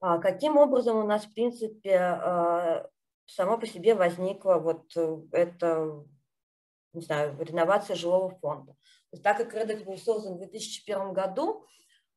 А, 0.01 0.19
каким 0.19 0.57
образом 0.57 0.97
у 0.97 1.07
нас, 1.07 1.25
в 1.25 1.33
принципе, 1.33 2.85
само 3.27 3.59
по 3.59 3.67
себе 3.67 3.95
возникла 3.95 4.55
вот 4.55 4.91
э, 4.97 5.19
эта, 5.33 6.03
не 6.95 7.03
знаю, 7.03 7.37
реновация 7.39 7.95
жилого 7.95 8.31
фонда? 8.31 8.75
Так 9.23 9.37
как 9.37 9.53
Редекс 9.55 9.83
был 9.83 9.99
создан 9.99 10.37
в 10.37 10.39
2001 10.39 11.13
году, 11.13 11.67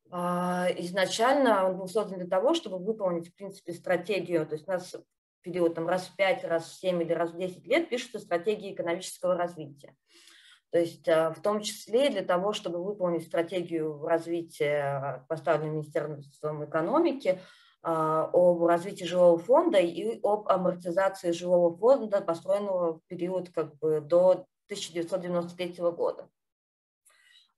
изначально 0.10 1.66
он 1.66 1.78
был 1.78 1.88
создан 1.88 2.20
для 2.20 2.28
того, 2.28 2.54
чтобы 2.54 2.78
выполнить, 2.78 3.30
в 3.30 3.36
принципе, 3.36 3.74
стратегию, 3.74 4.46
то 4.46 4.56
есть 4.56 4.68
у 4.68 4.72
нас 4.72 4.96
период 5.42 5.76
там, 5.76 5.88
раз 5.88 6.08
в 6.08 6.16
5, 6.16 6.44
раз 6.46 6.70
в 6.70 6.80
7 6.80 7.02
или 7.02 7.14
раз 7.14 7.32
в 7.32 7.38
10 7.38 7.66
лет 7.68 7.90
пишутся 7.90 8.20
стратегии 8.20 8.74
экономического 8.74 9.36
развития. 9.36 9.96
То 10.72 10.80
есть 10.80 11.08
э, 11.08 11.30
в 11.32 11.42
том 11.42 11.62
числе 11.62 12.10
для 12.10 12.24
того, 12.24 12.54
чтобы 12.54 12.84
выполнить 12.84 13.28
стратегию 13.28 14.06
развития, 14.06 15.26
поставленную 15.28 15.74
Министерством 15.74 16.64
экономики, 16.66 17.30
э, 17.30 17.40
об 17.84 18.64
развитии 18.64 19.04
жилого 19.04 19.38
фонда 19.38 19.80
и 19.80 20.20
об 20.24 20.48
амортизации 20.48 21.32
жилого 21.32 21.76
фонда, 21.76 22.22
построенного 22.22 23.00
в 23.00 23.02
период 23.08 23.50
как 23.50 23.78
бы, 23.80 24.00
до 24.00 24.46
1993 24.68 25.92
года. 25.92 26.30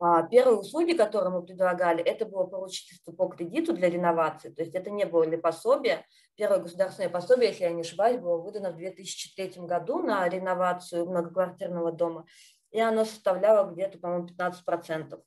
А, 0.05 0.23
первые 0.23 0.57
услуги, 0.57 0.91
которые 0.91 1.31
мы 1.31 1.43
предлагали, 1.43 2.03
это 2.03 2.25
было 2.25 2.43
поручительство 2.43 3.13
по 3.13 3.29
кредиту 3.29 3.71
для 3.71 3.89
реновации, 3.89 4.49
то 4.49 4.61
есть 4.61 4.75
это 4.75 4.89
не 4.89 5.05
было 5.05 5.23
ли 5.23 5.37
пособие. 5.37 6.05
Первое 6.35 6.59
государственное 6.59 7.09
пособие, 7.09 7.49
если 7.49 7.63
я 7.63 7.71
не 7.71 7.81
ошибаюсь, 7.81 8.19
было 8.19 8.37
выдано 8.37 8.71
в 8.71 8.75
2003 8.75 9.65
году 9.65 9.99
на 9.99 10.27
реновацию 10.27 11.05
многоквартирного 11.05 11.93
дома 11.93 12.25
и 12.73 12.79
оно 12.79 13.05
составляло 13.05 13.71
где-то, 13.71 13.99
по-моему, 13.99 14.27
15%. 14.27 15.21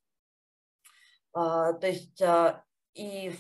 А, 1.33 1.73
то 1.73 1.87
есть 1.87 2.21
а, 2.21 2.63
и 2.93 3.33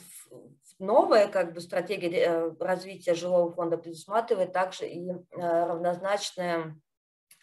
новая 0.79 1.29
как 1.29 1.53
бы, 1.53 1.61
стратегия 1.61 2.09
э, 2.09 2.53
развития 2.61 3.15
жилого 3.15 3.53
фонда 3.53 3.77
предусматривает 3.77 4.53
также 4.53 4.87
и 4.87 5.11
э, 5.11 5.17
равнозначное 5.39 6.79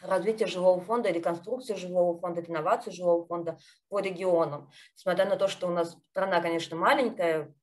развитие 0.04 0.48
жилого 0.48 0.82
фонда, 0.82 1.10
реконструкцию 1.10 1.78
жилого 1.78 2.18
фонда, 2.20 2.42
реновацию 2.42 2.94
жилого 2.94 3.26
фонда 3.26 3.58
по 3.90 4.00
регионам. 4.00 4.72
Несмотря 4.96 5.26
на 5.26 5.36
то, 5.36 5.48
что 5.48 5.68
у 5.68 5.72
нас 5.72 5.98
страна, 6.12 6.42
конечно, 6.42 6.76
маленькая, 6.76 7.54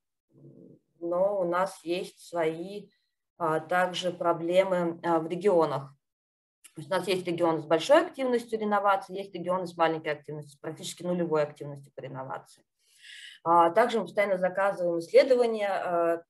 но 0.99 1.39
у 1.39 1.45
нас 1.45 1.83
есть 1.83 2.19
свои 2.19 2.89
а, 3.37 3.59
также 3.59 4.11
проблемы 4.11 4.99
в 5.03 5.27
регионах. 5.27 5.93
То 6.75 6.81
есть 6.81 6.89
у 6.89 6.95
нас 6.95 7.07
есть 7.07 7.27
регионы 7.27 7.61
с 7.61 7.65
большой 7.65 8.05
активностью 8.05 8.57
реновации, 8.57 9.17
есть 9.17 9.33
регионы 9.33 9.67
с 9.67 9.75
маленькой 9.75 10.13
активностью, 10.13 10.59
практически 10.61 11.03
нулевой 11.03 11.43
активностью 11.43 11.91
по 11.93 11.99
реновации. 11.99 12.63
А, 13.43 13.71
также 13.71 13.99
мы 13.99 14.05
постоянно 14.05 14.37
заказываем 14.37 14.99
исследования, 14.99 15.69
а, 15.69 16.23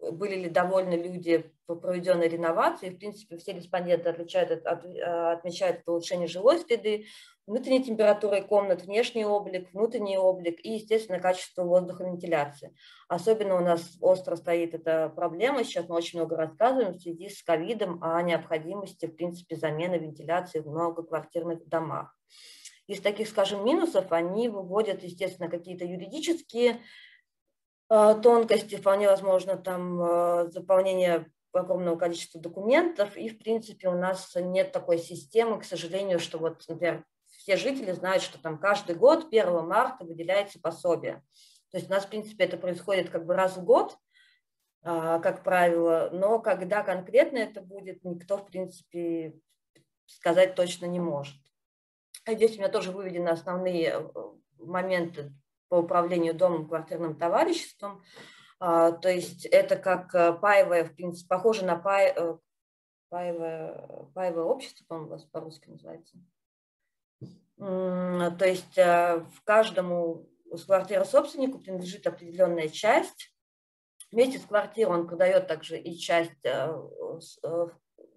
были 0.00 0.36
ли 0.36 0.48
довольны 0.48 0.94
люди 0.94 1.50
по 1.66 1.74
проведенной 1.74 2.28
реновации. 2.28 2.90
В 2.90 2.98
принципе, 2.98 3.36
все 3.36 3.52
респонденты 3.52 4.08
отличают, 4.08 4.64
а, 4.64 5.32
отмечают 5.32 5.82
улучшение 5.86 6.28
жилой 6.28 6.60
среды, 6.60 7.06
внутренней 7.46 7.82
температуры 7.82 8.42
комнат, 8.42 8.82
внешний 8.82 9.24
облик, 9.24 9.72
внутренний 9.72 10.18
облик 10.18 10.60
и, 10.64 10.74
естественно, 10.74 11.18
качество 11.18 11.64
воздуха 11.64 12.04
вентиляции. 12.04 12.74
Особенно 13.08 13.56
у 13.56 13.60
нас 13.60 13.96
остро 14.00 14.36
стоит 14.36 14.74
эта 14.74 15.08
проблема, 15.08 15.64
сейчас 15.64 15.88
мы 15.88 15.96
очень 15.96 16.18
много 16.18 16.36
рассказываем 16.36 16.92
в 16.92 17.00
связи 17.00 17.28
с 17.28 17.42
ковидом 17.42 18.02
о 18.02 18.22
необходимости, 18.22 19.06
в 19.06 19.16
принципе, 19.16 19.56
замены 19.56 19.96
вентиляции 19.96 20.60
в 20.60 20.68
многоквартирных 20.68 21.66
домах. 21.68 22.14
Из 22.86 23.00
таких, 23.02 23.28
скажем, 23.28 23.64
минусов 23.66 24.12
они 24.12 24.48
выводят, 24.48 25.02
естественно, 25.02 25.50
какие-то 25.50 25.84
юридические 25.84 26.70
э, 26.70 26.76
тонкости, 27.88 28.76
вполне 28.76 29.08
возможно, 29.08 29.56
там 29.56 30.00
э, 30.00 30.50
заполнение 30.50 31.26
огромного 31.52 31.96
количества 31.96 32.40
документов, 32.40 33.16
и, 33.16 33.28
в 33.28 33.38
принципе, 33.38 33.88
у 33.88 33.98
нас 33.98 34.34
нет 34.36 34.72
такой 34.72 34.98
системы, 34.98 35.58
к 35.58 35.64
сожалению, 35.64 36.20
что 36.20 36.38
вот, 36.38 36.62
например, 36.68 37.04
все 37.26 37.56
жители 37.56 37.92
знают, 37.92 38.22
что 38.22 38.38
там 38.40 38.58
каждый 38.58 38.94
год 38.94 39.28
1 39.30 39.66
марта 39.66 40.04
выделяется 40.04 40.60
пособие. 40.60 41.22
То 41.70 41.78
есть 41.78 41.88
у 41.88 41.92
нас, 41.92 42.04
в 42.04 42.08
принципе, 42.08 42.44
это 42.44 42.56
происходит 42.56 43.10
как 43.10 43.26
бы 43.26 43.34
раз 43.34 43.56
в 43.56 43.64
год, 43.64 43.96
а, 44.82 45.18
как 45.18 45.42
правило, 45.42 46.10
но 46.12 46.38
когда 46.38 46.82
конкретно 46.82 47.38
это 47.38 47.60
будет, 47.60 48.04
никто, 48.04 48.38
в 48.38 48.46
принципе, 48.46 49.34
сказать 50.06 50.54
точно 50.54 50.86
не 50.86 51.00
может. 51.00 51.36
Здесь 52.26 52.56
у 52.56 52.58
меня 52.58 52.68
тоже 52.68 52.92
выведены 52.92 53.28
основные 53.28 53.88
э, 53.88 54.10
моменты 54.58 55.32
по 55.68 55.76
управлению 55.76 56.34
домом, 56.34 56.68
квартирным 56.68 57.16
товариществом. 57.16 58.02
А, 58.60 58.92
то 58.92 59.08
есть 59.08 59.46
это 59.46 59.76
как 59.76 60.14
э, 60.14 60.32
паевое, 60.32 60.84
в 60.84 60.94
принципе, 60.94 61.28
похоже 61.28 61.64
на 61.64 61.76
пай, 61.76 62.12
э, 62.16 62.36
паевое, 63.08 64.08
паевое 64.14 64.44
общество, 64.44 64.84
по-моему, 64.88 65.08
у 65.08 65.12
вас 65.12 65.24
по-русски 65.24 65.68
называется. 65.68 66.18
То 67.56 68.44
есть 68.44 68.78
э, 68.78 69.20
в 69.20 69.42
каждому 69.44 70.28
с 70.52 70.64
квартиры 70.64 71.04
собственнику 71.04 71.58
принадлежит 71.58 72.06
определенная 72.06 72.68
часть. 72.68 73.34
Вместе 74.10 74.38
с 74.38 74.46
квартирой 74.46 75.00
он 75.00 75.06
продает 75.06 75.46
также 75.46 75.78
и 75.78 75.96
часть 75.98 76.32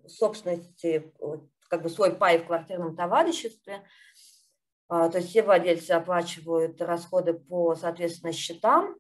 собственности, 0.08 1.14
как 1.70 1.84
бы 1.84 1.90
свой 1.90 2.16
пай 2.16 2.40
в 2.40 2.46
квартирном 2.46 2.96
товариществе. 2.96 3.84
А, 4.94 5.08
то 5.08 5.20
есть 5.20 5.30
все 5.30 5.42
владельцы 5.42 5.92
оплачивают 5.92 6.82
расходы 6.82 7.34
по, 7.34 7.76
соответственно, 7.76 8.34
счетам 8.34 8.98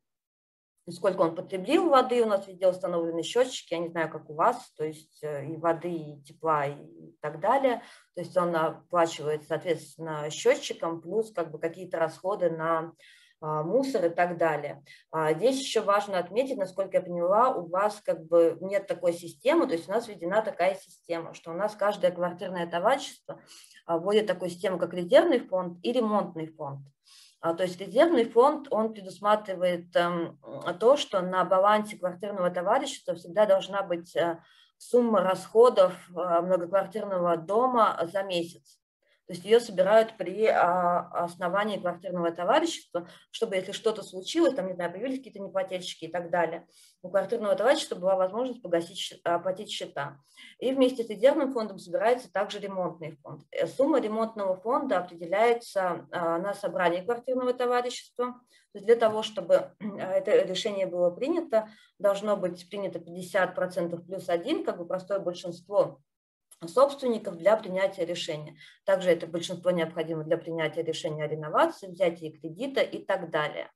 сколько 0.89 1.21
он 1.21 1.35
потребил 1.35 1.89
воды, 1.89 2.23
у 2.23 2.27
нас 2.27 2.47
везде 2.47 2.67
установлены 2.67 3.23
счетчики, 3.23 3.73
я 3.73 3.79
не 3.79 3.89
знаю, 3.89 4.09
как 4.09 4.29
у 4.29 4.33
вас, 4.33 4.71
то 4.75 4.83
есть 4.83 5.23
э, 5.23 5.45
и 5.45 5.57
воды, 5.57 5.91
и 5.91 6.21
тепла, 6.23 6.65
и 6.65 7.15
так 7.21 7.39
далее. 7.39 7.83
То 8.15 8.21
есть 8.21 8.35
он 8.35 8.55
оплачивает, 8.55 9.47
соответственно, 9.47 10.29
счетчиком, 10.29 11.01
плюс 11.01 11.31
как 11.31 11.51
бы 11.51 11.59
какие-то 11.59 11.99
расходы 11.99 12.49
на 12.49 12.93
мусор 13.41 14.05
и 14.05 14.09
так 14.09 14.37
далее. 14.37 14.83
А 15.11 15.33
здесь 15.33 15.59
еще 15.59 15.81
важно 15.81 16.19
отметить, 16.19 16.57
насколько 16.57 16.97
я 16.97 17.03
поняла, 17.03 17.49
у 17.49 17.67
вас 17.67 17.99
как 18.05 18.23
бы 18.25 18.57
нет 18.61 18.87
такой 18.87 19.13
системы, 19.13 19.67
то 19.67 19.73
есть 19.73 19.89
у 19.89 19.91
нас 19.91 20.07
введена 20.07 20.41
такая 20.41 20.75
система, 20.75 21.33
что 21.33 21.51
у 21.51 21.55
нас 21.55 21.75
каждое 21.75 22.11
квартирное 22.11 22.67
товарищество 22.67 23.41
а, 23.85 23.97
вводит 23.97 24.27
такую 24.27 24.49
систему, 24.49 24.77
как 24.77 24.93
резервный 24.93 25.39
фонд 25.39 25.79
и 25.81 25.91
ремонтный 25.91 26.47
фонд. 26.47 26.81
А, 27.41 27.55
то 27.55 27.63
есть 27.63 27.79
резервный 27.79 28.25
фонд, 28.25 28.67
он 28.69 28.93
предусматривает 28.93 29.95
эм, 29.95 30.39
то, 30.79 30.95
что 30.95 31.21
на 31.21 31.43
балансе 31.43 31.97
квартирного 31.97 32.51
товарищества 32.51 33.15
всегда 33.15 33.47
должна 33.47 33.81
быть 33.81 34.15
э, 34.15 34.39
сумма 34.77 35.21
расходов 35.21 35.93
э, 36.09 36.41
многоквартирного 36.41 37.37
дома 37.37 37.99
за 38.11 38.21
месяц. 38.21 38.80
То 39.27 39.33
есть 39.33 39.45
ее 39.45 39.59
собирают 39.59 40.17
при 40.17 40.45
а, 40.45 41.07
основании 41.23 41.77
квартирного 41.77 42.31
товарищества, 42.31 43.07
чтобы 43.29 43.55
если 43.55 43.71
что-то 43.71 44.03
случилось, 44.03 44.53
там, 44.53 44.67
не 44.67 44.73
знаю, 44.73 44.91
появились 44.91 45.19
какие-то 45.19 45.39
неплательщики 45.39 46.05
и 46.05 46.11
так 46.11 46.29
далее, 46.29 46.67
у 47.01 47.09
квартирного 47.09 47.55
товарищества 47.55 47.95
была 47.95 48.15
возможность 48.15 48.61
погасить, 48.61 49.19
оплатить 49.23 49.69
счета. 49.69 50.19
И 50.59 50.73
вместе 50.73 51.03
с 51.03 51.09
резервным 51.09 51.53
фондом 51.53 51.79
собирается 51.79 52.31
также 52.31 52.59
ремонтный 52.59 53.17
фонд. 53.23 53.43
Э, 53.51 53.67
сумма 53.67 54.01
ремонтного 54.01 54.55
фонда 54.57 54.97
определяется 54.97 56.07
а, 56.11 56.37
на 56.37 56.53
собрании 56.53 57.01
квартирного 57.01 57.53
товарищества. 57.53 58.33
То 58.73 58.77
есть 58.77 58.85
для 58.85 58.95
того, 58.95 59.23
чтобы 59.23 59.71
это 59.79 60.43
решение 60.43 60.87
было 60.87 61.09
принято, 61.09 61.69
должно 61.99 62.37
быть 62.37 62.69
принято 62.69 62.99
50% 62.99 64.05
плюс 64.05 64.29
один, 64.29 64.63
как 64.63 64.77
бы 64.77 64.85
простое 64.85 65.19
большинство 65.19 66.01
собственников 66.67 67.37
для 67.37 67.57
принятия 67.57 68.05
решения. 68.05 68.55
Также 68.85 69.09
это 69.09 69.27
большинство 69.27 69.71
необходимо 69.71 70.23
для 70.23 70.37
принятия 70.37 70.83
решения 70.83 71.23
о 71.23 71.27
реновации, 71.27 71.87
взятия 71.87 72.31
кредита 72.31 72.81
и 72.81 73.03
так 73.03 73.29
далее. 73.29 73.71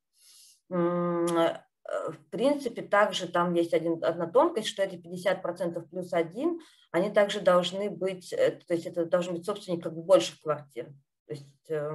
Э, 1.88 2.10
в 2.10 2.30
принципе, 2.30 2.82
также 2.82 3.28
там 3.28 3.54
есть 3.54 3.74
один, 3.74 4.02
одна 4.02 4.26
тонкость, 4.26 4.68
что 4.68 4.82
эти 4.82 4.96
50% 4.96 5.88
плюс 5.88 6.12
один, 6.12 6.60
они 6.90 7.10
также 7.10 7.40
должны 7.40 7.90
быть, 7.90 8.32
э, 8.32 8.60
то 8.66 8.74
есть 8.74 8.86
это 8.86 9.04
должен 9.06 9.34
быть 9.34 9.44
собственник 9.44 9.82
как 9.82 9.94
бы 9.94 10.02
больше 10.02 10.40
квартир. 10.40 10.92
То 11.26 11.34
есть 11.34 11.70
э, 11.70 11.90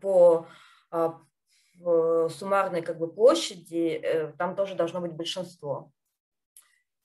по 0.00 0.46
суммарной 1.80 2.82
как 2.82 2.98
бы 2.98 3.12
площади 3.12 4.30
там 4.36 4.54
тоже 4.54 4.74
должно 4.74 5.00
быть 5.00 5.12
большинство. 5.12 5.90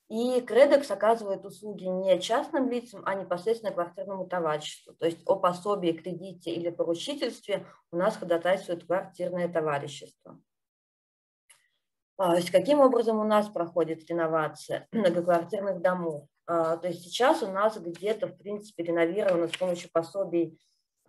И 0.10 0.40
Кредекс 0.40 0.90
оказывает 0.90 1.46
услуги 1.46 1.84
не 1.84 2.20
частным 2.22 2.70
лицам, 2.70 3.04
а 3.06 3.16
непосредственно 3.16 3.74
квартирному 3.74 4.26
товариществу. 4.26 4.94
То 4.94 5.06
есть 5.06 5.20
о 5.26 5.36
пособии, 5.36 5.92
кредите 5.92 6.52
или 6.52 6.70
поручительстве 6.70 7.66
у 7.92 7.98
нас 7.98 8.16
ходатайствует 8.16 8.86
квартирное 8.86 9.50
товарищество. 9.50 10.40
А, 12.18 12.32
то 12.32 12.38
есть 12.38 12.52
каким 12.52 12.80
образом 12.80 13.20
у 13.20 13.26
нас 13.26 13.50
проходит 13.50 14.10
реновация 14.10 14.88
многоквартирных 14.94 15.82
домов? 15.82 16.28
А, 16.46 16.78
то 16.78 16.88
есть 16.88 17.04
сейчас 17.04 17.44
у 17.44 17.52
нас 17.52 17.78
где-то, 17.78 18.28
в 18.28 18.38
принципе, 18.38 18.84
реновировано 18.84 19.50
с 19.50 19.58
помощью 19.58 19.92
пособий 19.92 20.58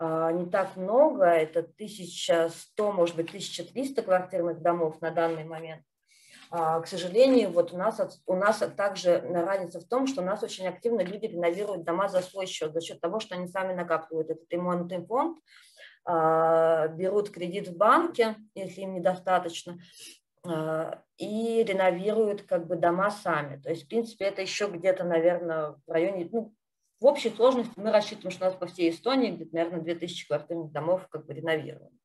а, 0.01 0.33
не 0.33 0.47
так 0.47 0.77
много, 0.77 1.25
это 1.25 1.61
1100, 1.61 2.93
может 2.93 3.17
быть, 3.17 3.29
1300 3.29 4.03
квартирных 4.03 4.61
домов 4.61 5.01
на 5.01 5.13
данный 5.13 5.45
момент. 5.45 5.83
А, 6.51 6.81
к 6.81 6.87
сожалению, 6.87 7.51
вот 7.51 7.73
у 7.73 7.77
нас, 7.77 8.01
у 8.27 8.35
нас 8.35 8.63
также 8.77 9.21
разница 9.21 9.81
в 9.81 9.85
том, 9.85 10.07
что 10.07 10.23
у 10.23 10.25
нас 10.25 10.43
очень 10.43 10.67
активно 10.67 11.03
люди 11.03 11.27
реновируют 11.27 11.85
дома 11.85 12.09
за 12.09 12.23
свой 12.23 12.47
счет, 12.47 12.73
за 12.73 12.81
счет 12.81 13.01
того, 13.01 13.21
что 13.21 13.35
они 13.35 13.49
сами 13.49 13.75
накапливают 13.75 14.31
этот 14.31 14.51
ремонтный 14.51 15.05
фонд, 15.05 15.39
а, 16.05 16.89
берут 16.89 17.31
кредит 17.31 17.69
в 17.69 17.77
банке, 17.77 18.37
если 18.55 18.83
им 18.83 18.95
недостаточно, 18.95 19.79
а, 20.47 21.03
и 21.19 21.63
реновируют 21.65 22.43
как 22.43 22.67
бы 22.67 22.77
дома 22.77 23.11
сами. 23.11 23.61
То 23.61 23.69
есть, 23.69 23.85
в 23.85 23.89
принципе, 23.89 24.25
это 24.27 24.41
еще 24.41 24.69
где-то, 24.69 25.05
наверное, 25.05 25.75
в 25.87 25.91
районе, 25.91 26.29
ну, 26.33 26.55
в 26.99 27.05
общей 27.05 27.31
сложности 27.31 27.75
мы 27.77 27.93
рассчитываем, 27.93 28.31
что 28.31 28.47
у 28.47 28.49
нас 28.49 28.59
по 28.59 28.67
всей 28.67 28.91
Эстонии 28.91 29.31
где-то, 29.31 29.55
наверное, 29.55 29.81
2000 29.81 30.27
квартирных 30.27 30.73
домов 30.73 31.07
как 31.11 31.27
бы 31.27 31.35
реновированы 31.35 31.98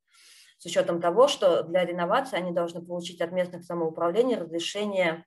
с 0.64 0.66
учетом 0.66 1.02
того, 1.02 1.28
что 1.28 1.64
для 1.64 1.84
реновации 1.84 2.38
они 2.38 2.54
должны 2.54 2.82
получить 2.82 3.20
от 3.20 3.34
местных 3.34 3.66
самоуправлений 3.66 4.38
разрешение, 4.38 5.26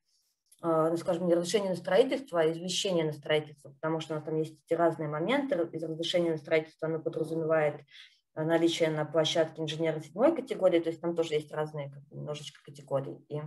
э, 0.62 0.88
ну, 0.90 0.96
скажем, 0.96 1.26
не 1.26 1.34
разрешение 1.34 1.68
на 1.68 1.76
строительство, 1.76 2.40
а 2.40 2.50
извещение 2.50 3.04
на 3.04 3.12
строительство, 3.12 3.68
потому 3.68 4.00
что 4.00 4.14
у 4.14 4.16
нас 4.16 4.24
там 4.24 4.38
есть 4.38 4.58
эти 4.64 4.72
разные 4.72 5.10
моменты. 5.10 5.68
Из 5.72 5.82
разрешения 5.82 6.30
на 6.30 6.38
строительство 6.38 6.88
оно 6.88 7.00
подразумевает 7.00 7.82
наличие 8.34 8.88
на 8.88 9.04
площадке 9.04 9.60
инженера 9.60 10.00
седьмой 10.00 10.34
категории, 10.34 10.80
то 10.80 10.88
есть 10.88 11.02
там 11.02 11.14
тоже 11.14 11.34
есть 11.34 11.52
разные 11.52 11.90
как, 11.90 12.02
немножечко 12.10 12.64
категории. 12.64 13.22
И, 13.28 13.42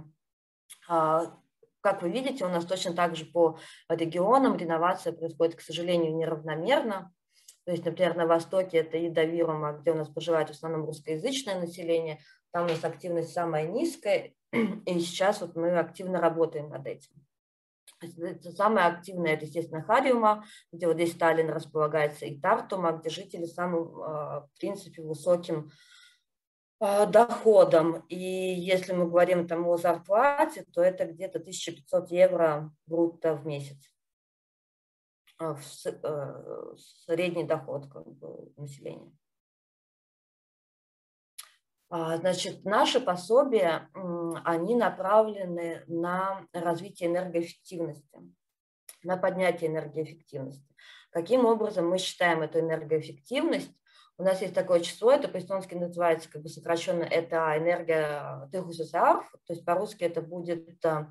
а, 0.87 1.39
как 1.81 2.03
вы 2.03 2.11
видите, 2.11 2.45
у 2.45 2.49
нас 2.49 2.65
точно 2.65 2.93
так 2.93 3.15
же 3.15 3.25
по 3.25 3.57
регионам 3.89 4.57
реновация 4.57 5.11
происходит, 5.11 5.55
к 5.55 5.61
сожалению, 5.61 6.15
неравномерно. 6.15 7.11
То 7.70 7.74
есть, 7.74 7.86
например, 7.86 8.15
на 8.15 8.26
Востоке 8.26 8.80
это 8.80 8.97
Идавирума, 9.07 9.74
где 9.74 9.91
у 9.91 9.95
нас 9.95 10.09
проживает 10.09 10.47
в 10.47 10.53
основном 10.53 10.86
русскоязычное 10.86 11.59
население, 11.59 12.20
там 12.49 12.65
у 12.65 12.67
нас 12.67 12.84
активность 12.84 13.32
самая 13.32 13.67
низкая, 13.67 14.34
и 14.51 14.99
сейчас 14.99 15.41
вот 15.41 15.55
мы 15.55 15.78
активно 15.78 16.20
работаем 16.20 16.70
над 16.70 16.88
этим. 16.88 17.11
Это 18.01 18.51
самое 18.53 18.88
активное, 18.88 19.36
это, 19.36 19.45
естественно, 19.45 19.84
Хариума, 19.84 20.45
где 20.72 20.88
вот 20.88 20.95
здесь 20.95 21.11
Сталин 21.11 21.51
располагается, 21.51 22.26
и 22.26 22.39
Тартума, 22.39 22.93
где 22.93 23.11
жители 23.11 23.45
самым, 23.45 24.01
а, 24.01 24.47
в 24.47 24.59
принципе, 24.59 25.03
высоким 25.03 25.70
а, 26.80 27.05
доходом. 27.05 28.03
И 28.09 28.17
если 28.17 28.93
мы 28.93 29.05
говорим 29.05 29.47
там 29.47 29.67
о 29.67 29.78
зарплате, 29.78 30.65
то 30.74 30.82
это 30.82 31.05
где-то 31.05 31.38
1500 31.38 32.09
евро 32.09 32.72
брутто 32.88 33.36
в 33.36 33.45
месяц. 33.45 33.91
А, 35.41 35.55
э, 35.85 36.75
средний 37.05 37.45
доход 37.45 37.87
как 37.87 38.05
бы, 38.05 38.51
населения. 38.57 39.09
А, 41.89 42.17
значит, 42.17 42.65
наши 42.65 42.99
пособия, 42.99 43.89
они 44.43 44.75
направлены 44.75 45.85
на 45.87 46.45
развитие 46.51 47.09
энергоэффективности, 47.09 48.19
на 49.01 49.15
поднятие 49.15 49.71
энергоэффективности. 49.71 50.75
Каким 51.09 51.45
образом 51.45 51.87
мы 51.89 51.99
считаем 51.99 52.41
эту 52.41 52.59
энергоэффективность? 52.59 53.71
У 54.17 54.23
нас 54.23 54.41
есть 54.41 54.53
такое 54.53 54.81
число, 54.81 55.13
это 55.13 55.29
по-эстонски 55.29 55.75
называется 55.75 56.29
как 56.29 56.41
бы 56.41 56.49
сокращенно, 56.49 57.03
это 57.03 57.57
энергия 57.57 58.49
тыхусусарф, 58.51 59.31
то 59.47 59.53
есть 59.53 59.63
по-русски 59.63 60.03
это 60.03 60.21
будет 60.21 60.85
а, 60.85 61.09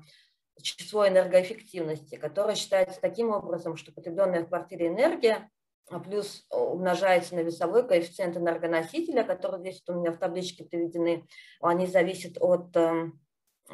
число 0.61 1.07
энергоэффективности, 1.07 2.15
которое 2.15 2.55
считается 2.55 2.99
таким 3.01 3.31
образом, 3.31 3.75
что 3.75 3.91
потребленная 3.91 4.43
в 4.43 4.49
квартире 4.49 4.87
энергия 4.87 5.49
а 5.91 5.99
плюс 5.99 6.45
умножается 6.51 7.35
на 7.35 7.39
весовой 7.39 7.87
коэффициент 7.87 8.37
энергоносителя, 8.37 9.23
который 9.23 9.59
здесь 9.59 9.83
у 9.87 9.93
меня 9.93 10.11
в 10.11 10.17
табличке 10.17 10.63
приведены, 10.63 11.25
они 11.61 11.87
зависят 11.87 12.37
от 12.39 12.75
э, 12.77 13.11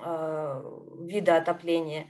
э, 0.02 0.64
вида 1.02 1.38
отопления, 1.38 2.08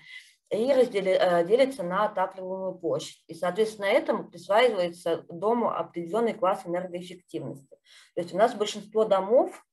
и 0.51 0.71
раздели, 0.71 1.11
э, 1.11 1.45
делится 1.47 1.81
на 1.81 2.05
отапливаемую 2.05 2.75
площадь. 2.75 3.23
И, 3.27 3.33
соответственно, 3.33 3.85
этому 3.85 4.29
присваивается 4.29 5.25
дому 5.29 5.71
определенный 5.71 6.33
класс 6.33 6.61
энергоэффективности. 6.65 7.75
То 8.13 8.21
есть 8.21 8.33
у 8.33 8.37
нас 8.37 8.53
большинство 8.53 9.05
домов 9.05 9.65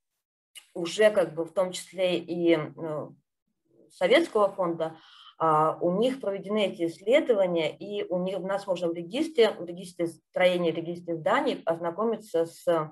уже 0.74 1.10
как 1.10 1.34
бы 1.34 1.44
в 1.44 1.52
том 1.52 1.72
числе 1.72 2.18
и 2.18 2.56
ну, 2.56 3.14
Советского 3.92 4.50
фонда, 4.50 4.96
а, 5.38 5.76
у 5.80 5.98
них 5.98 6.20
проведены 6.20 6.66
эти 6.66 6.86
исследования, 6.86 7.76
и 7.76 8.04
у, 8.04 8.22
них, 8.22 8.38
у 8.38 8.46
нас 8.46 8.66
можно 8.66 8.88
в 8.88 8.94
регистре, 8.94 9.50
в 9.50 9.64
регистре 9.64 10.06
строения, 10.06 10.72
в 10.72 10.76
регистре 10.76 11.16
зданий 11.16 11.62
ознакомиться 11.64 12.46
с 12.46 12.90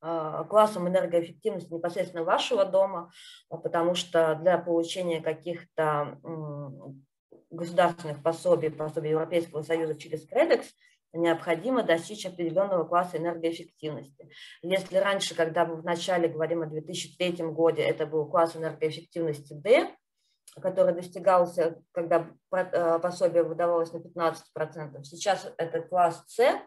а, 0.00 0.44
классом 0.44 0.88
энергоэффективности 0.88 1.72
непосредственно 1.72 2.24
вашего 2.24 2.64
дома, 2.64 3.10
а, 3.48 3.58
потому 3.58 3.94
что 3.94 4.34
для 4.36 4.58
получения 4.58 5.20
каких-то 5.20 6.18
государственных 7.50 8.22
пособий, 8.22 8.70
пособий 8.70 9.10
Европейского 9.10 9.62
Союза 9.62 9.94
через 9.94 10.26
Кредекс, 10.26 10.72
необходимо 11.12 11.82
достичь 11.82 12.26
определенного 12.26 12.84
класса 12.84 13.18
энергоэффективности. 13.18 14.30
Если 14.62 14.96
раньше, 14.96 15.34
когда 15.34 15.64
мы 15.64 15.76
вначале 15.76 16.28
говорим 16.28 16.62
о 16.62 16.66
2003 16.66 17.50
году, 17.50 17.80
это 17.80 18.06
был 18.06 18.26
класс 18.26 18.56
энергоэффективности 18.56 19.54
D, 19.54 19.94
который 20.60 20.94
достигался, 20.94 21.82
когда 21.92 22.30
э, 22.52 22.98
пособие 23.00 23.42
выдавалось 23.42 23.92
на 23.92 23.98
15%, 23.98 25.02
сейчас 25.04 25.52
это 25.56 25.80
класс 25.80 26.24
С, 26.26 26.60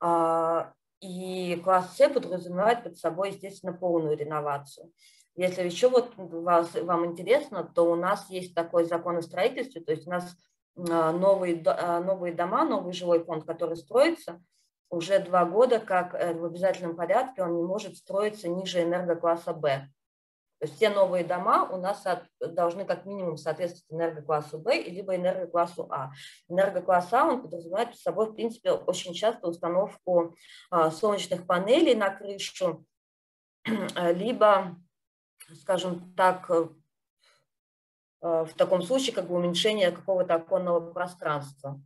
а, 0.00 0.72
и 1.00 1.60
класс 1.64 1.96
С 1.96 2.08
подразумевает 2.08 2.84
под 2.84 2.96
собой, 2.96 3.30
естественно, 3.30 3.72
полную 3.72 4.16
реновацию. 4.16 4.92
Если 5.36 5.62
еще 5.62 5.88
вот 5.88 6.12
вас, 6.16 6.74
вам 6.74 7.06
интересно, 7.06 7.64
то 7.64 7.90
у 7.90 7.96
нас 7.96 8.28
есть 8.30 8.54
такой 8.54 8.84
закон 8.84 9.16
о 9.16 9.22
строительстве, 9.22 9.80
то 9.80 9.92
есть 9.92 10.06
у 10.06 10.10
нас 10.10 10.36
новые, 10.76 11.62
а, 11.66 12.00
новые 12.00 12.32
дома, 12.32 12.64
новый 12.64 12.92
жилой 12.92 13.24
фонд, 13.24 13.44
который 13.44 13.76
строится, 13.76 14.40
уже 14.90 15.20
два 15.20 15.44
года, 15.44 15.78
как 15.78 16.14
э, 16.14 16.34
в 16.34 16.44
обязательном 16.44 16.96
порядке 16.96 17.42
он 17.42 17.56
не 17.56 17.62
может 17.62 17.96
строиться 17.96 18.48
ниже 18.48 18.82
энергокласса 18.82 19.52
Б. 19.52 19.88
То 20.58 20.66
есть 20.66 20.76
все 20.76 20.90
новые 20.90 21.24
дома 21.24 21.66
у 21.70 21.78
нас 21.78 22.04
должны 22.38 22.84
как 22.84 23.06
минимум 23.06 23.38
соответствовать 23.38 23.90
энергоклассу 23.90 24.58
Б 24.58 24.82
либо 24.82 25.16
энергоклассу 25.16 25.86
А. 25.90 26.10
Энергокласс 26.48 27.12
А 27.12 27.24
он 27.24 27.42
подразумевает 27.42 27.90
под 27.90 27.98
собой, 27.98 28.26
в 28.26 28.34
принципе, 28.34 28.72
очень 28.72 29.14
часто 29.14 29.48
установку 29.48 30.36
а, 30.70 30.90
солнечных 30.90 31.46
панелей 31.46 31.94
на 31.94 32.10
крышу, 32.10 32.84
либо, 33.96 34.76
скажем 35.54 36.14
так, 36.14 36.50
Э, 36.50 36.68
в 38.20 38.50
таком 38.56 38.82
случае 38.82 39.14
как 39.14 39.28
бы 39.28 39.36
уменьшение 39.36 39.90
какого-то 39.92 40.34
оконного 40.34 40.92
пространства. 40.92 41.80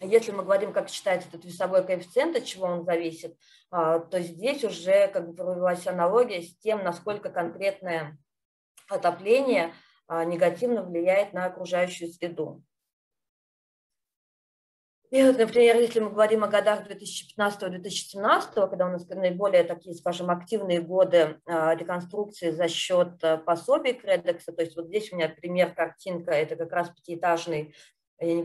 Если 0.00 0.32
мы 0.32 0.42
говорим, 0.44 0.72
как 0.72 0.88
считается 0.88 1.28
этот 1.28 1.44
весовой 1.44 1.84
коэффициент, 1.84 2.34
от 2.34 2.44
чего 2.44 2.66
он 2.66 2.84
зависит, 2.84 3.36
а, 3.70 3.98
то 3.98 4.20
здесь 4.20 4.64
уже 4.64 5.08
как 5.08 5.28
бы 5.28 5.34
провелась 5.34 5.86
аналогия 5.86 6.42
с 6.42 6.56
тем, 6.58 6.82
насколько 6.82 7.28
конкретное 7.28 8.16
отопление 8.88 9.74
а, 10.08 10.24
негативно 10.24 10.82
влияет 10.82 11.34
на 11.34 11.44
окружающую 11.44 12.10
среду. 12.10 12.62
И 15.10 15.24
вот, 15.24 15.38
например, 15.38 15.76
если 15.76 15.98
мы 15.98 16.10
говорим 16.10 16.44
о 16.44 16.48
годах 16.48 16.88
2015-2017, 16.88 18.68
когда 18.68 18.86
у 18.86 18.90
нас 18.90 19.08
наиболее 19.08 19.64
такие, 19.64 19.96
скажем, 19.96 20.30
активные 20.30 20.80
годы 20.80 21.40
а, 21.46 21.74
реконструкции 21.74 22.50
за 22.50 22.68
счет 22.68 23.22
а, 23.24 23.36
пособий 23.36 23.94
Кредекса, 23.94 24.52
то 24.52 24.62
есть 24.62 24.76
вот 24.76 24.86
здесь 24.86 25.12
у 25.12 25.16
меня 25.16 25.28
пример, 25.28 25.74
картинка, 25.74 26.30
это 26.30 26.54
как 26.54 26.70
раз 26.70 26.90
пятиэтажный, 26.90 27.74
не, 28.20 28.44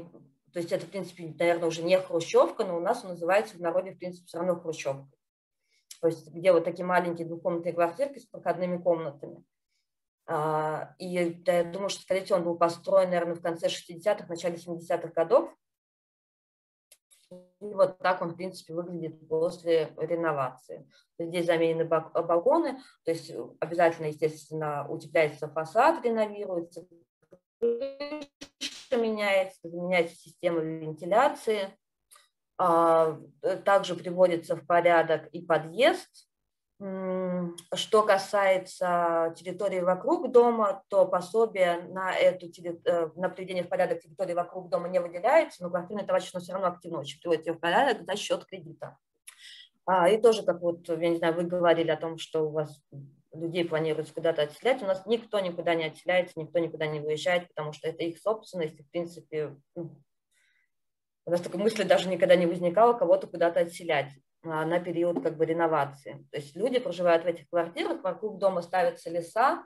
то 0.56 0.60
есть 0.60 0.72
это, 0.72 0.88
в 0.88 0.90
принципе, 0.90 1.36
наверное, 1.38 1.68
уже 1.68 1.84
не 1.84 2.00
хрущевка, 2.00 2.64
но 2.64 2.78
у 2.78 2.80
нас 2.80 3.04
он 3.04 3.12
называется 3.12 3.58
в 3.58 3.62
народе, 3.62 3.92
в 3.92 4.00
принципе, 4.00 4.26
все 4.26 4.38
равно 4.40 4.60
хрущевка. 4.60 5.06
То 6.02 6.08
есть 6.08 6.34
где 6.34 6.52
вот 6.52 6.64
такие 6.64 6.86
маленькие 6.86 7.28
двухкомнатные 7.28 7.74
квартирки 7.74 8.20
с 8.20 8.26
проходными 8.26 8.78
комнатами. 8.78 9.44
А, 10.28 10.96
и 10.98 11.08
я 11.08 11.64
думаю, 11.66 11.90
что, 11.90 12.02
скорее 12.02 12.24
всего, 12.24 12.40
он 12.40 12.46
был 12.46 12.58
построен, 12.58 13.10
наверное, 13.10 13.36
в 13.36 13.42
конце 13.42 13.68
60-х, 13.68 14.26
начале 14.28 14.56
70-х 14.56 15.10
годов. 15.10 15.54
И 17.32 17.74
вот 17.74 17.98
так 18.00 18.22
он, 18.22 18.30
в 18.32 18.36
принципе, 18.36 18.74
выглядит 18.74 19.28
после 19.28 19.94
реновации. 19.98 20.88
Здесь 21.18 21.46
заменены 21.46 21.86
балконы, 21.86 22.80
то 23.04 23.12
есть 23.12 23.32
обязательно, 23.60 24.08
естественно, 24.08 24.88
утепляется 24.88 25.48
фасад, 25.48 26.06
реновируется, 26.06 26.86
меняется, 28.92 29.68
меняется 29.68 30.16
система 30.16 30.60
вентиляции. 30.60 31.76
А, 32.58 33.20
также 33.66 33.96
приводится 33.96 34.56
в 34.56 34.66
порядок 34.66 35.28
и 35.34 35.42
подъезд, 35.42 36.30
Что 36.78 38.04
касается 38.04 39.34
территории 39.38 39.80
вокруг 39.80 40.30
дома, 40.32 40.84
то 40.90 41.06
пособие 41.06 41.84
на, 41.90 42.14
эту, 42.14 42.48
э, 42.48 43.10
на 43.16 43.30
приведение 43.30 43.64
в 43.64 43.70
порядок 43.70 44.02
территории 44.02 44.34
вокруг 44.34 44.70
дома 44.70 44.90
не 44.90 45.00
выделяется, 45.00 45.64
но 45.64 45.70
квартирный 45.70 46.06
товарищество 46.06 46.42
все 46.42 46.52
равно 46.52 46.68
активно 46.68 47.00
очень 47.00 47.22
приводит 47.22 47.48
ее 47.48 47.54
в 47.54 47.60
порядок 47.60 48.04
за 48.06 48.18
счет 48.18 48.44
кредита. 48.46 48.98
А, 49.86 50.10
и 50.10 50.20
тоже, 50.22 50.44
как 50.44 50.60
вот, 50.62 50.90
я 50.90 51.10
не 51.10 51.16
знаю, 51.16 51.36
вы 51.36 51.44
говорили 51.44 51.92
о 51.92 51.98
том, 51.98 52.18
что 52.18 52.48
у 52.48 52.52
вас 52.52 52.82
людей 53.32 53.64
планируется 53.64 54.14
куда-то 54.14 54.42
отселять, 54.42 54.82
у 54.82 54.86
нас 54.86 55.06
никто 55.06 55.40
никуда 55.40 55.76
не 55.76 55.86
отселяется, 55.86 56.38
никто 56.38 56.60
никуда 56.60 56.88
не 56.88 57.00
выезжает, 57.00 57.48
потому 57.48 57.72
что 57.72 57.88
это 57.88 58.04
их 58.04 58.18
собственность, 58.18 58.80
и, 58.80 58.84
в 58.84 58.90
принципе, 58.90 59.56
ну, 59.76 59.96
у 61.26 61.32
нас 61.32 61.42
такой 61.42 61.60
мысли 61.60 61.84
даже 61.84 62.10
никогда 62.10 62.36
не 62.36 62.46
возникало 62.46 62.94
кого-то 62.94 63.28
куда-то 63.28 63.62
отселять. 63.62 64.12
А, 64.46 64.66
на 64.66 64.80
период 64.80 65.22
как 65.24 65.38
бы 65.38 65.46
реновации. 65.46 66.26
То 66.32 66.38
есть 66.38 66.56
люди 66.56 66.80
проживают 66.80 67.24
в 67.24 67.28
этих 67.28 67.50
квартирах, 67.50 68.04
вокруг 68.04 68.38
дома 68.38 68.62
ставятся 68.62 69.10
леса, 69.10 69.66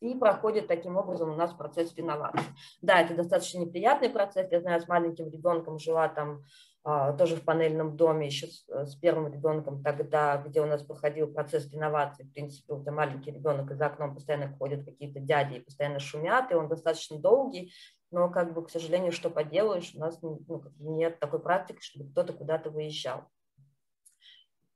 и 0.00 0.14
проходит 0.14 0.68
таким 0.68 0.96
образом 0.96 1.30
у 1.30 1.34
нас 1.34 1.52
процесс 1.52 1.94
реновации. 1.96 2.46
Да, 2.82 3.00
это 3.00 3.14
достаточно 3.14 3.58
неприятный 3.58 4.10
процесс. 4.10 4.50
Я 4.50 4.60
знаю, 4.60 4.80
с 4.80 4.86
маленьким 4.86 5.28
ребенком 5.28 5.78
жила 5.78 6.08
там 6.08 6.44
а, 6.84 7.12
тоже 7.14 7.36
в 7.36 7.44
панельном 7.44 7.96
доме 7.96 8.26
еще 8.26 8.46
с, 8.46 8.64
с 8.68 8.94
первым 8.96 9.32
ребенком 9.32 9.82
тогда, 9.82 10.36
где 10.36 10.60
у 10.60 10.66
нас 10.66 10.82
проходил 10.82 11.32
процесс 11.32 11.72
реновации. 11.72 12.24
В 12.24 12.32
принципе, 12.32 12.74
вот 12.74 12.86
маленький 12.86 13.32
ребенок, 13.32 13.70
и 13.70 13.74
за 13.74 13.86
окном 13.86 14.14
постоянно 14.14 14.54
ходят 14.56 14.84
какие-то 14.84 15.20
дяди 15.20 15.56
и 15.56 15.60
постоянно 15.60 15.98
шумят, 15.98 16.50
и 16.52 16.54
он 16.54 16.68
достаточно 16.68 17.18
долгий, 17.18 17.72
но, 18.10 18.30
как 18.30 18.54
бы, 18.54 18.64
к 18.64 18.70
сожалению, 18.70 19.12
что 19.12 19.30
поделаешь, 19.30 19.92
у 19.94 19.98
нас 19.98 20.20
ну, 20.22 20.40
нет 20.78 21.18
такой 21.18 21.40
практики, 21.40 21.80
чтобы 21.80 22.10
кто-то 22.10 22.32
куда-то 22.32 22.70
выезжал. 22.70 23.24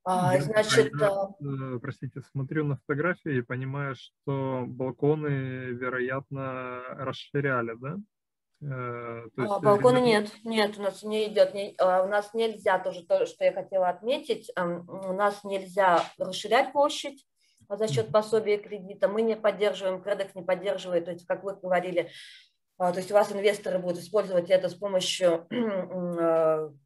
А, 0.05 0.39
значит, 0.41 0.93
я, 0.99 1.29
э, 1.41 1.79
простите, 1.81 2.23
смотрю 2.33 2.65
на 2.65 2.77
фотографии 2.77 3.37
и 3.37 3.43
понимаю, 3.43 3.95
что 3.95 4.65
балконы, 4.67 5.29
вероятно, 5.73 6.83
расширяли, 6.99 7.75
да? 7.77 7.97
Э, 8.63 9.29
то 9.35 9.43
есть, 9.43 9.55
а, 9.55 9.61
балкона 9.61 9.99
это... 9.99 10.07
нет, 10.07 10.33
нет, 10.45 10.79
у 10.79 10.83
нас 10.83 11.03
не 11.03 11.29
идет, 11.29 11.55
не, 11.55 11.75
а, 11.79 12.03
у 12.03 12.09
нас 12.09 12.35
нельзя, 12.35 12.79
тоже 12.81 13.05
то, 13.05 13.27
что 13.27 13.45
я 13.45 13.53
хотела 13.53 13.89
отметить, 13.89 14.51
у 14.57 15.13
нас 15.13 15.45
нельзя 15.45 16.05
расширять 16.19 16.73
площадь 16.73 17.25
за 17.69 17.89
счет 17.89 18.11
пособия 18.11 18.59
кредита, 18.59 19.09
мы 19.09 19.23
не 19.23 19.37
поддерживаем, 19.37 20.03
кредекс 20.03 20.35
не 20.35 20.43
поддерживает, 20.43 21.05
то 21.07 21.13
есть, 21.13 21.27
как 21.27 21.45
вы 21.45 21.55
говорили, 21.55 22.11
а, 22.79 22.93
то 22.93 22.99
есть 22.99 23.11
у 23.11 23.15
вас 23.15 23.31
инвесторы 23.33 23.79
будут 23.79 23.99
использовать 23.99 24.51
это 24.51 24.69
с 24.69 24.75
помощью 24.75 25.47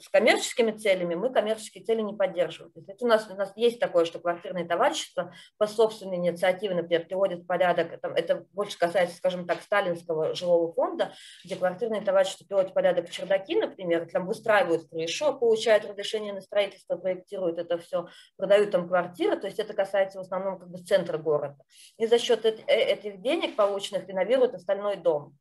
с 0.00 0.08
коммерческими 0.08 0.72
целями 0.72 1.14
мы 1.14 1.32
коммерческие 1.32 1.84
цели 1.84 2.00
не 2.00 2.14
поддерживаем. 2.14 2.72
То 2.72 2.80
есть 2.80 3.02
у, 3.02 3.06
нас, 3.06 3.28
у 3.30 3.34
нас 3.34 3.52
есть 3.56 3.80
такое, 3.80 4.04
что 4.04 4.18
квартирные 4.18 4.64
товарищества 4.64 5.32
по 5.56 5.66
собственной 5.66 6.16
инициативе, 6.16 6.74
например, 6.74 7.06
приводят 7.06 7.40
в 7.40 7.46
порядок, 7.46 7.92
это, 7.92 8.08
это 8.08 8.46
больше 8.52 8.78
касается, 8.78 9.16
скажем 9.16 9.46
так, 9.46 9.62
сталинского 9.62 10.34
жилого 10.34 10.72
фонда, 10.72 11.12
где 11.44 11.56
квартирные 11.56 12.02
товарищества 12.02 12.44
приводят 12.46 12.70
в 12.70 12.74
порядок 12.74 13.10
чердаки, 13.10 13.56
например, 13.56 14.08
там 14.10 14.26
выстраивают 14.26 14.88
крышу, 14.88 15.36
получают 15.38 15.84
разрешение 15.84 16.32
на 16.32 16.40
строительство, 16.40 16.96
проектируют 16.96 17.58
это 17.58 17.78
все, 17.78 18.06
продают 18.36 18.70
там 18.70 18.88
квартиры, 18.88 19.36
то 19.36 19.46
есть 19.46 19.58
это 19.58 19.74
касается 19.74 20.18
в 20.18 20.22
основном 20.22 20.58
как 20.58 20.68
бы 20.68 20.78
центра 20.78 21.18
города. 21.18 21.56
И 21.96 22.06
за 22.06 22.18
счет 22.18 22.44
э, 22.44 22.50
этих 22.68 23.20
денег, 23.20 23.56
полученных, 23.56 24.08
реновируют 24.08 24.54
остальной 24.54 24.96
дом 24.96 25.36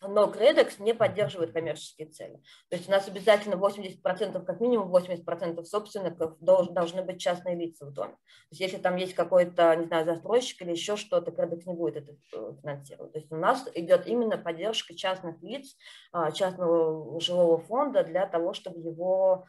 но 0.00 0.26
Кредекс 0.30 0.78
не 0.78 0.94
поддерживает 0.94 1.52
коммерческие 1.52 2.08
цели. 2.08 2.40
То 2.68 2.76
есть 2.76 2.88
у 2.88 2.90
нас 2.90 3.08
обязательно 3.08 3.54
80%, 3.54 4.44
как 4.44 4.60
минимум 4.60 4.94
80% 4.94 5.64
собственников 5.64 6.38
должны 6.40 7.02
быть 7.02 7.20
частные 7.20 7.56
лица 7.56 7.86
в 7.86 7.92
доме. 7.92 8.12
То 8.12 8.48
есть 8.50 8.60
если 8.60 8.76
там 8.78 8.96
есть 8.96 9.14
какой-то, 9.14 9.74
не 9.76 9.86
знаю, 9.86 10.04
застройщик 10.04 10.62
или 10.62 10.72
еще 10.72 10.96
что-то, 10.96 11.32
Кредекс 11.32 11.66
не 11.66 11.74
будет 11.74 11.96
это 11.96 12.12
э, 12.12 12.52
финансировать. 12.60 13.12
То 13.12 13.18
есть 13.18 13.32
у 13.32 13.36
нас 13.36 13.68
идет 13.74 14.06
именно 14.06 14.36
поддержка 14.36 14.94
частных 14.94 15.42
лиц, 15.42 15.76
а, 16.12 16.30
частного 16.32 17.20
жилого 17.20 17.58
фонда 17.58 18.04
для 18.04 18.26
того, 18.26 18.52
чтобы 18.52 18.80
его 18.80 19.46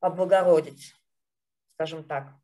облагородить, 0.00 0.94
скажем 1.74 2.04
так. 2.04 2.34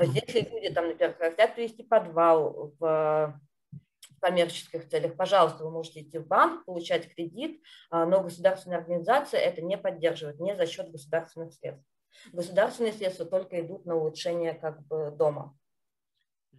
Если 0.00 0.40
люди 0.40 0.74
там, 0.74 0.88
например, 0.88 1.14
хотят 1.14 1.54
привести 1.54 1.84
подвал 1.84 2.72
в 2.78 3.40
коммерческих 4.20 4.88
целях, 4.88 5.16
пожалуйста, 5.16 5.64
вы 5.64 5.70
можете 5.70 6.02
идти 6.02 6.18
в 6.18 6.26
банк, 6.26 6.64
получать 6.64 7.12
кредит, 7.14 7.60
а, 7.90 8.06
но 8.06 8.22
государственная 8.22 8.78
организация 8.78 9.40
это 9.40 9.62
не 9.62 9.76
поддерживает, 9.76 10.40
не 10.40 10.56
за 10.56 10.66
счет 10.66 10.90
государственных 10.90 11.52
средств. 11.52 11.86
Государственные 12.32 12.92
средства 12.92 13.26
только 13.26 13.60
идут 13.60 13.84
на 13.86 13.96
улучшение 13.96 14.54
как 14.54 14.86
бы 14.86 15.10
дома. 15.10 15.57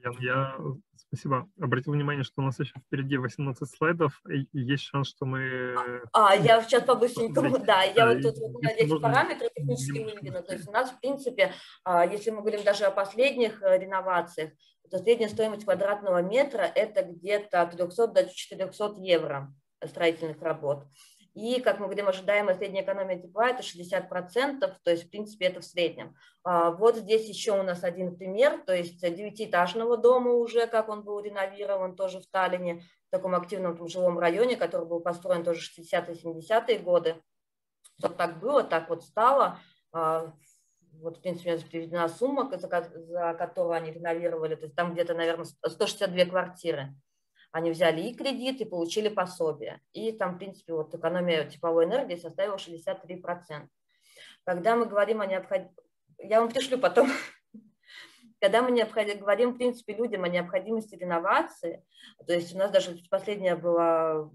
Я, 0.04 0.12
я 0.20 0.58
спасибо. 0.95 1.50
Обратил 1.60 1.93
внимание, 1.93 2.24
что 2.24 2.41
у 2.41 2.45
нас 2.45 2.60
еще 2.60 2.74
впереди 2.80 3.18
18 3.18 3.70
слайдов, 3.70 4.22
и 4.30 4.47
есть 4.54 4.84
шанс, 4.84 5.10
что 5.10 5.26
мы... 5.26 5.74
А, 6.14 6.36
я 6.36 6.62
сейчас 6.62 6.84
по-быстренькому, 6.84 7.60
да, 7.60 7.84
я 7.84 8.08
вот 8.08 8.22
тут 8.22 8.38
вот 8.38 8.64
эти 8.64 8.88
нужно... 8.89 9.10
параметры 9.10 9.50
технически 9.56 10.00
выведены. 10.00 10.41
То 10.43 10.54
есть 10.54 10.68
у 10.68 10.72
нас, 10.72 10.91
в 10.91 11.00
принципе, 11.00 11.54
а, 11.84 12.06
если 12.06 12.32
мы 12.32 12.41
говорим 12.41 12.64
даже 12.64 12.86
о 12.86 12.91
последних 12.91 13.62
э, 13.62 13.80
реновациях, 13.80 14.52
то 14.89 14.97
средняя 14.97 15.30
стоимость 15.30 15.66
квадратного 15.66 16.22
метра– 16.22 16.62
это 16.76 17.04
где-то 17.04 17.62
от 17.62 17.72
300 17.72 18.08
до 18.08 18.30
400 18.30 18.95
евро 19.00 19.54
строительных 19.86 20.41
работ. 20.41 20.86
И, 21.39 21.61
как 21.61 21.79
мы 21.79 21.85
говорим, 21.85 22.09
ожидаемая 22.09 22.57
средняя 22.57 22.83
экономия 22.83 23.17
тепла– 23.17 23.49
это 23.51 23.63
60%, 23.63 24.59
то 24.83 24.91
есть, 24.91 25.05
в 25.05 25.09
принципе, 25.09 25.45
это 25.45 25.61
в 25.61 25.65
среднем. 25.65 26.13
А 26.43 26.71
вот 26.71 26.97
здесь 26.97 27.29
еще 27.29 27.57
у 27.57 27.63
нас 27.63 27.85
один 27.85 28.17
пример, 28.17 28.61
то 28.65 28.75
есть 28.75 28.99
девятиэтажного 28.99 29.95
дома 29.95 30.31
уже, 30.31 30.67
как 30.67 30.89
он 30.89 31.03
был 31.03 31.21
реновирован, 31.21 31.95
тоже 31.95 32.19
в 32.19 32.27
Таллине, 32.27 32.83
в 33.07 33.11
таком 33.11 33.35
активном 33.35 33.77
там, 33.77 33.87
жилом 33.87 34.19
районе, 34.19 34.57
который 34.57 34.85
был 34.85 34.99
построен 34.99 35.45
тоже 35.45 35.61
60-70-е 35.61 36.79
годы. 36.79 37.15
Вот 38.01 38.17
так 38.17 38.39
было, 38.39 38.61
так 38.61 38.89
вот 38.89 39.05
стало. 39.05 39.59
А, 39.93 40.33
вот, 40.99 41.19
в 41.19 41.21
принципе, 41.21 41.57
приведена 41.57 42.09
сумма, 42.09 42.51
за 42.57 42.67
которую 42.67 43.71
они 43.71 43.91
реновировали, 43.91 44.55
то 44.55 44.65
есть 44.65 44.75
там 44.75 44.91
где-то, 44.91 45.13
наверное, 45.13 45.45
162 45.45 46.25
квартиры. 46.25 46.93
Они 47.52 47.72
взяли 47.72 48.02
и 48.02 48.14
кредит, 48.14 48.62
и 48.62 48.66
получили 48.66 49.10
пособие. 49.10 49.82
И 49.93 50.12
там, 50.12 50.36
в 50.36 50.38
принципе, 50.38 50.74
вот 50.74 50.93
экономия 50.93 51.45
тепловой 51.45 51.86
энергии 51.86 52.16
составила 52.16 52.56
63%. 52.56 53.68
Когда 54.43 54.76
мы 54.76 54.86
говорим 54.86 55.22
о 55.22 55.26
необходимости... 55.26 55.82
Я 56.20 56.41
вам 56.41 56.50
пришлю 56.50 56.78
потом 56.78 57.10
когда 58.39 58.61
мы 58.61 58.71
говорим, 58.71 59.53
в 59.53 59.57
принципе, 59.57 59.93
людям 59.93 60.23
о 60.23 60.29
необходимости 60.29 60.95
реновации, 60.95 61.83
то 62.25 62.33
есть 62.33 62.55
у 62.55 62.57
нас 62.57 62.71
даже 62.71 62.97
последняя 63.09 63.55
была 63.55 64.29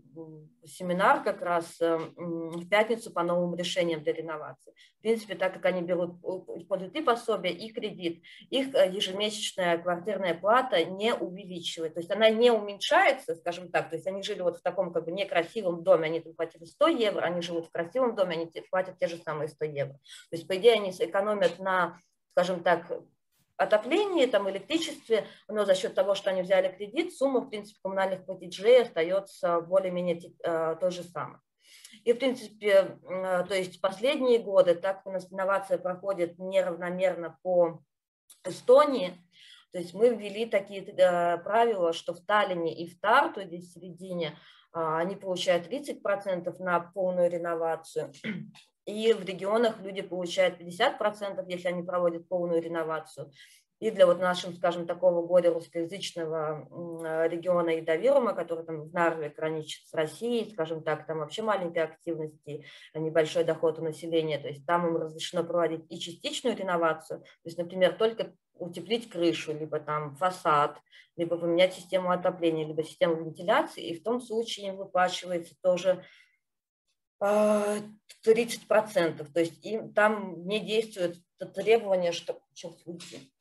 семинар 0.65 1.23
как 1.23 1.43
раз 1.43 1.81
эм, 1.81 2.51
в 2.51 2.69
пятницу 2.69 3.13
по 3.13 3.23
новым 3.23 3.55
решениям 3.55 4.03
для 4.03 4.13
реновации. 4.13 4.73
В 4.99 5.03
принципе, 5.03 5.35
так 5.35 5.53
как 5.55 5.65
они 5.67 5.83
берут, 5.83 6.17
используют 6.57 6.95
и 6.95 7.03
пособие, 7.03 7.53
и 7.53 7.71
кредит, 7.71 8.23
их 8.51 8.75
э, 8.75 8.91
ежемесячная 8.91 9.79
квартирная 9.79 10.35
плата 10.35 10.85
не 10.85 11.15
увеличивает. 11.15 11.95
То 11.95 12.01
есть 12.01 12.11
она 12.11 12.31
не 12.31 12.51
уменьшается, 12.51 13.35
скажем 13.35 13.71
так. 13.71 13.91
То 13.91 13.97
есть 13.97 14.07
они 14.07 14.23
жили 14.23 14.41
вот 14.41 14.59
в 14.59 14.63
таком 14.63 14.93
как 14.93 15.05
бы 15.05 15.13
некрасивом 15.13 15.83
доме, 15.83 16.07
они 16.07 16.21
там 16.21 16.35
платили 16.35 16.65
100 16.65 16.89
евро, 16.89 17.21
они 17.23 17.43
живут 17.43 17.67
в 17.67 17.71
красивом 17.71 18.15
доме, 18.15 18.37
они 18.37 18.51
платят 18.71 18.99
те 18.99 19.07
же 19.07 19.17
самые 19.19 19.49
100 19.49 19.65
евро. 19.67 19.95
То 19.95 20.37
есть, 20.37 20.49
по 20.49 20.57
идее, 20.57 20.75
они 20.75 20.93
сэкономят 20.93 21.59
на 21.59 21.99
скажем 22.35 22.65
так, 22.65 22.91
отоплении, 23.57 24.27
там, 24.27 24.51
электричестве, 24.51 25.27
но 25.49 25.65
за 25.65 25.75
счет 25.75 25.95
того, 25.95 26.15
что 26.15 26.31
они 26.31 26.43
взяли 26.43 26.75
кредит, 26.75 27.15
сумма, 27.15 27.41
в 27.41 27.51
принципе, 27.51 27.79
коммунальных 27.83 28.25
платежей 28.25 28.83
остается 28.83 29.61
более-менее 29.61 30.33
э, 30.43 30.77
той 30.81 30.91
же 30.91 31.03
самой. 31.05 31.39
И, 32.05 32.13
в 32.13 32.19
принципе, 32.19 32.99
э, 33.09 33.45
то 33.49 33.55
есть 33.55 33.81
последние 33.81 34.39
годы, 34.39 34.75
так 34.75 34.99
как 34.99 35.07
у 35.07 35.11
нас 35.11 35.33
инновация 35.33 35.79
проходит 35.79 36.39
неравномерно 36.39 37.39
по 37.43 37.81
Эстонии, 38.45 39.15
то 39.73 39.79
есть 39.79 39.95
мы 39.95 40.15
ввели 40.15 40.47
такие 40.47 40.83
э, 40.83 41.39
правила, 41.39 41.93
что 41.93 42.13
в 42.13 42.21
Таллине 42.21 42.75
и 42.75 42.89
в 42.89 43.01
Тарту, 43.01 43.43
здесь 43.43 43.69
в 43.69 43.75
середине, 43.75 44.37
они 44.73 45.15
получают 45.15 45.69
30% 45.69 46.53
на 46.59 46.81
полную 46.81 47.31
реновацию, 47.31 48.13
и 48.87 49.13
в 49.13 49.25
регионах 49.25 49.81
люди 49.81 50.03
получают 50.03 50.61
50%, 50.61 51.45
если 51.49 51.69
они 51.69 51.83
проводят 51.83 52.29
полную 52.29 52.61
реновацию. 52.63 53.31
И 53.81 53.91
для 53.91 54.07
вот 54.07 54.21
нашего, 54.21 54.53
скажем, 54.53 54.87
такого 54.87 55.27
года 55.27 55.53
русскоязычного 55.53 57.27
региона 57.29 57.79
Идавирума, 57.81 58.33
который 58.33 58.65
там 58.65 58.83
в 58.83 58.93
Нарве 58.95 59.29
граничит 59.29 59.87
с 59.89 59.93
Россией, 59.93 60.51
скажем 60.53 60.83
так, 60.83 61.07
там 61.07 61.19
вообще 61.19 61.43
маленькая 61.43 61.85
активность 61.85 62.41
и 62.47 62.65
небольшой 62.95 63.45
доход 63.45 63.79
у 63.81 63.83
населения, 63.83 64.39
то 64.39 64.49
есть 64.49 64.65
там 64.65 64.87
им 64.87 64.97
разрешено 64.97 65.45
проводить 65.45 65.85
и 65.91 65.99
частичную 65.99 66.57
реновацию, 66.57 67.21
то 67.21 67.47
есть, 67.47 67.59
например, 67.59 67.95
только 67.95 68.33
утеплить 68.55 69.11
крышу, 69.11 69.53
либо 69.53 69.81
там 69.81 70.15
фасад, 70.15 70.79
либо 71.17 71.37
поменять 71.37 71.75
систему 71.75 72.11
отопления, 72.11 72.67
либо 72.67 72.85
систему 72.85 73.17
вентиляции, 73.17 73.85
и 73.85 73.99
в 73.99 74.03
том 74.03 74.21
случае 74.21 74.69
им 74.69 74.77
выплачивается 74.77 75.55
тоже 75.61 76.05
30%. 77.21 79.33
То 79.33 79.41
есть 79.41 79.65
им, 79.65 79.93
там 79.93 80.47
не 80.47 80.61
действует 80.61 81.17
требование, 81.55 82.13
что, 82.13 82.41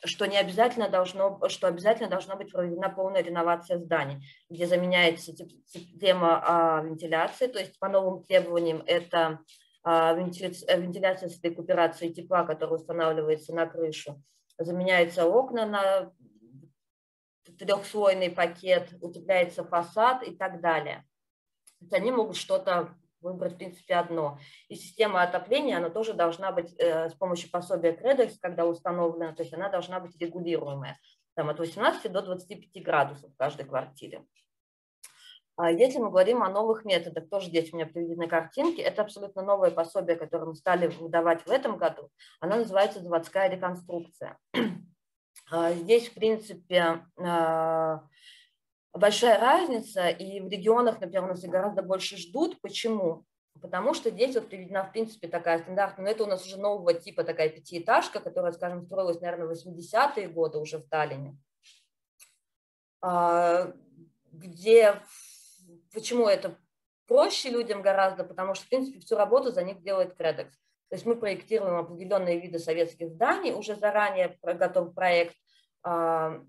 что 0.03 0.25
не 0.25 0.37
обязательно 0.37 0.89
должно, 0.89 1.39
что 1.47 1.67
обязательно 1.67 2.09
должна 2.09 2.35
быть 2.35 2.51
проведена 2.51 2.89
полная 2.89 3.23
реновация 3.23 3.77
зданий, 3.77 4.25
где 4.49 4.67
заменяется 4.67 5.31
система 5.65 6.41
а, 6.43 6.81
вентиляции, 6.81 7.47
то 7.47 7.59
есть 7.59 7.79
по 7.79 7.87
новым 7.87 8.23
требованиям 8.23 8.83
это 8.85 9.39
а, 9.83 10.13
вентиляция 10.13 11.29
с 11.29 11.41
рекуперацией 11.41 12.13
тепла, 12.13 12.43
которая 12.43 12.79
устанавливается 12.79 13.53
на 13.53 13.67
крышу, 13.67 14.21
заменяются 14.57 15.25
окна 15.25 15.65
на 15.65 16.11
трехслойный 17.59 18.29
пакет, 18.29 18.89
утепляется 19.01 19.63
фасад 19.63 20.23
и 20.23 20.35
так 20.35 20.61
далее. 20.61 21.05
Они 21.91 22.11
могут 22.11 22.37
что-то 22.37 22.95
выбрать, 23.23 23.53
в 23.53 23.57
принципе, 23.57 23.95
одно. 23.95 24.37
И 24.67 24.75
система 24.75 25.23
отопления, 25.23 25.77
она 25.77 25.89
тоже 25.89 26.13
должна 26.13 26.51
быть 26.51 26.73
э, 26.77 27.09
с 27.09 27.13
помощью 27.15 27.49
пособия 27.49 27.93
Кредекс, 27.93 28.37
когда 28.39 28.65
установлена, 28.65 29.33
то 29.33 29.43
есть 29.43 29.53
она 29.53 29.69
должна 29.69 29.99
быть 29.99 30.15
регулируемая, 30.19 30.99
там 31.35 31.49
от 31.49 31.59
18 31.59 32.11
до 32.11 32.21
25 32.21 32.83
градусов 32.83 33.31
в 33.31 33.37
каждой 33.37 33.65
квартире. 33.65 34.23
А 35.55 35.71
если 35.71 35.99
мы 35.99 36.09
говорим 36.09 36.41
о 36.41 36.49
новых 36.49 36.83
методах, 36.83 37.29
тоже 37.29 37.47
здесь 37.47 37.71
у 37.71 37.75
меня 37.75 37.85
приведены 37.85 38.27
картинки, 38.27 38.81
это 38.81 39.03
абсолютно 39.03 39.43
новое 39.43 39.69
пособие, 39.69 40.15
которое 40.15 40.45
мы 40.45 40.55
стали 40.55 40.87
выдавать 40.87 41.45
в 41.45 41.51
этом 41.51 41.77
году. 41.77 42.09
Оно 42.39 42.57
называется 42.57 43.01
«Заводская 43.01 43.49
реконструкция». 43.49 44.37
А 45.51 45.73
здесь, 45.73 46.07
в 46.07 46.13
принципе, 46.13 47.05
а, 47.19 48.01
большая 48.93 49.39
разница, 49.39 50.09
и 50.09 50.39
в 50.39 50.47
регионах, 50.47 51.01
например, 51.01 51.23
у 51.25 51.27
нас 51.27 51.41
гораздо 51.41 51.81
больше 51.81 52.17
ждут. 52.17 52.61
Почему? 52.61 53.25
Потому 53.61 53.93
что 53.93 54.09
здесь 54.09 54.35
вот 54.35 54.49
приведена, 54.49 54.83
в 54.83 54.91
принципе, 54.91 55.27
такая 55.27 55.59
стандартная, 55.59 56.05
но 56.05 56.11
это 56.11 56.23
у 56.23 56.27
нас 56.27 56.45
уже 56.45 56.57
нового 56.57 56.93
типа 56.93 57.23
такая 57.23 57.49
пятиэтажка, 57.49 58.19
которая, 58.19 58.51
скажем, 58.51 58.83
строилась, 58.83 59.21
наверное, 59.21 59.47
в 59.47 59.51
80-е 59.51 60.27
годы 60.27 60.57
уже 60.57 60.79
в 60.79 60.87
Таллине, 60.87 61.37
а, 63.01 63.73
где, 64.31 64.95
почему 65.93 66.27
это 66.27 66.57
проще 67.07 67.49
людям 67.49 67.81
гораздо, 67.81 68.23
потому 68.23 68.53
что, 68.55 68.65
в 68.65 68.69
принципе, 68.69 68.99
всю 68.99 69.15
работу 69.15 69.51
за 69.51 69.63
них 69.63 69.81
делает 69.81 70.15
Кредекс. 70.15 70.55
То 70.89 70.95
есть 70.95 71.05
мы 71.05 71.15
проектируем 71.15 71.77
определенные 71.77 72.39
виды 72.39 72.59
советских 72.59 73.09
зданий, 73.09 73.53
уже 73.53 73.75
заранее 73.75 74.37
готов 74.41 74.93
проект, 74.93 75.35
а, 75.83 76.43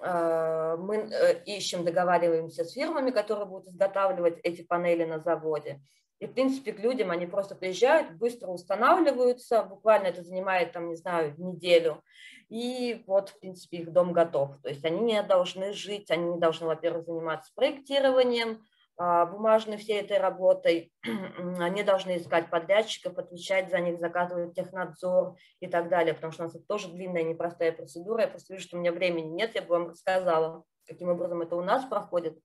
мы 0.00 1.08
э, 1.10 1.42
ищем, 1.44 1.84
договариваемся 1.84 2.64
с 2.64 2.72
фирмами, 2.72 3.10
которые 3.10 3.46
будут 3.46 3.68
изготавливать 3.68 4.38
эти 4.42 4.62
панели 4.62 5.04
на 5.04 5.18
заводе. 5.18 5.80
И, 6.20 6.26
в 6.26 6.32
принципе, 6.32 6.72
к 6.72 6.80
людям 6.80 7.10
они 7.10 7.26
просто 7.26 7.54
приезжают, 7.54 8.12
быстро 8.12 8.48
устанавливаются, 8.48 9.62
буквально 9.62 10.08
это 10.08 10.22
занимает, 10.22 10.72
там, 10.72 10.88
не 10.88 10.96
знаю, 10.96 11.34
неделю. 11.38 12.02
И 12.48 13.04
вот, 13.06 13.30
в 13.30 13.38
принципе, 13.38 13.78
их 13.78 13.92
дом 13.92 14.12
готов. 14.12 14.60
То 14.62 14.68
есть 14.68 14.84
они 14.84 15.00
не 15.00 15.22
должны 15.22 15.72
жить, 15.72 16.10
они 16.10 16.32
не 16.32 16.38
должны, 16.38 16.66
во-первых, 16.66 17.04
заниматься 17.04 17.52
проектированием, 17.54 18.64
бумажной 18.98 19.76
всей 19.76 20.00
этой 20.00 20.18
работой. 20.18 20.92
Они 21.58 21.82
должны 21.84 22.16
искать 22.16 22.50
подрядчиков, 22.50 23.16
отвечать 23.16 23.70
за 23.70 23.78
них, 23.78 24.00
заказывать 24.00 24.54
технадзор 24.54 25.36
и 25.60 25.68
так 25.68 25.88
далее, 25.88 26.14
потому 26.14 26.32
что 26.32 26.42
у 26.42 26.46
нас 26.46 26.56
это 26.56 26.64
тоже 26.64 26.88
длинная, 26.88 27.22
непростая 27.22 27.72
процедура. 27.72 28.22
Я 28.22 28.28
просто 28.28 28.52
вижу, 28.54 28.66
что 28.66 28.76
у 28.76 28.80
меня 28.80 28.92
времени 28.92 29.28
нет, 29.28 29.54
я 29.54 29.62
бы 29.62 29.68
вам 29.68 29.88
рассказала, 29.90 30.64
каким 30.86 31.10
образом 31.10 31.42
это 31.42 31.54
у 31.54 31.62
нас 31.62 31.84
проходит. 31.84 32.38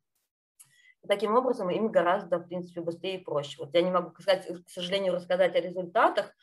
И 1.01 1.07
таким 1.07 1.35
образом 1.35 1.69
им 1.69 1.89
гораздо, 1.89 2.37
в 2.37 2.47
принципе, 2.47 2.81
быстрее 2.81 3.19
и 3.19 3.23
проще. 3.23 3.57
Вот 3.59 3.73
я 3.73 3.81
не 3.81 3.91
могу, 3.91 4.11
сказать, 4.11 4.47
к 4.47 4.69
сожалению, 4.69 5.13
рассказать 5.13 5.55
о 5.55 5.59
результатах. 5.59 6.33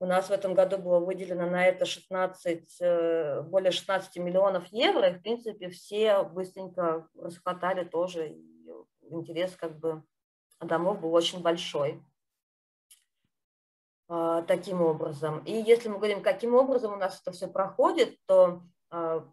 У 0.00 0.06
нас 0.06 0.28
в 0.28 0.32
этом 0.32 0.54
году 0.54 0.78
было 0.78 0.98
выделено 0.98 1.46
на 1.46 1.64
это 1.64 1.86
16, 1.86 2.78
э, 2.80 3.42
более 3.42 3.70
16 3.70 4.16
миллионов 4.16 4.66
евро, 4.72 5.08
и, 5.08 5.14
в 5.14 5.22
принципе, 5.22 5.70
все 5.70 6.24
быстренько 6.24 7.06
расхватали 7.14 7.84
тоже 7.84 8.36
интерес 9.12 9.56
как 9.56 9.78
бы 9.78 10.02
домов 10.60 11.00
был 11.00 11.12
очень 11.12 11.40
большой. 11.40 12.02
А, 14.14 14.42
таким 14.42 14.82
образом. 14.82 15.42
И 15.46 15.52
если 15.52 15.88
мы 15.88 15.96
говорим, 15.96 16.22
каким 16.22 16.54
образом 16.54 16.92
у 16.92 16.96
нас 16.96 17.18
это 17.22 17.32
все 17.32 17.48
проходит, 17.48 18.18
то 18.26 18.62
а, 18.90 19.26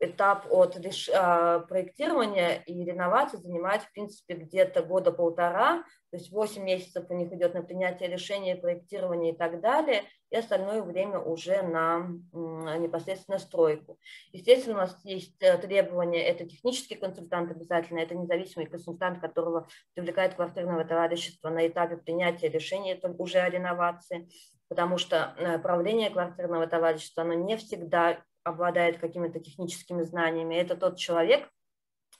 этап 0.00 0.46
от 0.50 0.78
а, 1.12 1.60
проектирования 1.60 2.62
и 2.64 2.82
реновации 2.82 3.36
занимает, 3.36 3.82
в 3.82 3.92
принципе, 3.92 4.36
где-то 4.36 4.82
года 4.82 5.12
полтора, 5.12 5.82
то 6.10 6.16
есть 6.16 6.30
8 6.30 6.62
месяцев 6.62 7.04
у 7.10 7.14
них 7.14 7.30
идет 7.34 7.52
на 7.52 7.62
принятие 7.62 8.08
решения, 8.08 8.56
проектирование 8.56 9.34
и 9.34 9.36
так 9.36 9.60
далее, 9.60 10.04
и 10.34 10.36
остальное 10.36 10.82
время 10.82 11.20
уже 11.20 11.62
на 11.62 12.08
непосредственно 12.32 13.38
стройку. 13.38 14.00
Естественно, 14.32 14.74
у 14.74 14.78
нас 14.78 14.98
есть 15.04 15.40
э, 15.40 15.56
требования, 15.58 16.24
это 16.24 16.44
технический 16.44 16.96
консультант 16.96 17.52
обязательно, 17.52 18.00
это 18.00 18.16
независимый 18.16 18.66
консультант, 18.66 19.20
которого 19.20 19.68
привлекает 19.94 20.34
квартирного 20.34 20.84
товарищества 20.84 21.50
на 21.50 21.64
этапе 21.68 21.98
принятия 21.98 22.48
решения 22.48 22.98
уже 23.16 23.38
о 23.38 23.48
реновации, 23.48 24.28
потому 24.66 24.98
что 24.98 25.36
э, 25.38 25.60
правление 25.60 26.10
квартирного 26.10 26.66
товарищества, 26.66 27.22
оно 27.22 27.34
не 27.34 27.56
всегда 27.56 28.18
обладает 28.42 28.98
какими-то 28.98 29.38
техническими 29.38 30.02
знаниями. 30.02 30.56
Это 30.56 30.74
тот 30.74 30.98
человек, 30.98 31.48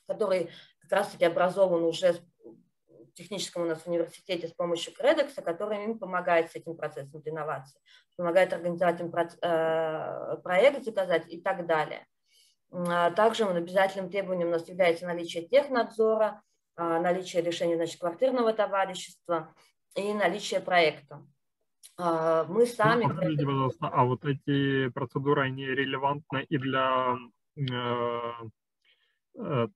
который 0.07 0.51
как 0.83 0.93
раз-таки 0.93 1.25
образован 1.25 1.83
уже 1.83 2.15
техническом 3.15 3.63
у 3.63 3.67
нас 3.67 3.83
университете 3.87 4.49
с 4.49 4.53
помощью 4.53 4.95
Кредекса, 4.95 5.43
который 5.43 5.85
им 5.85 5.99
помогает 5.99 6.51
с 6.51 6.57
этим 6.57 6.77
процессом 6.77 7.23
реновации, 7.25 7.81
помогает 8.17 8.53
организовать 8.53 9.01
им 9.01 9.13
э, 9.15 10.37
проект 10.43 10.85
заказать 10.85 11.33
и 11.33 11.41
так 11.41 11.67
далее. 11.67 12.07
А 12.71 13.11
также 13.13 13.45
обязательным 13.57 14.11
требованием 14.11 14.49
у 14.49 14.53
нас 14.53 14.69
является 14.69 15.07
наличие 15.07 15.47
технадзора, 15.47 16.43
а, 16.77 16.99
наличие 16.99 17.43
решения 17.43 17.77
значит, 17.77 18.01
квартирного 18.01 18.53
товарищества 18.53 19.55
и 19.95 20.13
наличие 20.13 20.61
проекта. 20.61 21.25
А, 21.97 22.45
мы 22.45 22.67
сами... 22.67 23.05
Подскажите, 23.05 23.45
пожалуйста, 23.45 23.89
а 23.89 24.05
вот 24.05 24.25
эти 24.25 24.89
процедуры, 24.89 25.43
они 25.43 25.67
релевантны 25.67 26.45
и 26.49 26.59
для 26.59 27.17
э, 27.57 27.63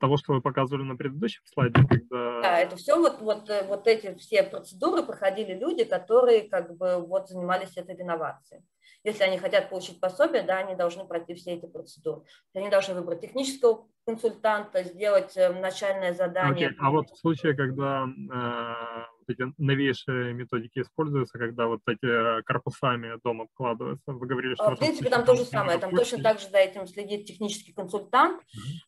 того, 0.01 0.17
что 0.17 0.33
вы 0.33 0.41
показывали 0.41 0.83
на 0.83 0.97
предыдущем 0.97 1.43
слайде, 1.47 1.83
когда... 1.89 2.41
Да, 2.43 2.59
это 2.59 2.77
все 2.77 2.97
вот, 2.97 3.21
вот, 3.21 3.51
э, 3.51 3.67
вот 3.67 3.87
эти 3.87 4.15
все 4.15 4.43
процедуры 4.43 5.03
проходили 5.03 5.55
люди, 5.55 5.85
которые 5.85 6.49
как 6.49 6.77
бы 6.77 6.99
вот 6.99 7.29
занимались 7.29 7.77
этой 7.77 7.97
реновацией. 7.97 8.63
Если 9.05 9.23
они 9.23 9.39
хотят 9.39 9.71
получить 9.71 10.01
пособие, 10.01 10.43
да, 10.43 10.59
они 10.59 10.75
должны 10.75 11.05
пройти 11.05 11.35
все 11.35 11.53
эти 11.53 11.67
процедуры. 11.67 12.23
Они 12.55 12.69
должны 12.69 12.95
выбрать 12.95 13.21
технического 13.21 13.89
консультанта, 14.09 14.83
сделать 14.85 15.37
начальное 15.37 16.15
задание. 16.15 16.71
Okay. 16.71 16.75
А 16.79 16.91
вот 16.91 17.11
в 17.11 17.17
случае, 17.19 17.55
когда 17.55 18.07
э, 18.07 19.33
эти 19.33 19.53
новейшие 19.59 20.33
методики 20.33 20.81
используются, 20.81 21.39
когда 21.39 21.67
вот 21.67 21.81
эти 21.87 22.43
корпусами 22.43 23.19
дом 23.23 23.43
обкладываются? 23.43 24.13
Вы 24.13 24.27
говорили, 24.27 24.55
что... 24.55 24.75
В 24.75 24.79
принципе, 24.79 25.11
там 25.11 25.25
то 25.25 25.35
же 25.35 25.45
самое. 25.45 25.79
Там 25.79 25.91
точно 25.91 26.23
так 26.23 26.41
же 26.41 26.49
за 26.49 26.59
этим 26.59 26.87
следит 26.87 27.27
технический 27.27 27.73
консультант. 27.73 28.41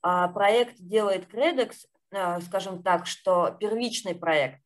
Mm-hmm. 0.02 0.32
Проект 0.32 0.76
делает 0.78 1.26
Кредекс, 1.26 1.86
а, 2.12 2.40
скажем 2.40 2.82
так, 2.82 3.06
что 3.06 3.56
первичный 3.60 4.14
проект, 4.14 4.60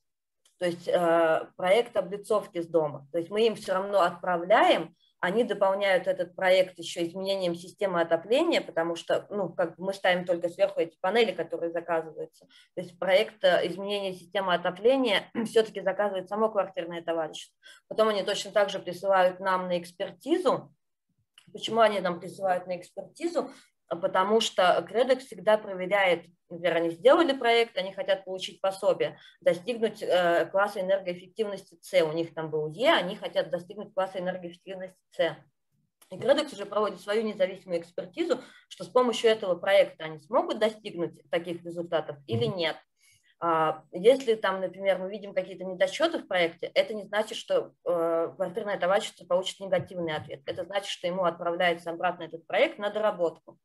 то 0.59 0.67
есть 0.67 0.89
э, 0.89 1.47
проект 1.57 1.97
облицовки 1.97 2.63
с 2.63 2.67
дома. 2.69 3.07
То 3.13 3.19
есть 3.19 3.31
мы 3.31 3.47
им 3.47 3.57
все 3.57 3.75
равно 3.75 4.01
отправляем 4.01 4.95
они 5.25 5.43
дополняют 5.43 6.07
этот 6.07 6.37
проект 6.37 6.79
еще 6.79 7.07
изменением 7.07 7.55
системы 7.55 8.03
отопления, 8.03 8.61
потому 8.61 8.95
что 8.95 9.27
ну, 9.31 9.49
как 9.49 9.79
мы 9.79 9.95
ставим 9.95 10.27
только 10.27 10.51
сверху 10.51 10.81
эти 10.81 10.99
панели, 11.01 11.33
которые 11.33 11.73
заказываются. 11.73 12.45
То 12.75 12.83
есть 12.83 12.99
проект 12.99 13.43
э, 13.43 13.67
изменения 13.69 14.13
системы 14.13 14.53
отопления 14.53 15.31
все-таки 15.47 15.81
заказывает 15.81 16.29
само 16.29 16.51
квартирное 16.51 17.01
товарищество. 17.01 17.59
Потом 17.89 18.09
они 18.09 18.23
точно 18.23 18.51
так 18.51 18.69
же 18.69 18.79
присылают 18.79 19.41
нам 19.41 19.69
на 19.69 19.79
экспертизу. 19.79 20.71
Почему 21.53 21.81
они 21.81 22.01
нам 22.01 22.21
присылают 22.21 22.67
на 22.67 22.77
экспертизу? 22.77 23.51
Потому 23.89 24.41
что 24.41 24.85
Кредек 24.89 25.21
всегда 25.21 25.59
проверяет 25.59 26.27
например, 26.51 26.77
они 26.77 26.91
сделали 26.91 27.33
проект, 27.33 27.77
они 27.77 27.93
хотят 27.93 28.25
получить 28.25 28.61
пособие, 28.61 29.19
достигнуть 29.41 30.03
э, 30.03 30.47
класса 30.47 30.81
энергоэффективности 30.81 31.79
С, 31.81 32.03
у 32.03 32.13
них 32.13 32.35
там 32.35 32.51
был 32.51 32.71
Е, 32.71 32.93
они 32.93 33.17
хотят 33.17 33.51
достигнуть 33.51 33.93
класса 33.95 34.19
энергоэффективности 34.19 34.97
С. 35.11 35.37
И 36.11 36.19
Кредекс 36.19 36.53
уже 36.53 36.67
проводит 36.67 37.01
свою 37.01 37.23
независимую 37.23 37.81
экспертизу, 37.81 38.41
что 38.69 38.85
с 38.85 38.89
помощью 38.89 39.31
этого 39.31 39.57
проекта 39.57 40.05
они 40.05 40.19
смогут 40.21 40.59
достигнуть 40.59 41.13
таких 41.31 41.65
результатов 41.65 42.17
или 42.27 42.45
нет. 42.45 42.77
А, 43.41 43.83
если 43.91 44.35
там, 44.35 44.61
например, 44.61 44.99
мы 44.99 45.11
видим 45.11 45.35
какие-то 45.35 45.65
недочеты 45.65 46.19
в 46.19 46.29
проекте, 46.29 46.67
это 46.75 46.95
не 46.95 47.05
значит, 47.05 47.37
что 47.37 47.73
э, 47.85 48.33
квартирное 48.37 48.79
товарищество 48.79 49.25
получит 49.25 49.61
негативный 49.61 50.15
ответ. 50.15 50.43
Это 50.47 50.65
значит, 50.65 50.89
что 50.89 51.07
ему 51.07 51.25
отправляется 51.25 51.91
обратно 51.91 52.25
этот 52.25 52.47
проект 52.47 52.79
на 52.79 52.91
доработку. 52.91 53.59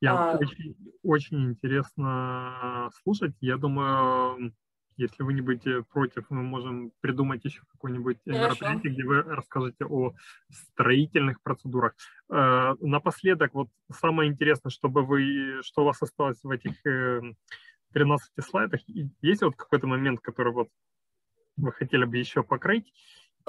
Я 0.00 0.32
а... 0.32 0.36
очень, 0.36 0.76
очень 1.02 1.50
интересно 1.50 2.90
слушать. 3.02 3.34
Я 3.40 3.56
думаю, 3.56 4.52
если 4.96 5.22
вы 5.22 5.32
не 5.32 5.40
будете 5.40 5.82
против, 5.82 6.26
мы 6.30 6.42
можем 6.42 6.92
придумать 7.00 7.44
еще 7.44 7.62
какое-нибудь 7.72 8.18
мероприятие, 8.26 8.92
где 8.92 9.04
вы 9.04 9.22
расскажете 9.22 9.84
о 9.86 10.14
строительных 10.50 11.40
процедурах. 11.42 11.94
Э, 12.30 12.74
напоследок, 12.80 13.54
вот 13.54 13.68
самое 13.90 14.30
интересное, 14.30 14.70
чтобы 14.70 15.04
вы, 15.04 15.60
что 15.62 15.82
у 15.82 15.84
вас 15.86 16.00
осталось 16.02 16.38
в 16.42 16.50
этих 16.50 16.80
13 17.92 18.32
слайдах, 18.44 18.80
есть 19.22 19.42
вот 19.42 19.56
какой-то 19.56 19.86
момент, 19.86 20.20
который 20.20 20.52
вот 20.52 20.68
вы 21.56 21.72
хотели 21.72 22.04
бы 22.04 22.16
еще 22.16 22.42
покрыть? 22.42 22.92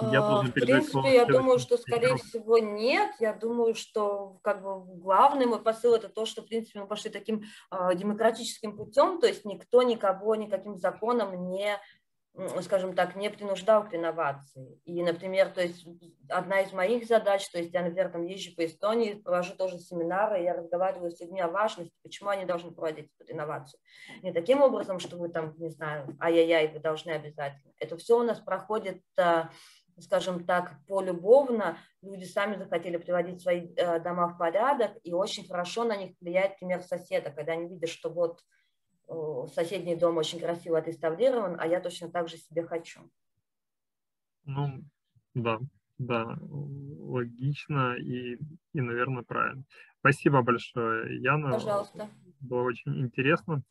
Я 0.01 0.19
а, 0.19 0.41
в 0.41 0.51
принципе, 0.51 1.13
я 1.13 1.25
думаю, 1.25 1.57
что, 1.57 1.77
скорее 1.77 2.17
всего, 2.17 2.57
нет. 2.57 3.11
Я 3.19 3.33
думаю, 3.33 3.75
что 3.75 4.39
как 4.43 4.61
бы 4.61 4.83
главный 4.99 5.45
мой 5.45 5.61
посыл 5.61 5.95
это 5.95 6.09
то, 6.09 6.25
что, 6.25 6.41
в 6.41 6.47
принципе, 6.47 6.81
мы 6.81 6.87
пошли 6.87 7.09
таким 7.09 7.43
э, 7.71 7.95
демократическим 7.95 8.75
путем, 8.75 9.21
то 9.21 9.27
есть 9.27 9.45
никто 9.45 9.83
никого 9.83 10.35
никаким 10.35 10.77
законом 10.77 11.49
не 11.49 11.79
скажем 12.61 12.95
так, 12.95 13.15
не 13.15 13.29
принуждал 13.29 13.87
к 13.87 13.93
инновации. 13.93 14.79
И, 14.85 15.01
например, 15.01 15.49
то 15.49 15.61
есть 15.61 15.87
одна 16.29 16.61
из 16.61 16.73
моих 16.73 17.07
задач, 17.07 17.47
то 17.49 17.59
есть 17.59 17.73
я, 17.73 17.81
например, 17.81 18.09
там 18.09 18.25
езжу 18.25 18.53
по 18.55 18.65
Эстонии, 18.65 19.13
провожу 19.13 19.55
тоже 19.55 19.79
семинары, 19.79 20.43
я 20.43 20.53
разговариваю 20.53 21.11
с 21.11 21.19
людьми 21.21 21.39
о 21.39 21.47
важности, 21.47 21.95
почему 22.03 22.29
они 22.29 22.45
должны 22.45 22.71
проводить 22.71 23.09
эту 23.19 23.31
инновацию. 23.31 23.79
Не 24.21 24.33
таким 24.33 24.61
образом, 24.61 24.99
что 24.99 25.17
вы 25.17 25.29
там, 25.29 25.53
не 25.57 25.69
знаю, 25.69 26.15
ай-яй-яй, 26.19 26.73
вы 26.73 26.79
должны 26.79 27.11
обязательно. 27.11 27.71
Это 27.79 27.97
все 27.97 28.19
у 28.19 28.23
нас 28.23 28.39
проходит 28.39 29.01
а, 29.17 29.49
скажем 29.99 30.45
так, 30.45 30.79
полюбовно, 30.87 31.77
люди 32.01 32.25
сами 32.25 32.55
захотели 32.57 32.97
приводить 32.97 33.41
свои 33.41 33.73
э, 33.75 33.99
дома 33.99 34.27
в 34.27 34.37
порядок, 34.37 34.91
и 35.03 35.13
очень 35.13 35.47
хорошо 35.47 35.83
на 35.83 35.95
них 35.95 36.15
влияет 36.21 36.57
пример 36.57 36.81
соседа, 36.81 37.31
когда 37.31 37.53
они 37.53 37.67
видят, 37.67 37.89
что 37.89 38.09
вот 38.09 38.41
соседний 39.53 39.95
дом 39.95 40.17
очень 40.17 40.39
красиво 40.39 40.79
отреставрирован, 40.79 41.57
а 41.59 41.67
я 41.67 41.79
точно 41.79 42.09
так 42.09 42.27
же 42.27 42.37
себе 42.37 42.63
хочу. 42.63 43.01
Ну, 44.45 44.83
да, 45.35 45.59
да, 45.97 46.37
логично 46.41 47.95
и, 47.97 48.39
и, 48.73 48.81
наверное, 48.81 49.23
правильно. 49.23 49.63
Спасибо 49.99 50.41
большое, 50.41 51.21
Яна. 51.21 51.51
Пожалуйста. 51.51 52.09
Было 52.39 52.63
очень 52.63 52.99
интересно. 53.01 53.63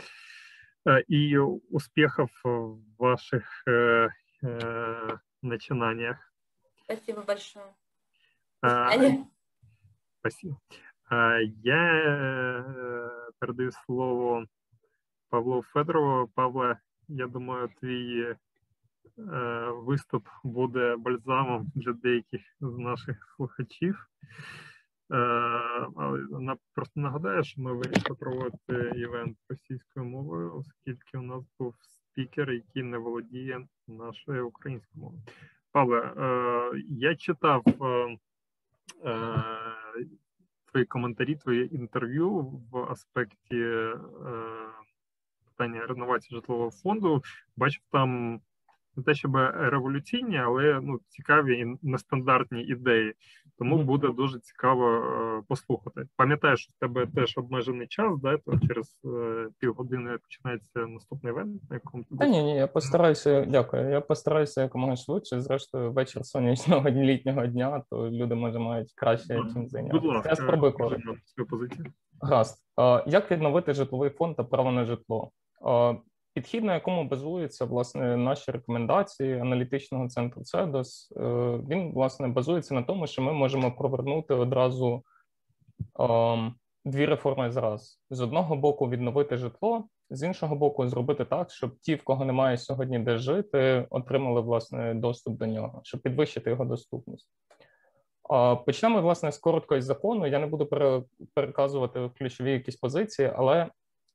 Э, 0.86 1.01
и 1.02 1.36
успехов 1.36 2.30
в 2.42 2.80
ваших 2.98 3.44
э, 3.68 4.09
э, 4.42 5.10
начинаниях. 5.45 6.19
Спасибо 6.85 7.23
большое. 7.23 7.75
А, 8.62 8.91
спасибо. 10.21 10.59
А, 11.11 11.39
я 11.62 12.03
э, 12.07 13.31
передаю 13.39 13.73
слово 13.73 14.47
Павлу 15.29 15.62
Федорову. 15.62 16.29
Павле, 16.35 16.81
я 17.09 17.27
думаю, 17.27 17.71
твій 17.81 18.23
е, 18.23 18.37
виступ 19.71 20.29
буде 20.45 20.97
бальзамом 20.97 21.73
для 21.75 21.93
деяких 21.93 22.41
з 22.61 22.79
наших 22.79 23.35
слухачів. 23.37 24.09
Е, 25.12 25.16
але 25.97 26.57
просто 26.75 27.01
нагадаю, 27.01 27.45
що 27.45 27.61
ми 27.61 27.73
вирішили 27.73 28.16
проводити 28.19 28.93
івент 28.97 29.39
російською 29.49 30.07
мовою, 30.07 30.57
оскільки 30.57 31.19
у 31.19 31.23
нас 31.23 31.45
був 31.59 31.75
спікер, 32.15 32.51
який 32.51 32.82
не 32.82 32.99
володіє 32.99 33.66
нашою 33.89 34.49
українською 34.49 35.05
мовою. 35.05 35.23
Павле, 35.73 36.01
е, 36.01 36.82
я 36.89 37.16
читав 37.16 37.65
твої 40.73 40.86
коментарі, 40.89 41.36
твоє 41.36 41.65
інтерв'ю 41.65 42.31
в 42.70 42.78
аспекті 42.78 43.65
питання 45.45 45.86
реновації 45.86 46.41
житлового 46.41 46.70
фонду. 46.70 47.23
Бачив 47.57 47.82
там 47.91 48.41
не 48.97 49.03
те, 49.03 49.15
щоб 49.15 49.37
революційні, 49.55 50.39
але 50.39 50.81
ну 50.83 51.01
цікаві 51.09 51.59
і 51.59 51.66
нестандартні 51.83 52.62
ідеї. 52.62 53.15
Тому 53.59 53.83
буде 53.83 54.09
дуже 54.09 54.41
цікаво 54.41 54.89
е, 54.89 55.43
послухати. 55.49 56.07
Пам'ятаєш, 56.16 56.61
що 56.61 56.73
в 56.77 56.81
тебе 56.81 57.07
теж 57.07 57.39
обмежений 57.39 57.87
час, 57.87 58.21
да? 58.21 58.39
то 58.39 58.59
через 58.69 58.97
е, 59.05 59.49
півгодини 59.59 60.19
починається 60.19 60.79
наступний 60.87 61.33
івент, 61.33 61.71
на 61.71 61.77
якому 61.77 62.05
Та 62.19 62.27
ні, 62.27 62.43
ні, 62.43 62.57
я 62.57 62.66
постараюся, 62.66 63.45
дякую. 63.45 63.91
Я 63.91 64.01
постараюся 64.01 64.62
якомога 64.62 64.97
швидше. 64.97 65.41
Зрештою, 65.41 65.93
вечір 65.93 66.25
сонячного 66.25 66.91
літнього 66.91 67.47
дня, 67.47 67.83
то 67.91 68.11
люди 68.11 68.35
може 68.35 68.59
мають 68.59 68.93
краще 68.95 69.41
чим. 69.53 69.89
Будь 69.91 70.05
ласка, 70.05 70.29
я 70.31 70.37
спробую 70.37 70.73
коротко. 70.73 71.15
позицію. 71.51 71.87
Гаразд. 72.21 72.65
Як 73.07 73.31
відновити 73.31 73.73
житловий 73.73 74.11
фонд 74.11 74.37
та 74.37 74.45
право 74.45 74.73
на 74.73 74.85
житло? 74.85 75.31
Підхід, 76.35 76.65
на 76.65 76.74
якому 76.74 77.05
базуються 77.05 77.65
власне 77.65 78.16
наші 78.16 78.51
рекомендації 78.51 79.39
аналітичного 79.39 80.09
центру 80.09 80.43
CEDOS, 80.43 80.89
е, 81.16 81.61
він 81.70 81.93
власне 81.93 82.28
базується 82.28 82.74
на 82.74 82.82
тому, 82.82 83.06
що 83.06 83.23
ми 83.23 83.32
можемо 83.32 83.73
провернути 83.73 84.35
одразу 84.35 85.02
дві 86.85 87.06
реформи 87.06 87.51
зараз: 87.51 88.01
з 88.11 88.20
одного 88.20 88.56
боку, 88.56 88.89
відновити 88.89 89.36
житло, 89.36 89.85
з 90.11 90.23
іншого 90.23 90.56
боку, 90.56 90.89
зробити 90.89 91.24
так, 91.24 91.51
щоб 91.51 91.78
ті, 91.81 91.94
в 91.94 92.05
кого 92.05 92.24
немає 92.24 92.59
сьогодні 92.59 92.98
де 92.98 93.19
жити, 93.19 93.86
отримали 93.90 94.40
власне 94.40 94.94
доступ 94.94 95.39
до 95.39 95.47
нього, 95.47 95.81
щоб 95.85 96.01
підвищити 96.01 96.51
його 96.51 96.65
доступність. 96.65 97.28
Почнемо 98.66 99.01
власне 99.01 99.32
з 99.32 99.39
короткої 99.39 99.82
закону. 99.82 100.27
Я 100.27 100.39
не 100.39 100.47
буду 100.47 100.66
переказувати 101.35 102.11
ключові 102.19 102.52
якісь 102.52 102.77
позиції, 102.77 103.32
але 103.36 103.70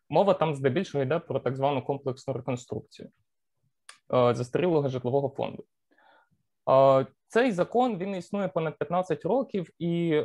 Мова 0.10 0.34
там 0.34 0.56
здебільшого 0.56 1.04
йде 1.04 1.20
про 1.20 1.40
так 1.40 1.56
звану 1.56 1.82
комплексну 1.82 2.34
реконструкцію 2.34 3.10
е, 4.14 4.34
застарілого 4.34 4.90
житлового 4.90 5.30
фонду. 5.30 5.64
Е, 6.70 7.06
цей 7.28 7.52
закон 7.52 7.98
він 7.98 8.16
існує 8.16 8.48
понад 8.48 8.78
15 8.78 9.26
років, 9.26 9.70
і 9.80 10.24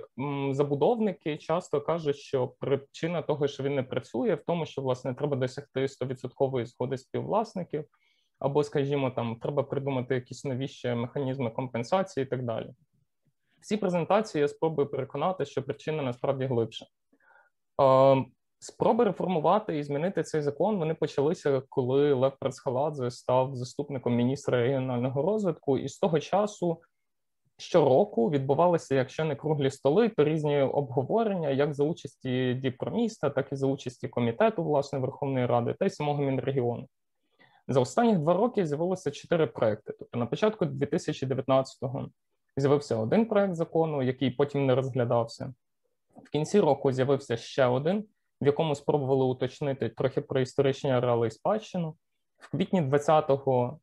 забудовники 0.50 1.36
часто 1.36 1.80
кажуть, 1.80 2.16
що 2.16 2.48
причина 2.48 3.22
того, 3.22 3.48
що 3.48 3.62
він 3.62 3.74
не 3.74 3.82
працює, 3.82 4.34
в 4.34 4.44
тому, 4.46 4.66
що 4.66 4.82
власне 4.82 5.14
треба 5.14 5.36
досягти 5.36 5.80
100% 5.80 6.66
згоди 6.66 6.98
співвласників, 6.98 7.84
або, 8.38 8.64
скажімо, 8.64 9.10
там 9.10 9.36
треба 9.36 9.62
придумати 9.62 10.14
якісь 10.14 10.44
нові 10.44 10.68
ще 10.68 10.94
механізми 10.94 11.50
компенсації 11.50 12.24
і 12.24 12.28
так 12.28 12.42
далі. 12.42 12.70
Всі 13.60 13.76
презентації 13.76 14.42
я 14.42 14.48
спробую 14.48 14.88
переконати, 14.88 15.44
що 15.44 15.62
причина 15.62 16.02
насправді 16.02 16.44
глибша. 16.44 16.86
Спроби 18.64 19.04
реформувати 19.04 19.78
і 19.78 19.82
змінити 19.82 20.22
цей 20.22 20.42
закон 20.42 20.78
вони 20.78 20.94
почалися, 20.94 21.62
коли 21.68 22.12
Лев 22.12 22.32
Працхаладзе 22.40 23.10
став 23.10 23.56
заступником 23.56 24.14
міністра 24.14 24.58
регіонального 24.58 25.22
розвитку, 25.22 25.78
і 25.78 25.88
з 25.88 25.98
того 25.98 26.20
часу 26.20 26.80
щороку 27.58 28.30
відбувалися, 28.30 28.94
якщо 28.94 29.24
не 29.24 29.36
круглі 29.36 29.70
столи, 29.70 30.08
то 30.08 30.24
різні 30.24 30.60
обговорення, 30.60 31.50
як 31.50 31.74
за 31.74 31.84
участі 31.84 32.54
Діпроміста, 32.54 33.30
так 33.30 33.52
і 33.52 33.56
за 33.56 33.66
участі 33.66 34.08
комітету 34.08 34.64
власне 34.64 34.98
Верховної 34.98 35.46
Ради 35.46 35.74
та 35.78 35.86
й 35.86 35.90
самого 35.90 36.22
Мінрегіону. 36.22 36.88
За 37.68 37.80
останні 37.80 38.16
два 38.16 38.34
роки 38.34 38.66
з'явилося 38.66 39.10
чотири 39.10 39.46
проекти. 39.46 39.94
Тобто, 39.98 40.18
на 40.18 40.26
початку 40.26 40.64
2019-го 40.64 42.08
з'явився 42.56 42.96
один 42.96 43.26
проект 43.26 43.54
закону, 43.54 44.02
який 44.02 44.30
потім 44.30 44.66
не 44.66 44.74
розглядався. 44.74 45.54
В 46.24 46.28
кінці 46.30 46.60
року 46.60 46.92
з'явився 46.92 47.36
ще 47.36 47.66
один 47.66 48.04
в 48.40 48.46
якому 48.46 48.74
спробували 48.74 49.24
уточнити 49.24 49.88
трохи 49.88 50.20
про 50.20 50.40
історичні 50.40 50.90
ареали 50.90 51.28
і 51.28 51.30
спадщину. 51.30 51.96
В 52.38 52.50
квітні 52.50 52.82
20-го 52.82 53.78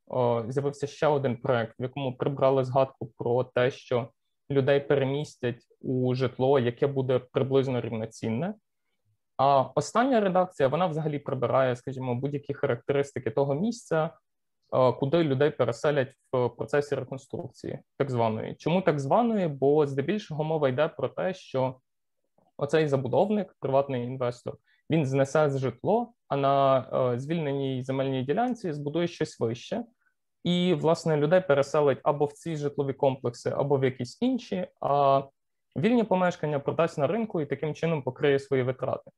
з'явився 0.49 0.87
ще 0.87 1.07
один 1.07 1.37
проект, 1.37 1.79
в 1.79 1.83
якому 1.83 2.17
прибрали 2.17 2.63
згадку 2.63 3.11
про 3.17 3.43
те, 3.43 3.71
що 3.71 4.09
людей 4.51 4.79
перемістять 4.79 5.61
у 5.81 6.15
житло, 6.15 6.59
яке 6.59 6.87
буде 6.87 7.19
приблизно 7.19 7.81
рівноцінне. 7.81 8.53
А 9.37 9.61
остання 9.61 10.19
редакція 10.19 10.69
вона 10.69 10.87
взагалі 10.87 11.19
прибирає, 11.19 11.75
скажімо, 11.75 12.15
будь-які 12.15 12.53
характеристики 12.53 13.31
того 13.31 13.53
місця, 13.53 14.09
куди 14.99 15.23
людей 15.23 15.49
переселять 15.49 16.13
в 16.33 16.49
процесі 16.49 16.95
реконструкції, 16.95 17.79
так 17.97 18.11
званої. 18.11 18.55
Чому 18.55 18.81
так 18.81 18.99
званої? 18.99 19.47
Бо 19.47 19.87
здебільшого 19.87 20.43
мова 20.43 20.69
йде 20.69 20.87
про 20.87 21.09
те, 21.09 21.33
що 21.33 21.75
оцей 22.57 22.87
забудовник, 22.87 23.55
приватний 23.59 24.05
інвестор, 24.05 24.57
він 24.89 25.05
знесе 25.05 25.49
житло, 25.49 26.13
а 26.27 26.35
на 26.35 26.79
е, 27.13 27.19
звільненій 27.19 27.83
земельній 27.83 28.23
ділянці 28.23 28.73
збудує 28.73 29.07
щось 29.07 29.39
вище, 29.39 29.83
і 30.43 30.73
власне 30.73 31.17
людей 31.17 31.41
переселить 31.47 31.99
або 32.03 32.25
в 32.25 32.33
ці 32.33 32.55
житлові 32.55 32.93
комплекси, 32.93 33.49
або 33.49 33.77
в 33.77 33.83
якісь 33.83 34.17
інші. 34.21 34.67
А 34.81 35.23
вільні 35.77 36.03
помешкання 36.03 36.59
продасть 36.59 36.97
на 36.97 37.07
ринку 37.07 37.41
і 37.41 37.45
таким 37.45 37.73
чином 37.73 38.03
покриє 38.03 38.39
свої 38.39 38.63
витрати. 38.63 39.11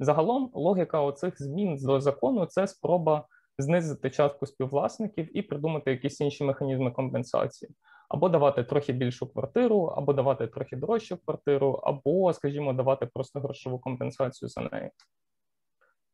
Загалом 0.00 0.50
логіка 0.54 1.00
оцих 1.00 1.42
змін 1.42 1.78
до 1.82 2.00
закону 2.00 2.46
це 2.46 2.66
спроба 2.66 3.26
знизити 3.58 4.10
частку 4.10 4.46
співвласників 4.46 5.38
і 5.38 5.42
придумати 5.42 5.90
якісь 5.90 6.20
інші 6.20 6.44
механізми 6.44 6.90
компенсації 6.90 7.70
або 8.08 8.28
давати 8.28 8.64
трохи 8.64 8.92
більшу 8.92 9.32
квартиру, 9.32 9.82
або 9.82 10.12
давати 10.12 10.46
трохи 10.46 10.76
дорожчу 10.76 11.16
квартиру, 11.16 11.72
або, 11.72 12.32
скажімо, 12.32 12.72
давати 12.72 13.06
просто 13.06 13.40
грошову 13.40 13.78
компенсацію 13.78 14.48
за 14.48 14.60
неї. 14.60 14.90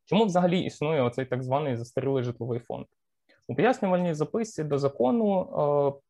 Чому 0.04 0.24
взагалі 0.24 0.60
існує 0.60 1.02
оцей 1.02 1.26
так 1.26 1.42
званий 1.42 1.76
застарілий 1.76 2.24
житловий 2.24 2.60
фонд? 2.60 2.86
У 3.48 3.54
пояснювальній 3.54 4.14
записці 4.14 4.64
до 4.64 4.78
закону 4.78 6.00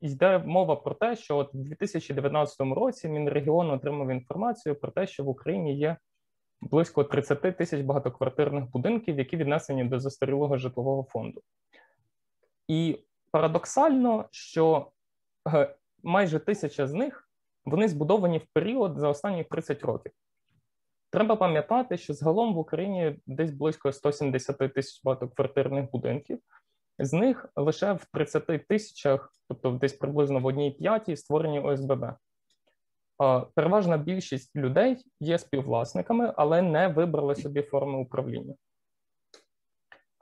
йде 0.00 0.38
мова 0.38 0.76
про 0.76 0.94
те, 0.94 1.16
що 1.16 1.36
от 1.36 1.54
в 1.54 1.58
2019 1.58 2.60
році 2.60 3.08
Мінрегіон 3.08 3.70
отримав 3.70 4.10
інформацію 4.10 4.74
про 4.74 4.90
те, 4.90 5.06
що 5.06 5.24
в 5.24 5.28
Україні 5.28 5.78
є 5.78 5.96
близько 6.60 7.04
30 7.04 7.56
тисяч 7.56 7.80
багатоквартирних 7.80 8.70
будинків, 8.70 9.18
які 9.18 9.36
віднесені 9.36 9.84
до 9.84 10.00
застарілого 10.00 10.58
житлового 10.58 11.02
фонду. 11.02 11.40
І 12.68 12.98
парадоксально, 13.30 14.28
що 14.30 14.86
е, 14.86 14.93
майже 16.02 16.38
тисяча 16.38 16.86
з 16.86 16.92
них 16.92 17.28
вони 17.64 17.88
збудовані 17.88 18.38
в 18.38 18.46
період 18.52 18.98
за 18.98 19.08
останні 19.08 19.44
30 19.44 19.82
років. 19.82 20.12
Треба 21.10 21.36
пам'ятати, 21.36 21.96
що 21.96 22.14
загалом 22.14 22.54
в 22.54 22.58
Україні 22.58 23.16
десь 23.26 23.50
близько 23.50 23.92
170 23.92 24.58
тисяч 24.58 25.04
багатоквартирних 25.04 25.90
будинків, 25.90 26.38
з 26.98 27.12
них 27.12 27.48
лише 27.56 27.92
в 27.92 28.04
30 28.12 28.66
тисячах, 28.68 29.32
тобто 29.48 29.70
десь 29.70 29.92
приблизно 29.92 30.40
в 30.40 30.46
одній 30.46 30.70
п'ятій, 30.70 31.16
створені 31.16 31.60
ОСББ. 31.60 32.04
Переважна 33.54 33.96
більшість 33.96 34.56
людей 34.56 35.04
є 35.20 35.38
співвласниками, 35.38 36.32
але 36.36 36.62
не 36.62 36.88
вибрали 36.88 37.34
собі 37.34 37.62
форми 37.62 37.98
управління. 37.98 38.54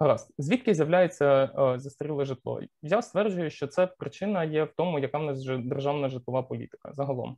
Гаразд, 0.02 0.34
звідки 0.38 0.74
з'являється 0.74 1.50
застаріле 1.76 2.24
житло? 2.24 2.60
Я 2.82 3.02
стверджую, 3.02 3.50
що 3.50 3.66
це 3.66 3.86
причина 3.86 4.44
є 4.44 4.64
в 4.64 4.72
тому, 4.76 4.98
яка 4.98 5.18
в 5.18 5.22
нас 5.22 5.44
державна 5.44 6.08
житлова 6.08 6.42
політика 6.42 6.92
загалом. 6.92 7.36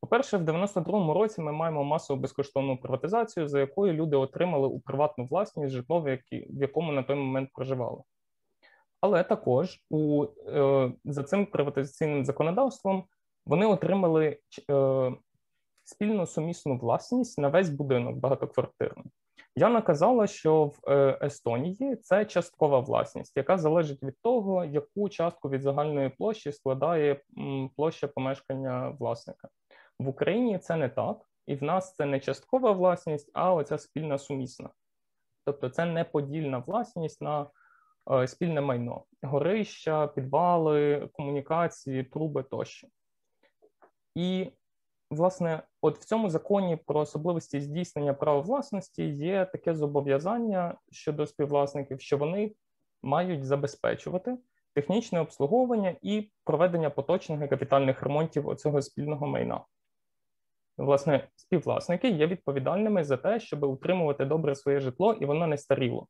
По-перше, 0.00 0.36
в 0.36 0.42
92-му 0.42 1.14
році 1.14 1.40
ми 1.40 1.52
маємо 1.52 1.84
масову 1.84 2.20
безкоштовну 2.20 2.76
приватизацію, 2.76 3.48
за 3.48 3.60
якою 3.60 3.92
люди 3.92 4.16
отримали 4.16 4.68
у 4.68 4.80
приватну 4.80 5.26
власність 5.26 5.72
житло, 5.72 6.00
в 6.00 6.18
якому 6.60 6.92
на 6.92 7.02
той 7.02 7.16
момент 7.16 7.50
проживали. 7.52 8.02
Але 9.00 9.22
також 9.22 9.80
у, 9.90 10.24
е, 10.46 10.92
за 11.04 11.22
цим 11.22 11.46
приватизаційним 11.46 12.24
законодавством 12.24 13.04
вони 13.46 13.66
отримали 13.66 14.38
е, 14.70 15.12
спільну 15.84 16.26
сумісну 16.26 16.76
власність 16.76 17.38
на 17.38 17.48
весь 17.48 17.70
будинок 17.70 18.16
багатоквартирний. 18.16 19.06
Яна 19.58 19.82
казала, 19.82 20.26
що 20.26 20.64
в 20.64 20.90
е, 20.90 21.18
Естонії 21.22 21.96
це 21.96 22.24
часткова 22.24 22.80
власність, 22.80 23.36
яка 23.36 23.58
залежить 23.58 24.02
від 24.02 24.20
того, 24.22 24.64
яку 24.64 25.08
частку 25.08 25.48
від 25.48 25.62
загальної 25.62 26.08
площі 26.08 26.52
складає 26.52 27.20
площа 27.76 28.08
помешкання 28.08 28.96
власника. 28.98 29.48
В 29.98 30.08
Україні 30.08 30.58
це 30.58 30.76
не 30.76 30.88
так, 30.88 31.16
і 31.46 31.54
в 31.54 31.62
нас 31.62 31.94
це 31.94 32.06
не 32.06 32.20
часткова 32.20 32.72
власність, 32.72 33.30
а 33.34 33.54
оця 33.54 33.78
спільна 33.78 34.18
сумісна. 34.18 34.70
Тобто 35.44 35.68
це 35.68 35.84
не 35.84 36.04
подільна 36.04 36.58
власність 36.58 37.22
на 37.22 37.46
е, 38.10 38.26
спільне 38.26 38.60
майно, 38.60 39.04
горища, 39.22 40.06
підвали, 40.06 41.08
комунікації, 41.12 42.04
труби 42.04 42.42
тощо. 42.42 42.88
І, 44.14 44.52
власне, 45.10 45.62
от 45.80 45.98
в 45.98 46.04
цьому 46.04 46.30
законі 46.30 46.76
про 46.76 47.00
особливості 47.00 47.60
здійснення 47.60 48.14
права 48.14 48.40
власності 48.40 49.04
є 49.04 49.44
таке 49.44 49.74
зобов'язання 49.74 50.78
щодо 50.90 51.26
співвласників, 51.26 52.00
що 52.00 52.18
вони 52.18 52.54
мають 53.02 53.44
забезпечувати 53.44 54.38
технічне 54.74 55.20
обслуговування 55.20 55.96
і 56.02 56.30
проведення 56.44 56.90
поточних 56.90 57.42
і 57.42 57.48
капітальних 57.48 58.02
ремонтів 58.02 58.48
оцього 58.48 58.82
спільного 58.82 59.26
майна. 59.26 59.64
Власне, 60.78 61.28
співвласники 61.36 62.08
є 62.08 62.26
відповідальними 62.26 63.04
за 63.04 63.16
те, 63.16 63.40
щоб 63.40 63.62
утримувати 63.62 64.24
добре 64.24 64.54
своє 64.54 64.80
житло 64.80 65.12
і 65.12 65.26
воно 65.26 65.46
не 65.46 65.58
старіло. 65.58 66.06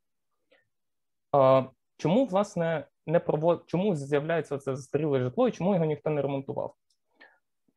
А, 1.33 1.65
Чому, 2.01 2.27
власне, 2.27 2.87
не 3.07 3.20
провод... 3.20 3.65
чому 3.66 3.97
з'являється 3.97 4.59
це 4.59 4.77
застаріле 4.77 5.20
житло 5.20 5.49
і 5.49 5.53
чому 5.53 5.75
його 5.75 5.85
ніхто 5.85 6.11
не 6.11 6.23
ремонтував? 6.23 6.75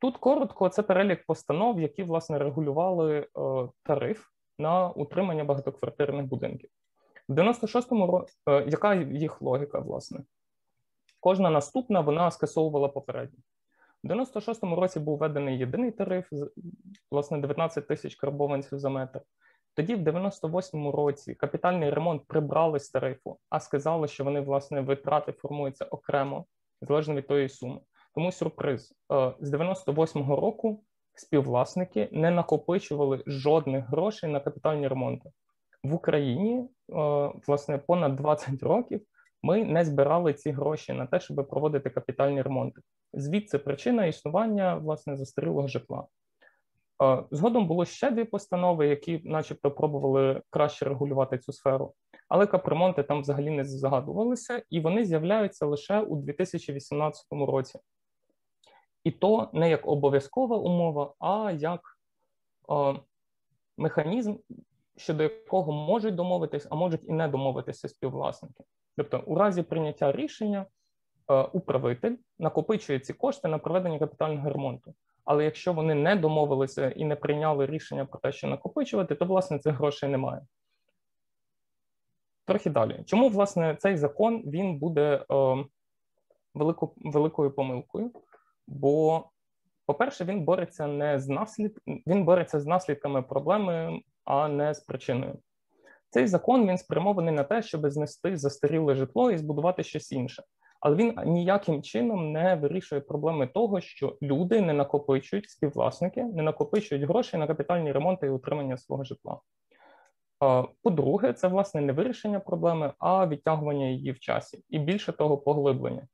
Тут 0.02 0.16
коротко 0.16 0.68
це 0.68 0.82
перелік 0.82 1.26
постанов, 1.26 1.80
які 1.80 2.02
власне 2.02 2.38
регулювали 2.38 3.18
е, 3.18 3.26
тариф 3.82 4.26
на 4.58 4.90
утримання 4.90 5.44
багатоквартирних 5.44 6.26
будинків. 6.26 6.70
В 7.28 7.32
96-му 7.32 8.06
році, 8.06 8.34
е, 8.48 8.64
яка 8.68 8.94
їх 8.94 9.42
логіка, 9.42 9.78
власне? 9.78 10.20
Кожна 11.20 11.50
наступна 11.50 12.00
вона 12.00 12.30
скасовувала 12.30 12.88
попередню. 12.88 13.38
У 14.04 14.08
96-му 14.08 14.76
році 14.76 15.00
був 15.00 15.18
введений 15.18 15.58
єдиний 15.58 15.90
тариф, 15.90 16.28
власне, 17.10 17.38
19 17.38 17.86
тисяч 17.86 18.14
карбованців 18.14 18.78
за 18.78 18.88
метр. 18.88 19.20
Тоді, 19.74 19.94
в 19.94 20.02
98-му 20.02 20.92
році, 20.92 21.34
капітальний 21.34 21.90
ремонт 21.90 22.26
прибрали 22.26 22.80
з 22.80 22.90
тарифу, 22.90 23.38
а 23.50 23.60
сказали, 23.60 24.08
що 24.08 24.24
вони 24.24 24.40
власне 24.40 24.80
витрати 24.80 25.32
формуються 25.32 25.84
окремо, 25.84 26.46
залежно 26.80 27.14
від 27.14 27.26
тої 27.26 27.48
суми. 27.48 27.80
Тому 28.14 28.32
сюрприз 28.32 28.94
е, 29.12 29.32
з 29.40 29.54
98-го 29.54 30.36
року 30.36 30.84
співвласники 31.14 32.08
не 32.12 32.30
накопичували 32.30 33.22
жодних 33.26 33.88
грошей 33.88 34.30
на 34.30 34.40
капітальні 34.40 34.88
ремонти 34.88 35.30
в 35.84 35.94
Україні. 35.94 36.58
Е, 36.58 36.66
власне, 37.46 37.78
понад 37.78 38.16
20 38.16 38.62
років 38.62 39.00
ми 39.42 39.64
не 39.64 39.84
збирали 39.84 40.34
ці 40.34 40.50
гроші 40.50 40.92
на 40.92 41.06
те, 41.06 41.20
щоб 41.20 41.48
проводити 41.50 41.90
капітальні 41.90 42.42
ремонти. 42.42 42.80
Звідси 43.12 43.58
причина 43.58 44.06
існування 44.06 44.74
власне 44.74 45.16
застарілого 45.16 45.68
житла. 45.68 46.06
Е, 47.02 47.24
згодом 47.30 47.66
було 47.66 47.84
ще 47.84 48.10
дві 48.10 48.24
постанови, 48.24 48.88
які, 48.88 49.20
начебто, 49.24 49.70
пробували 49.70 50.42
краще 50.50 50.84
регулювати 50.84 51.38
цю 51.38 51.52
сферу, 51.52 51.94
але 52.28 52.46
капремонти 52.46 53.02
там 53.02 53.20
взагалі 53.20 53.50
не 53.50 53.64
згадувалися, 53.64 54.62
і 54.70 54.80
вони 54.80 55.04
з'являються 55.04 55.66
лише 55.66 56.00
у 56.00 56.16
2018 56.16 57.26
році. 57.30 57.78
І 59.04 59.10
то 59.10 59.50
не 59.52 59.70
як 59.70 59.88
обов'язкова 59.88 60.56
умова, 60.56 61.14
а 61.18 61.52
як 61.52 61.98
е, 62.70 63.00
механізм, 63.76 64.36
щодо 64.96 65.22
якого 65.22 65.72
можуть 65.72 66.14
домовитись, 66.14 66.66
а 66.70 66.74
можуть 66.74 67.04
і 67.04 67.12
не 67.12 67.28
домовитися 67.28 67.88
співвласники. 67.88 68.64
Тобто, 68.96 69.22
у 69.26 69.34
разі 69.34 69.62
прийняття 69.62 70.12
рішення 70.12 70.66
е, 71.30 71.42
управитель 71.42 72.16
накопичує 72.38 73.00
ці 73.00 73.12
кошти 73.12 73.48
на 73.48 73.58
проведення 73.58 73.98
капітального 73.98 74.50
ремонту. 74.50 74.94
Але 75.24 75.44
якщо 75.44 75.72
вони 75.72 75.94
не 75.94 76.16
домовилися 76.16 76.90
і 76.90 77.04
не 77.04 77.16
прийняли 77.16 77.66
рішення 77.66 78.04
про 78.04 78.20
те, 78.20 78.32
що 78.32 78.46
накопичувати, 78.46 79.14
то 79.14 79.24
власне 79.24 79.58
цих 79.58 79.74
грошей 79.74 80.08
немає. 80.08 80.46
Трохи 82.44 82.70
далі. 82.70 83.02
Чому 83.06 83.28
власне 83.28 83.76
цей 83.80 83.96
закон 83.96 84.42
він 84.46 84.78
буде 84.78 85.24
е, 85.30 85.64
велико, 86.54 86.92
великою 86.96 87.50
помилкою? 87.50 88.10
Бо, 88.66 89.24
по-перше, 89.86 90.24
він 90.24 90.44
бореться 90.44 90.86
не 90.86 91.20
з 91.20 91.28
наслід... 91.28 91.78
він 91.86 92.24
бореться 92.24 92.60
з 92.60 92.66
наслідками 92.66 93.22
проблеми, 93.22 94.00
а 94.24 94.48
не 94.48 94.74
з 94.74 94.80
причиною. 94.80 95.38
Цей 96.10 96.26
закон 96.26 96.68
він 96.68 96.78
спрямований 96.78 97.34
на 97.34 97.44
те, 97.44 97.62
щоб 97.62 97.90
знести 97.90 98.36
застаріле 98.36 98.94
житло 98.94 99.30
і 99.30 99.38
збудувати 99.38 99.82
щось 99.82 100.12
інше. 100.12 100.42
Але 100.80 100.96
він 100.96 101.14
ніяким 101.26 101.82
чином 101.82 102.32
не 102.32 102.54
вирішує 102.54 103.00
проблеми 103.00 103.46
того, 103.46 103.80
що 103.80 104.16
люди 104.22 104.60
не 104.60 104.72
накопичують 104.72 105.50
співвласники, 105.50 106.24
не 106.24 106.42
накопичують 106.42 107.04
гроші 107.04 107.36
на 107.36 107.46
капітальні 107.46 107.92
ремонти 107.92 108.26
і 108.26 108.30
утримання 108.30 108.76
свого 108.76 109.04
житла. 109.04 109.40
По-друге, 110.82 111.32
це 111.32 111.48
власне 111.48 111.80
не 111.80 111.92
вирішення 111.92 112.40
проблеми, 112.40 112.92
а 112.98 113.26
відтягування 113.26 113.86
її 113.86 114.12
в 114.12 114.20
часі, 114.20 114.64
і 114.68 114.78
більше 114.78 115.12
того, 115.12 115.38
поглиблення. 115.38 116.08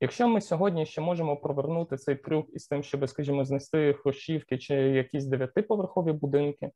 Якщо 0.00 0.28
ми 0.28 0.40
сьогодні 0.40 0.86
ще 0.86 1.00
можемо 1.00 1.36
провернути 1.36 1.96
цей 1.96 2.16
трюк 2.16 2.50
із 2.52 2.66
тим, 2.66 2.82
щоб, 2.82 3.08
скажімо, 3.08 3.44
знести 3.44 3.92
хрущівки 3.92 4.58
чи 4.58 4.74
якісь 4.74 5.26
дев'ятиповерхові 5.26 6.12
будинки, 6.12 6.70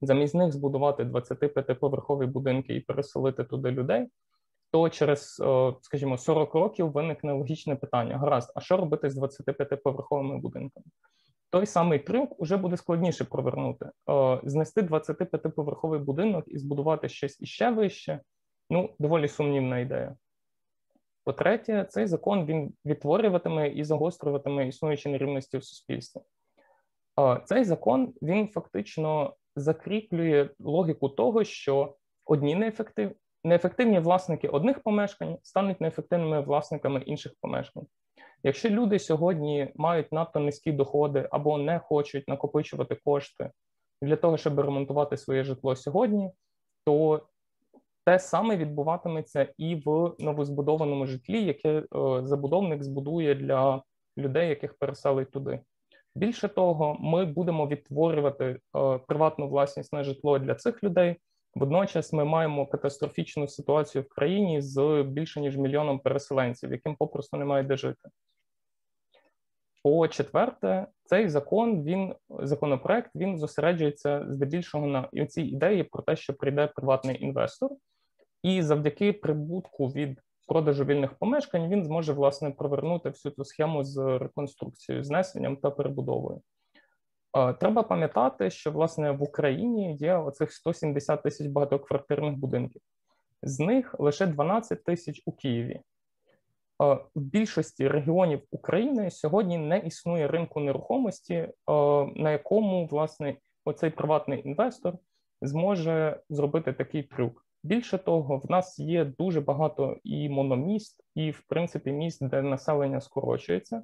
замість 0.00 0.34
них 0.34 0.52
збудувати 0.52 1.04
25-поверхові 1.04 2.26
будинки 2.26 2.74
і 2.74 2.80
переселити 2.80 3.44
туди 3.44 3.70
людей, 3.70 4.06
то 4.70 4.88
через, 4.88 5.42
скажімо, 5.80 6.18
40 6.18 6.54
років 6.54 6.92
виникне 6.92 7.32
логічне 7.32 7.76
питання: 7.76 8.18
гаразд, 8.18 8.52
а 8.54 8.60
що 8.60 8.76
робити 8.76 9.10
з 9.10 9.18
25-поверховими 9.18 10.40
будинками? 10.40 10.86
Той 11.50 11.66
самий 11.66 11.98
трюк 11.98 12.42
вже 12.42 12.56
буде 12.56 12.76
складніше 12.76 13.24
провернути. 13.24 13.90
Знести 14.42 14.82
25-поверховий 14.82 15.98
будинок 15.98 16.44
і 16.46 16.58
збудувати 16.58 17.08
щось 17.08 17.40
іще 17.40 17.70
вище 17.70 18.20
ну, 18.70 18.94
доволі 18.98 19.28
сумнівна 19.28 19.78
ідея. 19.78 20.16
По-третє, 21.24 21.86
цей 21.88 22.06
закон 22.06 22.46
він 22.46 22.72
відтворюватиме 22.84 23.68
і 23.68 23.84
загострюватиме 23.84 24.68
існуючі 24.68 25.08
нерівності 25.08 25.58
в 25.58 25.64
суспільстві. 25.64 26.20
Цей 27.44 27.64
закон 27.64 28.14
він 28.22 28.48
фактично 28.48 29.34
закріплює 29.56 30.48
логіку 30.58 31.08
того, 31.08 31.44
що 31.44 31.96
одні 32.24 32.54
неефектив... 32.54 33.12
неефективні 33.44 33.98
власники 33.98 34.48
одних 34.48 34.82
помешкань 34.82 35.38
стануть 35.42 35.80
неефективними 35.80 36.40
власниками 36.40 37.00
інших 37.00 37.32
помешкань. 37.40 37.86
Якщо 38.42 38.70
люди 38.70 38.98
сьогодні 38.98 39.72
мають 39.74 40.12
надто 40.12 40.40
низькі 40.40 40.72
доходи 40.72 41.28
або 41.30 41.58
не 41.58 41.78
хочуть 41.78 42.28
накопичувати 42.28 42.94
кошти 43.04 43.50
для 44.02 44.16
того, 44.16 44.36
щоб 44.36 44.60
ремонтувати 44.60 45.16
своє 45.16 45.44
житло 45.44 45.76
сьогодні, 45.76 46.30
то 46.84 47.26
те 48.04 48.18
саме 48.18 48.56
відбуватиметься 48.56 49.52
і 49.58 49.74
в 49.74 50.14
новозбудованому 50.18 51.06
житлі, 51.06 51.44
яке 51.44 51.78
е, 51.78 51.84
забудовник 52.22 52.82
збудує 52.82 53.34
для 53.34 53.82
людей, 54.18 54.48
яких 54.48 54.78
переселить 54.78 55.30
туди. 55.30 55.60
Більше 56.14 56.48
того, 56.48 56.96
ми 57.00 57.24
будемо 57.24 57.66
відтворювати 57.66 58.44
е, 58.44 58.58
приватну 58.98 59.48
власність 59.48 59.92
на 59.92 60.02
житло 60.02 60.38
для 60.38 60.54
цих 60.54 60.84
людей. 60.84 61.16
Водночас 61.54 62.12
ми 62.12 62.24
маємо 62.24 62.66
катастрофічну 62.66 63.48
ситуацію 63.48 64.02
в 64.02 64.08
країні 64.08 64.60
з 64.60 65.02
більше 65.02 65.40
ніж 65.40 65.56
мільйоном 65.56 65.98
переселенців, 65.98 66.72
яким 66.72 66.96
попросту 66.96 67.36
немає 67.36 67.62
де 67.62 67.76
жити. 67.76 68.08
По 69.82 70.08
четверте, 70.08 70.86
цей 71.04 71.28
закон 71.28 71.82
він 71.82 72.14
законопроект 72.28 73.10
він 73.14 73.38
зосереджується 73.38 74.26
здебільшого 74.28 74.86
на 74.86 75.26
цій 75.26 75.42
ідеї 75.42 75.84
про 75.84 76.02
те, 76.02 76.16
що 76.16 76.34
прийде 76.34 76.66
приватний 76.66 77.24
інвестор, 77.24 77.70
і 78.42 78.62
завдяки 78.62 79.12
прибутку 79.12 79.86
від 79.86 80.20
продажу 80.48 80.84
вільних 80.84 81.14
помешкань 81.14 81.68
він 81.68 81.84
зможе 81.84 82.12
власне 82.12 82.50
провернути 82.50 83.08
всю 83.08 83.34
цю 83.34 83.44
схему 83.44 83.84
з 83.84 84.18
реконструкцією, 84.18 85.04
знесенням 85.04 85.56
та 85.56 85.70
перебудовою. 85.70 86.40
Треба 87.60 87.82
пам'ятати, 87.82 88.50
що 88.50 88.70
власне 88.70 89.10
в 89.10 89.22
Україні 89.22 89.96
є 89.96 90.16
оцих 90.16 90.52
170 90.52 91.22
тисяч 91.22 91.46
багатоквартирних 91.46 92.36
будинків, 92.36 92.82
з 93.42 93.60
них 93.60 93.94
лише 93.98 94.26
12 94.26 94.84
тисяч 94.84 95.22
у 95.26 95.32
Києві. 95.32 95.80
В 97.14 97.20
більшості 97.20 97.88
регіонів 97.88 98.42
України 98.50 99.10
сьогодні 99.10 99.58
не 99.58 99.78
існує 99.78 100.28
ринку 100.28 100.60
нерухомості, 100.60 101.48
на 102.14 102.32
якому 102.32 102.86
власне 102.86 103.36
оцей 103.64 103.90
приватний 103.90 104.48
інвестор 104.48 104.94
зможе 105.42 106.20
зробити 106.30 106.72
такий 106.72 107.02
трюк. 107.02 107.46
Більше 107.62 107.98
того, 107.98 108.38
в 108.38 108.50
нас 108.50 108.78
є 108.78 109.04
дуже 109.04 109.40
багато 109.40 109.96
і 110.04 110.28
мономіст, 110.28 111.04
і 111.14 111.30
в 111.30 111.42
принципі 111.48 111.92
міст, 111.92 112.28
де 112.28 112.42
населення 112.42 113.00
скорочується, 113.00 113.82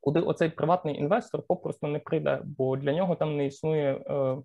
куди 0.00 0.20
оцей 0.20 0.50
приватний 0.50 0.98
інвестор 0.98 1.42
попросту 1.46 1.86
не 1.86 1.98
прийде, 1.98 2.42
бо 2.44 2.76
для 2.76 2.92
нього 2.92 3.16
там 3.16 3.36
не 3.36 3.46
існує 3.46 3.94
е, 3.94 4.38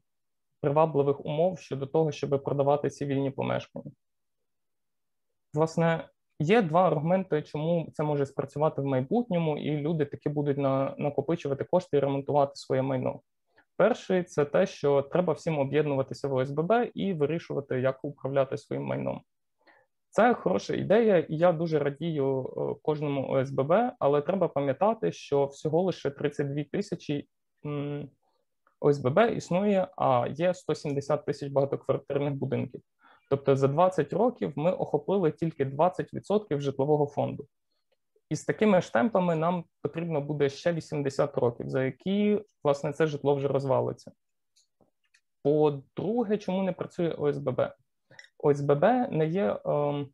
привабливих 0.61 1.25
умов 1.25 1.59
щодо 1.59 1.87
того, 1.87 2.11
щоб 2.11 2.43
продавати 2.43 2.89
ці 2.89 3.05
вільні 3.05 3.31
помешкання. 3.31 3.91
Власне, 5.53 6.09
є 6.39 6.61
два 6.61 6.87
аргументи, 6.87 7.41
чому 7.41 7.89
це 7.93 8.03
може 8.03 8.25
спрацювати 8.25 8.81
в 8.81 8.85
майбутньому, 8.85 9.57
і 9.57 9.77
люди 9.77 10.05
таки 10.05 10.29
будуть 10.29 10.57
на, 10.57 10.95
накопичувати 10.97 11.63
кошти 11.63 11.97
і 11.97 11.99
ремонтувати 11.99 12.51
своє 12.55 12.81
майно. 12.81 13.21
Перший 13.77 14.23
це 14.23 14.45
те, 14.45 14.65
що 14.65 15.01
треба 15.01 15.33
всім 15.33 15.59
об'єднуватися 15.59 16.27
в 16.27 16.33
ОСББ 16.33 16.71
і 16.93 17.13
вирішувати, 17.13 17.81
як 17.81 18.05
управляти 18.05 18.57
своїм 18.57 18.83
майном. 18.83 19.21
Це 20.09 20.33
хороша 20.33 20.73
ідея, 20.73 21.17
і 21.17 21.37
я 21.37 21.51
дуже 21.51 21.79
радію 21.79 22.53
е, 22.57 22.79
кожному 22.81 23.27
ОСББ, 23.27 23.73
але 23.99 24.21
треба 24.21 24.47
пам'ятати, 24.47 25.11
що 25.11 25.45
всього 25.45 25.81
лише 25.81 26.09
32 26.09 26.63
тисячі 26.71 27.27
ОСББ 28.79 29.19
існує, 29.35 29.87
а 29.97 30.27
є 30.29 30.53
170 30.53 31.25
тисяч 31.25 31.51
багатоквартирних 31.51 32.33
будинків. 32.33 32.81
Тобто 33.29 33.55
за 33.55 33.67
20 33.67 34.13
років 34.13 34.53
ми 34.55 34.71
охопили 34.71 35.31
тільки 35.31 35.65
20% 35.65 36.59
житлового 36.59 37.07
фонду. 37.07 37.47
І 38.29 38.35
з 38.35 38.45
такими 38.45 38.81
ж 38.81 38.93
темпами 38.93 39.35
нам 39.35 39.63
потрібно 39.81 40.21
буде 40.21 40.49
ще 40.49 40.73
80 40.73 41.37
років, 41.37 41.69
за 41.69 41.83
які 41.83 42.41
власне 42.63 42.93
це 42.93 43.07
житло 43.07 43.35
вже 43.35 43.47
розвалиться. 43.47 44.11
По-друге, 45.43 46.37
чому 46.37 46.63
не 46.63 46.71
працює 46.71 47.09
ОСББ? 47.09 47.61
ОСББ 48.37 48.83
не 49.11 49.27
є 49.27 49.45
е, 49.45 50.05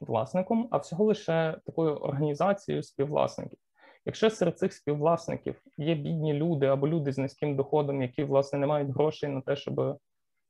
власником, 0.00 0.68
а 0.70 0.76
всього 0.76 1.04
лише 1.04 1.58
такою 1.66 1.96
організацією 1.96 2.82
співвласників. 2.82 3.58
Якщо 4.06 4.30
серед 4.30 4.58
цих 4.58 4.72
співвласників 4.72 5.62
є 5.76 5.94
бідні 5.94 6.34
люди 6.34 6.66
або 6.66 6.88
люди 6.88 7.12
з 7.12 7.18
низьким 7.18 7.56
доходом, 7.56 8.02
які 8.02 8.24
власне 8.24 8.58
не 8.58 8.66
мають 8.66 8.90
грошей 8.90 9.30
на 9.30 9.40
те, 9.40 9.56
щоб 9.56 9.98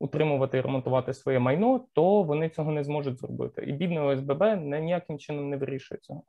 утримувати 0.01 0.59
і 0.59 0.61
ремонтувати 0.61 1.15
своє 1.15 1.39
майно, 1.39 1.87
то 1.93 2.23
вони 2.23 2.49
цього 2.49 2.73
не 2.73 2.85
зможуть 2.85 3.19
зробити. 3.19 3.63
І 3.63 3.73
бідне 3.73 4.01
ОСББ 4.01 4.41
не 4.41 4.81
ніяким 4.81 5.19
чином 5.19 5.51
не 5.51 5.57
вирішує 5.57 6.01
цього. 6.01 6.23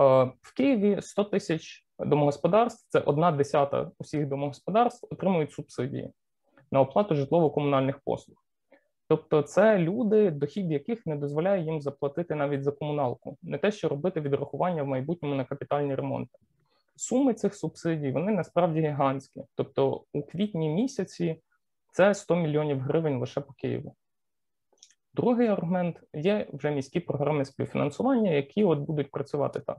Е, 0.00 0.02
в 0.42 0.54
Києві 0.56 1.02
100 1.02 1.24
тисяч 1.24 1.86
домогосподарств, 1.98 2.86
це 2.88 3.00
одна 3.00 3.32
десята 3.32 3.90
усіх 3.98 4.26
домогосподарств, 4.26 5.08
отримують 5.10 5.52
субсидії 5.52 6.10
на 6.70 6.80
оплату 6.80 7.14
житлово-комунальних 7.14 8.00
послуг. 8.04 8.36
Тобто, 9.08 9.42
це 9.42 9.78
люди, 9.78 10.30
дохід 10.30 10.70
яких 10.70 11.06
не 11.06 11.16
дозволяє 11.16 11.64
їм 11.64 11.80
заплатити 11.80 12.34
навіть 12.34 12.64
за 12.64 12.72
комуналку, 12.72 13.38
не 13.42 13.58
те, 13.58 13.72
що 13.72 13.88
робити 13.88 14.20
відрахування 14.20 14.82
в 14.82 14.86
майбутньому 14.86 15.34
на 15.34 15.44
капітальні 15.44 15.94
ремонти. 15.94 16.38
Суми 16.96 17.34
цих 17.34 17.54
субсидій 17.54 18.12
вони 18.12 18.32
насправді 18.32 18.80
гігантські. 18.80 19.42
Тобто, 19.54 20.04
у 20.12 20.22
квітні 20.22 20.68
місяці 20.68 21.40
це 21.92 22.14
100 22.14 22.36
мільйонів 22.36 22.80
гривень 22.80 23.18
лише 23.18 23.40
по 23.40 23.52
Києву. 23.52 23.94
Другий 25.14 25.48
аргумент 25.48 26.00
є 26.14 26.46
вже 26.52 26.70
міські 26.70 27.00
програми 27.00 27.44
співфінансування, 27.44 28.30
які 28.30 28.64
от 28.64 28.78
будуть 28.78 29.10
працювати 29.10 29.60
так. 29.60 29.78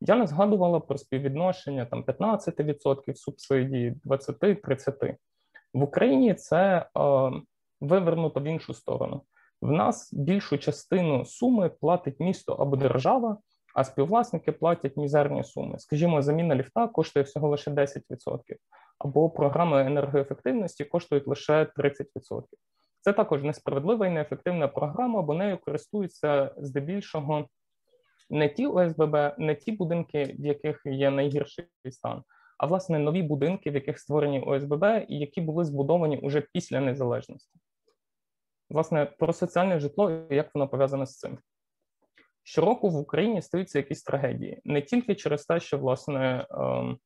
Я 0.00 0.16
не 0.16 0.26
згадувала 0.26 0.80
про 0.80 0.98
співвідношення 0.98 1.86
там 1.86 2.04
15% 2.04 3.14
субсидій, 3.14 3.94
20-30%. 4.04 5.16
В 5.74 5.82
Україні 5.82 6.34
це 6.34 6.76
е, 6.76 7.30
вивернуто 7.80 8.40
в 8.40 8.44
іншу 8.44 8.74
сторону. 8.74 9.22
В 9.62 9.72
нас 9.72 10.12
більшу 10.12 10.58
частину 10.58 11.24
суми 11.24 11.68
платить 11.68 12.20
місто 12.20 12.52
або 12.52 12.76
держава, 12.76 13.38
а 13.74 13.84
співвласники 13.84 14.52
платять 14.52 14.96
мізерні 14.96 15.44
суми. 15.44 15.78
Скажімо, 15.78 16.22
заміна 16.22 16.54
ліфта 16.54 16.88
коштує 16.88 17.24
всього 17.24 17.48
лише 17.48 17.70
10%, 17.70 18.38
або 18.98 19.30
програми 19.30 19.86
енергоефективності 19.86 20.84
коштують 20.84 21.28
лише 21.28 21.64
30%. 21.76 22.42
Це 23.04 23.12
також 23.12 23.42
несправедлива 23.42 24.06
і 24.06 24.10
неефективна 24.10 24.68
програма, 24.68 25.22
бо 25.22 25.34
нею 25.34 25.58
користуються 25.58 26.54
здебільшого 26.56 27.48
не 28.30 28.48
ті 28.48 28.66
ОСББ, 28.66 29.16
не 29.38 29.54
ті 29.54 29.72
будинки, 29.72 30.24
в 30.38 30.46
яких 30.46 30.82
є 30.84 31.10
найгірший 31.10 31.66
стан, 31.90 32.22
а 32.58 32.66
власне 32.66 32.98
нові 32.98 33.22
будинки, 33.22 33.70
в 33.70 33.74
яких 33.74 33.98
створені 33.98 34.40
ОСББ, 34.40 34.84
і 35.08 35.18
які 35.18 35.40
були 35.40 35.64
збудовані 35.64 36.18
уже 36.18 36.40
після 36.52 36.80
незалежності. 36.80 37.58
Власне, 38.70 39.06
про 39.06 39.32
соціальне 39.32 39.78
житло 39.78 40.26
і 40.30 40.36
як 40.36 40.54
воно 40.54 40.68
пов'язане 40.68 41.06
з 41.06 41.18
цим. 41.18 41.38
Щороку 42.42 42.90
в 42.90 42.96
Україні 42.96 43.42
стаються 43.42 43.78
якісь 43.78 44.02
трагедії 44.02 44.60
не 44.64 44.82
тільки 44.82 45.14
через 45.14 45.44
те, 45.46 45.60
що 45.60 45.78
власне 45.78 46.46
ем, 46.50 46.98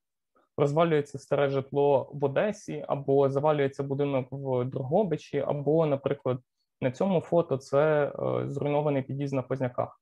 розвалюється 0.59 1.19
старе 1.19 1.49
житло 1.49 2.11
в 2.13 2.25
Одесі, 2.25 2.85
або 2.89 3.31
завалюється 3.31 3.83
будинок 3.83 4.27
в 4.31 4.65
Другобичі, 4.65 5.39
або, 5.39 5.87
наприклад, 5.87 6.39
на 6.81 6.91
цьому 6.91 7.21
фото 7.21 7.57
це 7.57 8.05
е, 8.07 8.49
зруйнований 8.49 9.03
під'їзд 9.03 9.35
на 9.35 9.43
Позняках. 9.43 10.01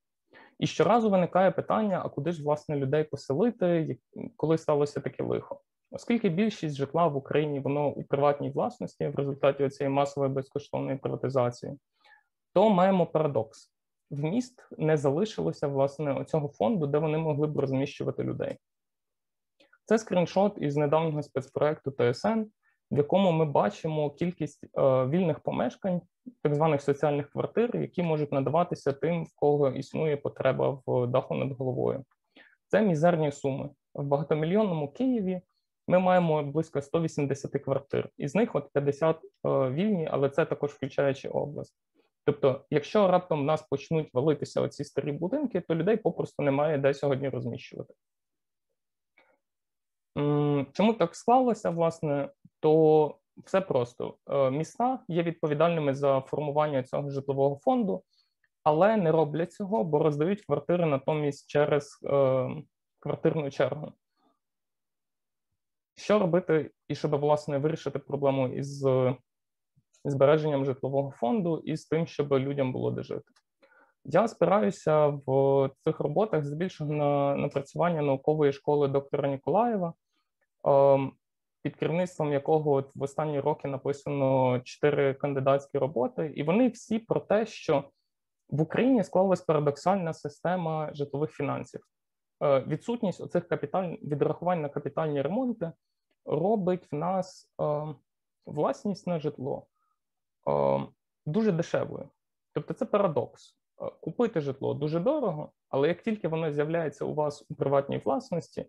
І 0.59 0.67
щоразу 0.67 1.09
виникає 1.09 1.51
питання: 1.51 2.01
а 2.05 2.09
куди 2.09 2.31
ж 2.31 2.43
власне 2.43 2.75
людей 2.75 3.03
поселити, 3.03 3.97
коли 4.35 4.57
сталося 4.57 4.99
таке 4.99 5.23
лихо? 5.23 5.61
Оскільки 5.91 6.29
більшість 6.29 6.75
житла 6.75 7.07
в 7.07 7.15
Україні 7.15 7.59
воно 7.59 7.87
у 7.87 8.03
приватній 8.03 8.49
власності 8.49 9.07
в 9.07 9.15
результаті 9.15 9.69
цієї 9.69 9.95
масової 9.95 10.33
безкоштовної 10.33 10.97
приватизації, 10.97 11.73
то 12.53 12.69
маємо 12.69 13.05
парадокс: 13.05 13.71
в 14.09 14.23
міст 14.23 14.67
не 14.77 14.97
залишилося 14.97 15.67
власне 15.67 16.25
цього 16.25 16.47
фонду, 16.47 16.87
де 16.87 16.97
вони 16.97 17.17
могли 17.17 17.47
б 17.47 17.59
розміщувати 17.59 18.23
людей. 18.23 18.57
Це 19.87 19.97
скріншот 19.97 20.57
із 20.57 20.77
недавнього 20.77 21.23
спецпроекту 21.23 21.91
ТСН, 21.91 22.39
в 22.91 22.97
якому 22.97 23.31
ми 23.31 23.45
бачимо 23.45 24.09
кількість 24.09 24.63
е, 24.63 24.69
вільних 25.05 25.39
помешкань, 25.39 26.01
так 26.41 26.55
званих 26.55 26.81
соціальних 26.81 27.29
квартир, 27.29 27.77
які 27.77 28.03
можуть 28.03 28.31
надаватися 28.31 28.93
тим, 28.93 29.23
в 29.23 29.35
кого 29.35 29.69
існує 29.69 30.17
потреба 30.17 30.81
в 30.85 31.07
даху 31.07 31.35
над 31.35 31.51
головою. 31.51 32.03
Це 32.67 32.81
мізерні 32.81 33.31
суми. 33.31 33.69
В 33.93 34.03
багатомільйонному 34.03 34.91
Києві 34.91 35.41
ми 35.87 35.99
маємо 35.99 36.43
близько 36.43 36.81
180 36.81 37.51
квартир, 37.51 38.09
із 38.17 38.35
них 38.35 38.55
от 38.55 38.69
50 38.73 39.15
е, 39.17 39.49
вільні, 39.69 40.09
але 40.11 40.29
це 40.29 40.45
також 40.45 40.71
включаючи 40.71 41.29
область. 41.29 41.75
Тобто, 42.25 42.65
якщо 42.69 43.07
раптом 43.07 43.41
в 43.41 43.45
нас 43.45 43.61
почнуть 43.61 44.13
валитися 44.13 44.61
оці 44.61 44.83
старі 44.83 45.11
будинки, 45.11 45.61
то 45.61 45.75
людей 45.75 45.97
попросту 45.97 46.43
немає 46.43 46.77
де 46.77 46.93
сьогодні 46.93 47.29
розміщувати. 47.29 47.93
Чому 50.73 50.93
так 50.93 51.15
склалося, 51.15 51.69
власне, 51.69 52.29
то 52.59 53.15
все 53.45 53.61
просто 53.61 54.17
е, 54.29 54.51
міста 54.51 54.99
є 55.07 55.23
відповідальними 55.23 55.93
за 55.93 56.21
формування 56.21 56.83
цього 56.83 57.09
житлового 57.09 57.59
фонду, 57.63 58.03
але 58.63 58.97
не 58.97 59.11
роблять 59.11 59.53
цього, 59.53 59.83
бо 59.83 59.99
роздають 59.99 60.45
квартири 60.45 60.85
натомість 60.85 61.49
через 61.49 61.99
е, 62.03 62.49
квартирну 62.99 63.51
чергу. 63.51 63.93
Що 65.95 66.19
робити, 66.19 66.71
і 66.87 66.95
щоб 66.95 67.15
власне 67.15 67.57
вирішити 67.57 67.99
проблему 67.99 68.47
із 68.47 68.85
збереженням 70.05 70.65
житлового 70.65 71.11
фонду 71.11 71.61
і 71.65 71.77
з 71.77 71.85
тим, 71.85 72.07
щоб 72.07 72.33
людям 72.33 72.73
було 72.73 72.91
де 72.91 73.03
жити. 73.03 73.31
Я 74.05 74.27
спираюся 74.27 75.07
в 75.07 75.69
цих 75.83 75.99
роботах 75.99 76.45
здебільшого 76.45 76.93
на 76.93 77.35
напрацювання 77.35 78.01
наукової 78.01 78.53
школи 78.53 78.87
доктора 78.87 79.29
Ніколаєва, 79.29 79.93
під 81.63 81.75
керівництвом 81.75 82.33
якого 82.33 82.83
в 82.95 83.03
останні 83.03 83.39
роки 83.39 83.67
написано 83.67 84.59
чотири 84.59 85.13
кандидатські 85.13 85.77
роботи, 85.77 86.33
і 86.35 86.43
вони 86.43 86.67
всі 86.67 86.99
про 86.99 87.19
те, 87.19 87.45
що 87.45 87.83
в 88.49 88.61
Україні 88.61 89.03
склалась 89.03 89.41
парадоксальна 89.41 90.13
система 90.13 90.93
житлових 90.93 91.31
фінансів. 91.31 91.81
Е, 92.43 92.59
відсутність 92.59 93.21
оцих 93.21 93.47
капіталь... 93.47 93.95
відрахувань 94.01 94.61
на 94.61 94.69
капітальні 94.69 95.21
ремонти 95.21 95.71
робить 96.25 96.91
в 96.91 96.95
нас 96.95 97.51
е, 97.61 97.95
власність 98.45 99.07
на 99.07 99.19
житло 99.19 99.65
е, 100.49 100.79
дуже 101.25 101.51
дешевою. 101.51 102.09
Тобто 102.53 102.73
це 102.73 102.85
парадокс. 102.85 103.57
Е, 103.81 103.91
купити 104.01 104.41
житло 104.41 104.73
дуже 104.73 104.99
дорого, 104.99 105.51
але 105.69 105.87
як 105.87 106.01
тільки 106.01 106.27
воно 106.27 106.51
з'являється 106.51 107.05
у 107.05 107.13
вас 107.13 107.45
у 107.49 107.55
приватній 107.55 107.97
власності, 107.97 108.65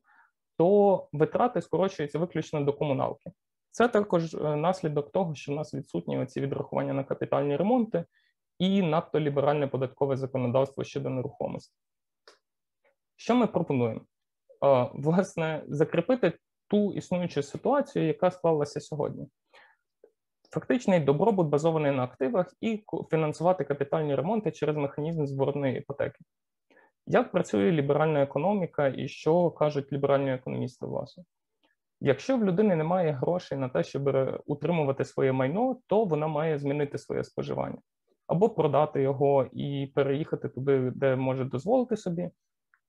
то 0.59 1.09
витрати 1.13 1.63
скорочуються 1.63 2.19
виключно 2.19 2.61
до 2.61 2.73
комуналки. 2.73 3.31
Це 3.71 3.89
також 3.89 4.35
е, 4.35 4.57
наслідок 4.57 5.13
того, 5.13 5.35
що 5.35 5.53
в 5.53 5.55
нас 5.55 5.75
відсутні 5.75 6.19
оці 6.19 6.41
відрахування 6.41 6.93
на 6.93 7.05
капітальні 7.05 7.57
ремонти 7.57 8.05
і 8.59 8.83
надто 8.83 9.21
ліберальне 9.21 9.67
податкове 9.67 10.17
законодавство 10.17 10.85
щодо 10.85 11.11
нерухомості. 11.11 11.75
Що 13.17 13.35
ми 13.35 13.47
пропонуємо? 13.47 14.01
Власне, 14.95 15.63
закріпити 15.69 16.33
ту 16.69 16.93
існуючу 16.93 17.43
ситуацію, 17.43 18.07
яка 18.07 18.31
склалася 18.31 18.81
сьогодні. 18.81 19.29
Фактичний 20.51 21.01
добробут 21.01 21.49
базований 21.49 21.93
на 21.93 22.05
активах 22.05 22.55
і 22.61 22.85
фінансувати 23.11 23.65
капітальні 23.65 24.15
ремонти 24.15 24.53
через 24.53 24.77
механізм 24.77 25.27
зворотної 25.27 25.79
іпотеки. 25.79 26.19
Як 27.11 27.33
працює 27.33 27.73
ліберальна 27.73 28.23
економіка 28.23 28.89
і 28.97 29.09
що 29.09 29.51
кажуть 29.51 29.93
ліберальні 29.93 30.33
економісти, 30.33 30.87
власне? 30.87 31.25
Якщо 32.01 32.37
в 32.37 32.45
людини 32.45 32.77
немає 32.77 33.13
грошей 33.13 33.59
на 33.59 33.69
те, 33.69 33.83
щоб 33.85 34.11
утримувати 34.47 35.05
своє 35.05 35.33
майно, 35.33 35.77
то 35.87 36.05
вона 36.05 36.27
має 36.27 36.59
змінити 36.59 36.99
своє 36.99 37.25
споживання 37.25 37.79
або 38.27 38.49
продати 38.51 39.03
його 39.03 39.47
і 39.53 39.93
переїхати 39.95 40.49
туди, 40.49 40.93
де 40.95 41.17
може 41.17 41.45
дозволити 41.45 41.97
собі, 41.97 42.31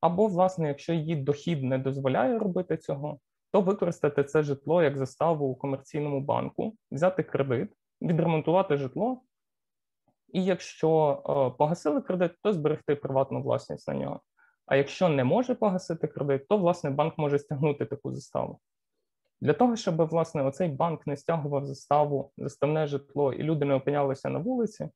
або, 0.01 0.27
власне, 0.27 0.67
якщо 0.67 0.93
її 0.93 1.15
дохід 1.15 1.63
не 1.63 1.77
дозволяє 1.77 2.39
робити 2.39 2.77
цього, 2.77 3.19
то 3.51 3.61
використати 3.61 4.23
це 4.23 4.43
житло 4.43 4.83
як 4.83 4.97
заставу 4.97 5.47
у 5.47 5.55
комерційному 5.55 6.21
банку, 6.21 6.75
взяти 6.91 7.23
кредит, 7.23 7.69
відремонтувати 8.01 8.77
житло, 8.77 9.21
і 10.33 10.43
якщо 10.45 11.21
е, 11.29 11.57
погасили 11.57 12.01
кредит, 12.01 12.31
то 12.41 12.53
зберегти 12.53 12.95
приватну 12.95 13.41
власність 13.41 13.87
на 13.87 13.93
нього. 13.93 14.19
А 14.65 14.75
якщо 14.75 15.09
не 15.09 15.23
може 15.23 15.55
погасити 15.55 16.07
кредит, 16.07 16.47
то 16.47 16.57
власне 16.57 16.89
банк 16.89 17.17
може 17.17 17.39
стягнути 17.39 17.85
таку 17.85 18.11
заставу. 18.11 18.59
Для 19.41 19.53
того, 19.53 19.75
щоб 19.75 19.95
власне 19.95 20.43
оцей 20.43 20.69
банк 20.69 21.07
не 21.07 21.17
стягував 21.17 21.65
заставу, 21.65 22.31
заставне 22.37 22.87
житло, 22.87 23.33
і 23.33 23.43
люди 23.43 23.65
не 23.65 23.73
опинялися 23.73 24.29
на 24.29 24.39
вулиці, 24.39 24.89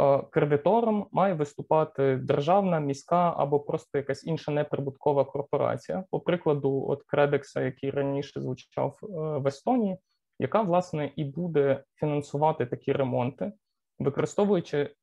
Е, 0.00 0.22
кредитором 0.30 1.06
має 1.12 1.34
виступати 1.34 2.16
державна, 2.16 2.80
міська 2.80 3.34
або 3.36 3.60
просто 3.60 3.98
якась 3.98 4.24
інша 4.24 4.52
неприбуткова 4.52 5.24
корпорація, 5.24 6.04
по 6.10 6.20
прикладу, 6.20 6.86
от 6.88 7.02
Кредекса, 7.02 7.60
який 7.60 7.90
раніше 7.90 8.40
звучав 8.40 8.98
е, 9.02 9.06
в 9.38 9.46
Естонії, 9.46 9.96
яка 10.38 10.62
власне 10.62 11.12
і 11.16 11.24
буде 11.24 11.84
фінансувати 11.94 12.66
такі 12.66 12.92
ремонти, 12.92 13.52
використовуючи 14.02 14.94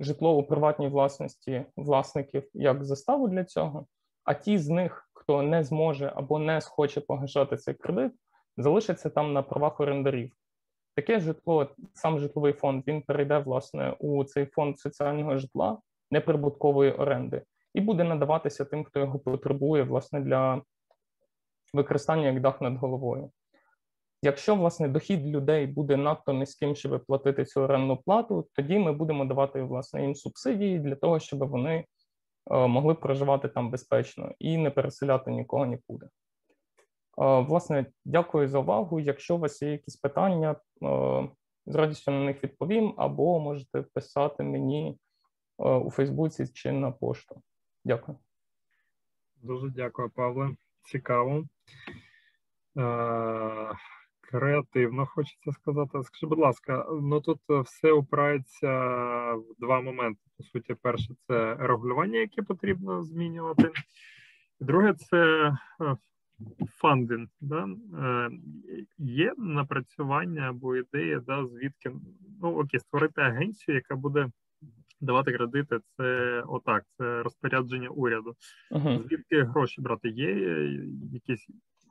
житло 0.00 0.36
у 0.36 0.42
приватній 0.42 0.88
власності 0.88 1.64
власників 1.76 2.48
як 2.54 2.84
заставу 2.84 3.28
для 3.28 3.44
цього. 3.44 3.86
А 4.24 4.34
ті 4.34 4.58
з 4.58 4.68
них, 4.68 5.10
хто 5.12 5.42
не 5.42 5.64
зможе 5.64 6.12
або 6.16 6.38
не 6.38 6.60
схоче 6.60 7.00
погашати 7.00 7.56
цей 7.56 7.74
кредит, 7.74 8.12
залишаться 8.56 9.10
там 9.10 9.32
на 9.32 9.42
правах 9.42 9.80
орендарів. 9.80 10.32
Таке 10.94 11.20
житло, 11.20 11.68
сам 11.94 12.18
житловий 12.18 12.52
фонд, 12.52 12.84
він 12.86 13.02
перейде 13.02 13.38
власне 13.38 13.96
у 13.98 14.24
цей 14.24 14.46
фонд 14.46 14.78
соціального 14.78 15.36
житла 15.36 15.78
неприбуткової 16.10 16.92
оренди 16.92 17.42
і 17.74 17.80
буде 17.80 18.04
надаватися 18.04 18.64
тим, 18.64 18.84
хто 18.84 19.00
його 19.00 19.18
потребує, 19.18 19.82
власне, 19.82 20.20
для 20.20 20.62
використання 21.74 22.26
як 22.26 22.40
дах 22.40 22.60
над 22.60 22.76
головою. 22.76 23.30
Якщо 24.22 24.54
власне 24.54 24.88
дохід 24.88 25.26
людей 25.26 25.66
буде 25.66 25.96
надто 25.96 26.32
низьким, 26.32 26.76
щоб 26.76 27.04
платити 27.06 27.44
цю 27.44 27.60
орендну 27.60 27.96
плату, 27.96 28.48
тоді 28.52 28.78
ми 28.78 28.92
будемо 28.92 29.24
давати 29.24 29.62
власне 29.62 30.02
їм 30.02 30.14
субсидії 30.14 30.78
для 30.78 30.94
того, 30.94 31.20
щоб 31.20 31.38
вони 31.38 31.84
е, 32.50 32.66
могли 32.66 32.94
проживати 32.94 33.48
там 33.48 33.70
безпечно 33.70 34.32
і 34.38 34.58
не 34.58 34.70
переселяти 34.70 35.30
нікого 35.30 35.66
нікуди. 35.66 36.06
Власне, 37.18 37.86
дякую 38.04 38.48
за 38.48 38.58
увагу. 38.58 39.00
Якщо 39.00 39.36
у 39.36 39.38
вас 39.38 39.62
є 39.62 39.72
якісь 39.72 39.96
питання, 39.96 40.56
з 41.66 41.74
радістю 41.74 42.10
на 42.10 42.24
них 42.24 42.44
відповім, 42.44 42.94
або 42.96 43.40
можете 43.40 43.82
писати 43.82 44.42
мені 44.42 44.98
у 45.58 45.90
Фейсбуці 45.90 46.46
чи 46.46 46.72
на 46.72 46.90
пошту. 46.90 47.42
Дякую. 47.84 48.18
Дуже 49.36 49.70
дякую, 49.70 50.10
Павле. 50.10 50.50
Цікаво. 50.84 51.44
Креативно 54.30 55.06
хочеться 55.06 55.52
сказати. 55.52 56.02
Скажи, 56.02 56.26
будь 56.26 56.38
ласка, 56.38 56.86
ну 57.02 57.20
тут 57.20 57.40
все 57.64 57.92
опирається 57.92 58.68
в 59.34 59.44
два 59.58 59.80
моменти. 59.80 60.20
По 60.36 60.44
суті, 60.44 60.74
перше, 60.82 61.14
це 61.26 61.54
регулювання, 61.54 62.18
яке 62.18 62.42
потрібно 62.42 63.02
змінювати. 63.02 63.70
Друге, 64.60 64.94
це 64.94 65.52
фандинг, 66.80 67.28
да, 67.40 67.68
е, 67.98 68.30
є 68.98 69.34
напрацювання 69.36 70.42
або 70.42 70.76
ідея, 70.76 71.20
да, 71.26 71.46
звідки 71.46 71.92
ну 72.42 72.48
окей, 72.48 72.80
створити 72.80 73.20
агенцію, 73.20 73.74
яка 73.74 73.96
буде 73.96 74.30
давати 75.00 75.32
кредити. 75.32 75.78
Це 75.96 76.42
отак, 76.46 76.84
це 76.98 77.22
розпорядження 77.22 77.88
уряду. 77.88 78.34
Uh-huh. 78.70 79.08
Звідки 79.08 79.42
гроші 79.42 79.80
брати? 79.80 80.08
Є 80.08 80.32
якісь 81.12 81.46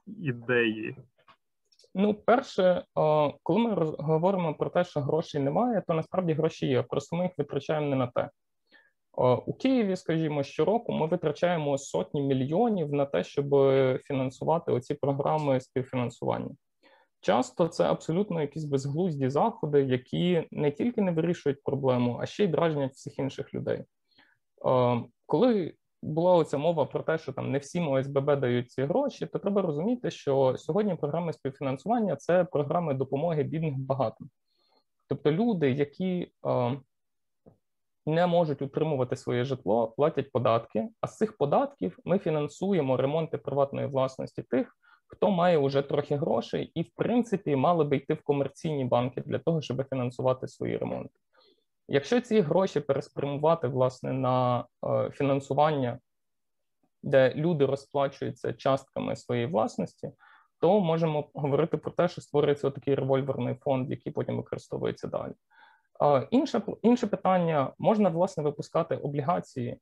ідеї? 0.08 0.96
Ну, 1.96 2.14
перше, 2.14 2.84
коли 3.44 3.60
ми 3.60 3.74
говоримо 4.00 4.54
про 4.54 4.70
те, 4.70 4.84
що 4.84 5.00
грошей 5.00 5.42
немає, 5.42 5.84
то 5.88 5.94
насправді 5.94 6.34
гроші 6.34 6.68
є. 6.68 6.84
Просто 6.84 7.16
ми 7.16 7.24
їх 7.24 7.32
витрачаємо 7.38 7.88
не 7.88 7.96
на 7.96 8.08
те. 8.08 8.30
У 9.46 9.54
Києві, 9.54 9.96
скажімо, 9.96 10.44
щороку 10.44 10.92
ми 10.92 11.08
витрачаємо 11.08 11.78
сотні 11.78 12.22
мільйонів 12.22 12.94
на 12.94 13.06
те, 13.06 13.24
щоб 13.24 13.46
фінансувати 14.04 14.72
оці 14.72 14.94
програми 14.94 15.60
співфінансування. 15.60 16.50
Часто 17.22 17.68
це 17.68 17.84
абсолютно 17.84 18.42
якісь 18.42 18.66
безглузді 18.66 19.30
заходи, 19.30 19.84
які 19.84 20.48
не 20.52 20.72
тільки 20.72 21.02
не 21.02 21.12
вирішують 21.12 21.64
проблему, 21.64 22.20
а 22.22 22.26
ще 22.26 22.44
й 22.44 22.48
дражнять 22.48 22.94
всіх 22.94 23.20
інших 23.20 23.54
людей. 23.54 23.84
Коли 25.26 25.74
була 26.02 26.34
оця 26.34 26.58
мова 26.58 26.86
про 26.86 27.04
те, 27.04 27.18
що 27.18 27.34
там 27.34 27.52
не 27.52 27.58
всім 27.58 27.88
ОСББ 27.88 28.40
дають 28.40 28.72
ці 28.72 28.84
гроші, 28.84 29.26
то 29.26 29.40
треба 29.40 29.62
розуміти, 29.62 30.12
що 30.12 30.56
сьогодні 30.58 30.96
програми 30.96 31.34
співфінансування 31.34 32.16
це 32.16 32.44
програми 32.44 32.94
допомоги 32.94 33.44
бідних 33.44 33.78
багатим. 33.78 34.30
Тобто 35.10 35.32
люди, 35.32 35.72
які 35.72 36.32
не 38.06 38.28
можуть 38.28 38.62
утримувати 38.62 39.16
своє 39.16 39.44
житло, 39.46 39.88
платять 39.88 40.32
податки. 40.32 40.90
А 41.02 41.08
з 41.08 41.18
цих 41.18 41.38
податків 41.38 42.00
ми 42.06 42.20
фінансуємо 42.20 42.98
ремонти 42.98 43.38
приватної 43.38 43.88
власності 43.88 44.44
тих, 44.44 44.78
хто 45.08 45.32
має 45.32 45.58
вже 45.58 45.82
трохи 45.82 46.16
грошей, 46.16 46.72
і 46.76 46.82
в 46.82 46.90
принципі 46.96 47.56
мали 47.56 47.84
би 47.84 47.96
йти 47.98 48.14
в 48.14 48.22
комерційні 48.22 48.86
банки 48.86 49.22
для 49.26 49.40
того, 49.40 49.62
щоб 49.62 49.90
фінансувати 49.90 50.48
свої 50.48 50.78
ремонти. 50.78 51.20
Якщо 51.88 52.22
ці 52.22 52.42
гроші 52.42 52.80
переспрямувати 52.80 53.68
власне 53.68 54.14
на 54.14 54.66
е, 54.86 55.10
фінансування, 55.10 56.00
де 57.04 57.34
люди 57.36 57.66
розплачуються 57.66 58.54
частками 58.54 59.16
своєї 59.16 59.48
власності, 59.48 60.12
то 60.60 60.80
можемо 60.80 61.30
говорити 61.34 61.78
про 61.78 61.92
те, 61.92 62.08
що 62.08 62.22
створюється 62.22 62.72
такий 62.72 62.96
револьверний 62.96 63.56
фонд, 63.56 63.90
який 63.90 64.14
потім 64.14 64.38
використовується 64.38 65.08
далі. 65.08 65.34
Інше 66.32 66.62
інше 66.82 67.08
питання: 67.08 67.74
можна 67.80 68.10
власне 68.10 68.44
випускати 68.44 68.96
облігації, 68.96 69.80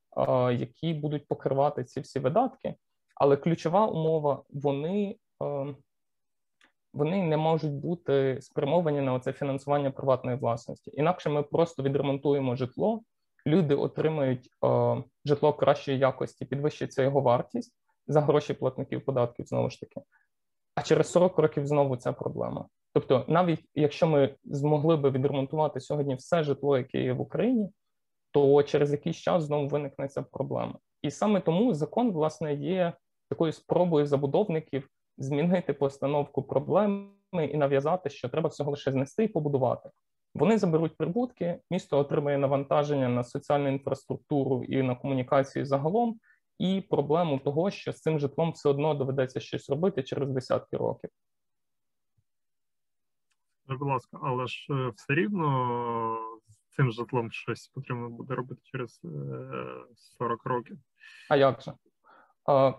які 0.52 0.94
будуть 0.94 1.28
покривати 1.28 1.84
ці 1.84 2.00
всі 2.00 2.20
видатки, 2.20 2.76
але 3.16 3.38
ключова 3.38 3.88
умова 3.88 4.44
вони 4.50 5.16
вони 6.96 7.24
не 7.24 7.38
можуть 7.38 7.74
бути 7.74 8.38
спрямовані 8.42 9.02
на 9.02 9.20
це 9.20 9.34
фінансування 9.34 9.92
приватної 9.92 10.38
власності. 10.38 10.92
Інакше 10.94 11.30
ми 11.30 11.44
просто 11.44 11.84
відремонтуємо 11.84 12.56
житло, 12.56 13.02
люди 13.48 13.76
отримають 13.76 14.50
житло 15.26 15.54
кращої 15.54 16.00
якості, 16.00 16.46
підвищиться 16.46 17.04
його 17.04 17.22
вартість 17.22 17.74
за 18.08 18.22
гроші 18.22 18.54
платників 18.54 19.06
податків 19.06 19.46
знову 19.46 19.70
ж 19.70 19.80
таки. 19.80 20.02
А 20.76 20.82
через 20.82 21.12
40 21.12 21.40
років 21.40 21.68
знову 21.68 21.98
ця 21.98 22.14
проблема. 22.14 22.66
Тобто, 22.94 23.26
навіть 23.28 23.66
якщо 23.76 24.08
ми 24.08 24.36
змогли 24.44 24.98
би 24.98 25.10
відремонтувати 25.10 25.80
сьогодні 25.80 26.16
все 26.16 26.44
житло, 26.44 26.78
яке 26.78 27.02
є 27.02 27.14
в 27.14 27.22
Україні, 27.22 27.70
то 28.32 28.64
через 28.64 28.92
якийсь 28.92 29.18
час 29.18 29.44
знову 29.44 29.68
виникне 29.68 30.08
ця 30.08 30.22
проблема. 30.22 30.76
І 31.02 31.12
саме 31.12 31.42
тому 31.42 31.74
закон, 31.74 32.12
власне, 32.12 32.54
є 32.54 32.94
такою 33.30 33.52
спробою 33.52 34.06
забудовників 34.06 34.90
змінити 35.18 35.74
постановку 35.74 36.44
проблеми 36.44 37.08
і 37.34 37.58
нав'язати, 37.58 38.10
що 38.10 38.30
треба 38.30 38.50
всього 38.50 38.72
лише 38.72 38.92
знести 38.92 39.24
і 39.24 39.28
побудувати. 39.28 39.90
Вони 40.36 40.58
заберуть 40.58 40.98
прибутки, 40.98 41.60
місто 41.72 42.00
отримає 42.00 42.38
навантаження 42.38 43.10
на 43.10 43.24
соціальну 43.24 43.70
інфраструктуру 43.70 44.64
і 44.64 44.82
на 44.82 44.96
комунікації 44.96 45.66
загалом, 45.66 46.20
і 46.60 46.82
проблему 46.90 47.40
того, 47.40 47.72
що 47.72 47.92
з 47.92 48.02
цим 48.02 48.20
житлом 48.20 48.52
все 48.52 48.70
одно 48.70 48.94
доведеться 48.94 49.40
щось 49.40 49.70
робити 49.70 50.04
через 50.04 50.30
десятки 50.30 50.78
років. 50.78 51.10
Будь 53.68 53.82
ласка, 53.82 54.20
але 54.24 54.48
ж 54.48 54.68
е, 54.70 54.92
все 54.96 55.14
рівно 55.14 56.18
з 56.48 56.76
цим 56.76 56.92
житлом 56.92 57.32
щось 57.32 57.68
потрібно 57.68 58.10
буде 58.10 58.36
робити 58.36 58.62
через 58.64 59.02
40 60.18 60.46
е, 60.46 60.50
років. 60.50 60.78
А 61.30 61.36
як 61.36 61.62
же? 61.62 61.74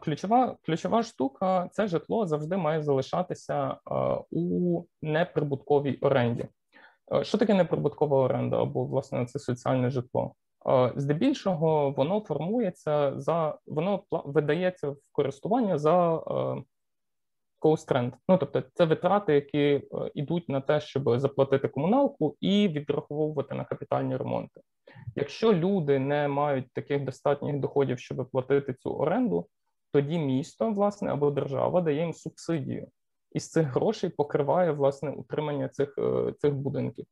Ключова 0.00 0.56
ключова 0.62 1.02
штука 1.02 1.68
це 1.72 1.86
житло 1.86 2.26
завжди 2.26 2.56
має 2.56 2.82
залишатися 2.82 3.76
у 4.30 4.82
неприбутковій 5.02 5.98
оренді. 6.00 6.46
Що 7.22 7.38
таке 7.38 7.54
неприбуткова 7.54 8.18
оренда 8.18 8.62
або 8.62 8.84
власне 8.84 9.26
це 9.26 9.38
соціальне 9.38 9.90
житло? 9.90 10.34
Здебільшого 10.96 11.90
воно 11.90 12.20
формується 12.20 13.20
за 13.20 13.58
воно 13.66 14.02
видається 14.10 14.90
в 14.90 14.96
користування 15.12 15.78
за 15.78 16.22
rent. 17.62 18.12
Ну 18.28 18.38
тобто, 18.38 18.62
це 18.74 18.84
витрати, 18.84 19.34
які 19.34 19.82
йдуть 20.14 20.48
на 20.48 20.60
те, 20.60 20.80
щоб 20.80 21.18
заплатити 21.18 21.68
комуналку 21.68 22.36
і 22.40 22.68
відраховувати 22.68 23.54
на 23.54 23.64
капітальні 23.64 24.16
ремонти. 24.16 24.60
Якщо 25.16 25.52
люди 25.52 25.98
не 25.98 26.28
мають 26.28 26.72
таких 26.72 27.04
достатніх 27.04 27.58
доходів, 27.58 27.98
щоб 27.98 28.30
платити 28.30 28.74
цю 28.74 28.90
оренду, 28.90 29.46
тоді 29.96 30.18
місто, 30.18 30.70
власне, 30.70 31.12
або 31.12 31.30
держава 31.30 31.80
дає 31.80 32.00
їм 32.00 32.12
субсидію, 32.14 32.88
і 33.32 33.40
з 33.40 33.50
цих 33.50 33.66
грошей 33.66 34.10
покриває 34.10 34.70
власне 34.70 35.10
утримання 35.10 35.68
цих 35.68 35.98
е, 35.98 36.32
цих 36.38 36.54
будинків. 36.54 37.06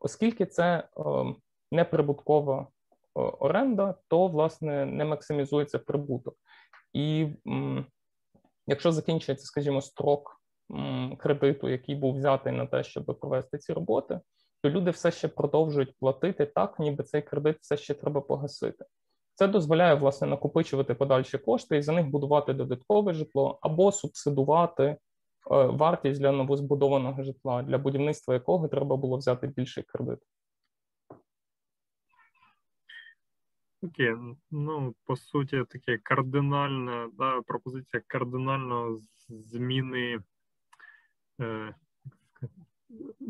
Оскільки 0.00 0.46
це 0.46 0.64
е, 0.64 0.84
неприбуткова 1.72 2.60
е, 2.60 2.66
оренда, 3.20 3.94
то 4.08 4.28
власне 4.28 4.86
не 4.86 5.04
максимізується 5.04 5.78
прибуток. 5.78 6.34
І 6.92 7.28
якщо 8.66 8.92
закінчується, 8.92 9.46
скажімо, 9.46 9.80
строк 9.80 10.40
кредиту, 11.18 11.68
який 11.68 11.94
був 11.94 12.16
взятий 12.16 12.52
на 12.52 12.66
те, 12.66 12.82
щоб 12.82 13.04
провести 13.04 13.58
ці 13.58 13.72
роботи, 13.72 14.20
то 14.62 14.70
люди 14.70 14.90
все 14.90 15.10
ще 15.10 15.28
продовжують 15.28 15.96
платити 15.98 16.46
так, 16.46 16.78
ніби 16.78 17.04
цей 17.04 17.22
кредит 17.22 17.56
все 17.60 17.76
ще 17.76 17.94
треба 17.94 18.20
погасити. 18.20 18.84
Це 19.34 19.48
дозволяє 19.48 19.94
власне 19.94 20.26
накопичувати 20.26 20.94
подальші 20.94 21.38
кошти 21.38 21.76
і 21.76 21.82
за 21.82 21.92
них 21.92 22.06
будувати 22.06 22.52
додаткове 22.52 23.14
житло 23.14 23.58
або 23.62 23.92
субсидувати 23.92 24.84
е, 24.84 24.96
вартість 25.50 26.20
для 26.20 26.32
новозбудованого 26.32 27.22
житла, 27.22 27.62
для 27.62 27.78
будівництва 27.78 28.34
якого 28.34 28.68
треба 28.68 28.96
було 28.96 29.16
взяти 29.16 29.46
більший 29.46 29.82
кредит. 29.82 30.18
Окей, 33.82 34.14
ну 34.50 34.94
по 35.04 35.16
суті, 35.16 35.64
таке 35.70 35.98
кардинальна 35.98 37.10
да, 37.18 37.42
пропозиція 37.42 38.02
кардинальної 38.06 38.98
зміни 39.28 40.18
е, 41.40 41.74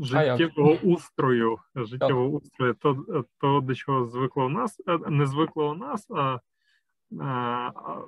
життєвого 0.00 0.72
устрою, 0.82 1.58
життєвого 1.74 2.28
устрою, 2.28 2.74
то, 2.74 3.04
то 3.40 3.60
до 3.60 3.74
чого 3.74 4.04
звикло 4.04 4.46
у 4.46 4.48
нас, 4.48 4.80
е, 4.88 4.98
не 5.10 5.26
звикло 5.26 5.70
у 5.70 5.74
нас, 5.74 6.10
а 6.10 6.40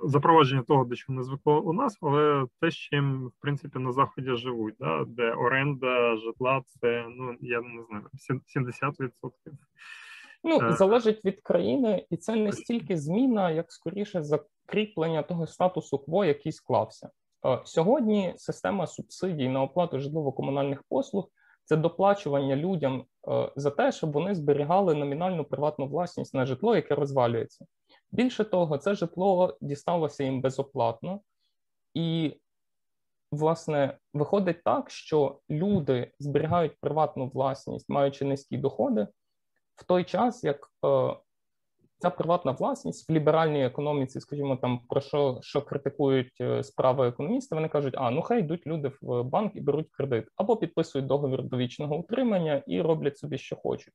запровадження 0.03 0.63
того, 0.63 0.85
до 0.85 0.97
чого 0.97 1.17
не 1.17 1.23
звикло 1.23 1.61
у 1.61 1.73
нас, 1.73 1.99
але 2.01 2.47
те, 2.61 2.71
з 2.71 2.75
чим 2.75 3.27
в 3.27 3.33
принципі 3.41 3.79
на 3.79 3.93
заході 3.93 4.31
живуть, 4.37 4.75
да, 4.81 5.05
де 5.09 5.33
оренда 5.33 6.17
житла, 6.17 6.63
це 6.67 7.07
ну 7.09 7.37
я 7.41 7.61
не 7.61 7.83
знаю, 7.83 8.07
70%. 8.57 9.31
Ну 10.45 10.61
е. 10.63 10.73
залежить 10.73 11.25
від 11.25 11.41
країни, 11.41 12.07
і 12.11 12.17
це 12.17 12.37
не 12.37 12.53
стільки 12.53 12.97
зміна, 12.97 13.51
як 13.51 13.73
скоріше 13.73 14.23
закріплення 14.23 15.23
того 15.23 15.47
статусу 15.47 15.99
кво, 15.99 16.25
який 16.25 16.53
склався. 16.53 17.11
Е, 17.47 17.63
сьогодні 17.65 18.35
система 18.37 18.87
субсидій 18.87 19.49
на 19.49 19.63
оплату 19.63 19.99
житлово-комунальних 19.99 20.83
послуг 20.89 21.29
це 21.65 21.77
доплачування 21.77 22.57
людям 22.57 23.05
е, 23.29 23.53
за 23.57 23.71
те, 23.71 23.93
щоб 23.93 24.13
вони 24.13 24.35
зберігали 24.35 24.95
номінальну 24.95 25.45
приватну 25.45 25.87
власність 25.87 26.35
на 26.35 26.47
житло, 26.47 26.77
яке 26.77 26.95
розвалюється. 26.95 27.67
Більше 28.13 28.45
того, 28.45 28.79
це 28.79 28.95
житло 28.95 29.57
дісталося 29.61 30.25
їм 30.25 30.41
безоплатно, 30.41 31.21
і, 31.95 32.41
власне, 33.33 33.99
виходить 34.15 34.65
так, 34.65 34.91
що 34.91 35.41
люди 35.51 36.13
зберігають 36.19 36.81
приватну 36.81 37.29
власність, 37.29 37.89
маючи 37.89 38.25
низькі 38.25 38.57
доходи, 38.57 39.07
в 39.75 39.85
той 39.85 40.05
час 40.05 40.45
як 40.45 40.73
е, 40.85 41.17
ця 41.99 42.11
приватна 42.11 42.53
власність 42.53 43.09
в 43.09 43.13
ліберальній 43.13 43.65
економіці, 43.65 44.21
скажімо, 44.21 44.57
там 44.57 44.81
про 44.89 45.01
що 45.01 45.39
що 45.43 45.63
критикують 45.63 46.41
е, 46.41 46.63
справи 46.63 47.09
економісти, 47.09 47.55
вони 47.55 47.69
кажуть, 47.69 47.95
а 47.97 48.11
ну 48.11 48.23
хай 48.23 48.41
йдуть 48.41 48.67
люди 48.67 48.93
в 49.01 49.23
банк 49.23 49.57
і 49.57 49.61
беруть 49.61 49.91
кредит, 49.91 50.25
або 50.37 50.57
підписують 50.57 51.07
договір 51.07 51.43
довічного 51.43 51.97
утримання 51.97 52.63
і 52.67 52.81
роблять 52.81 53.19
собі, 53.19 53.39
що 53.39 53.57
хочуть. 53.57 53.95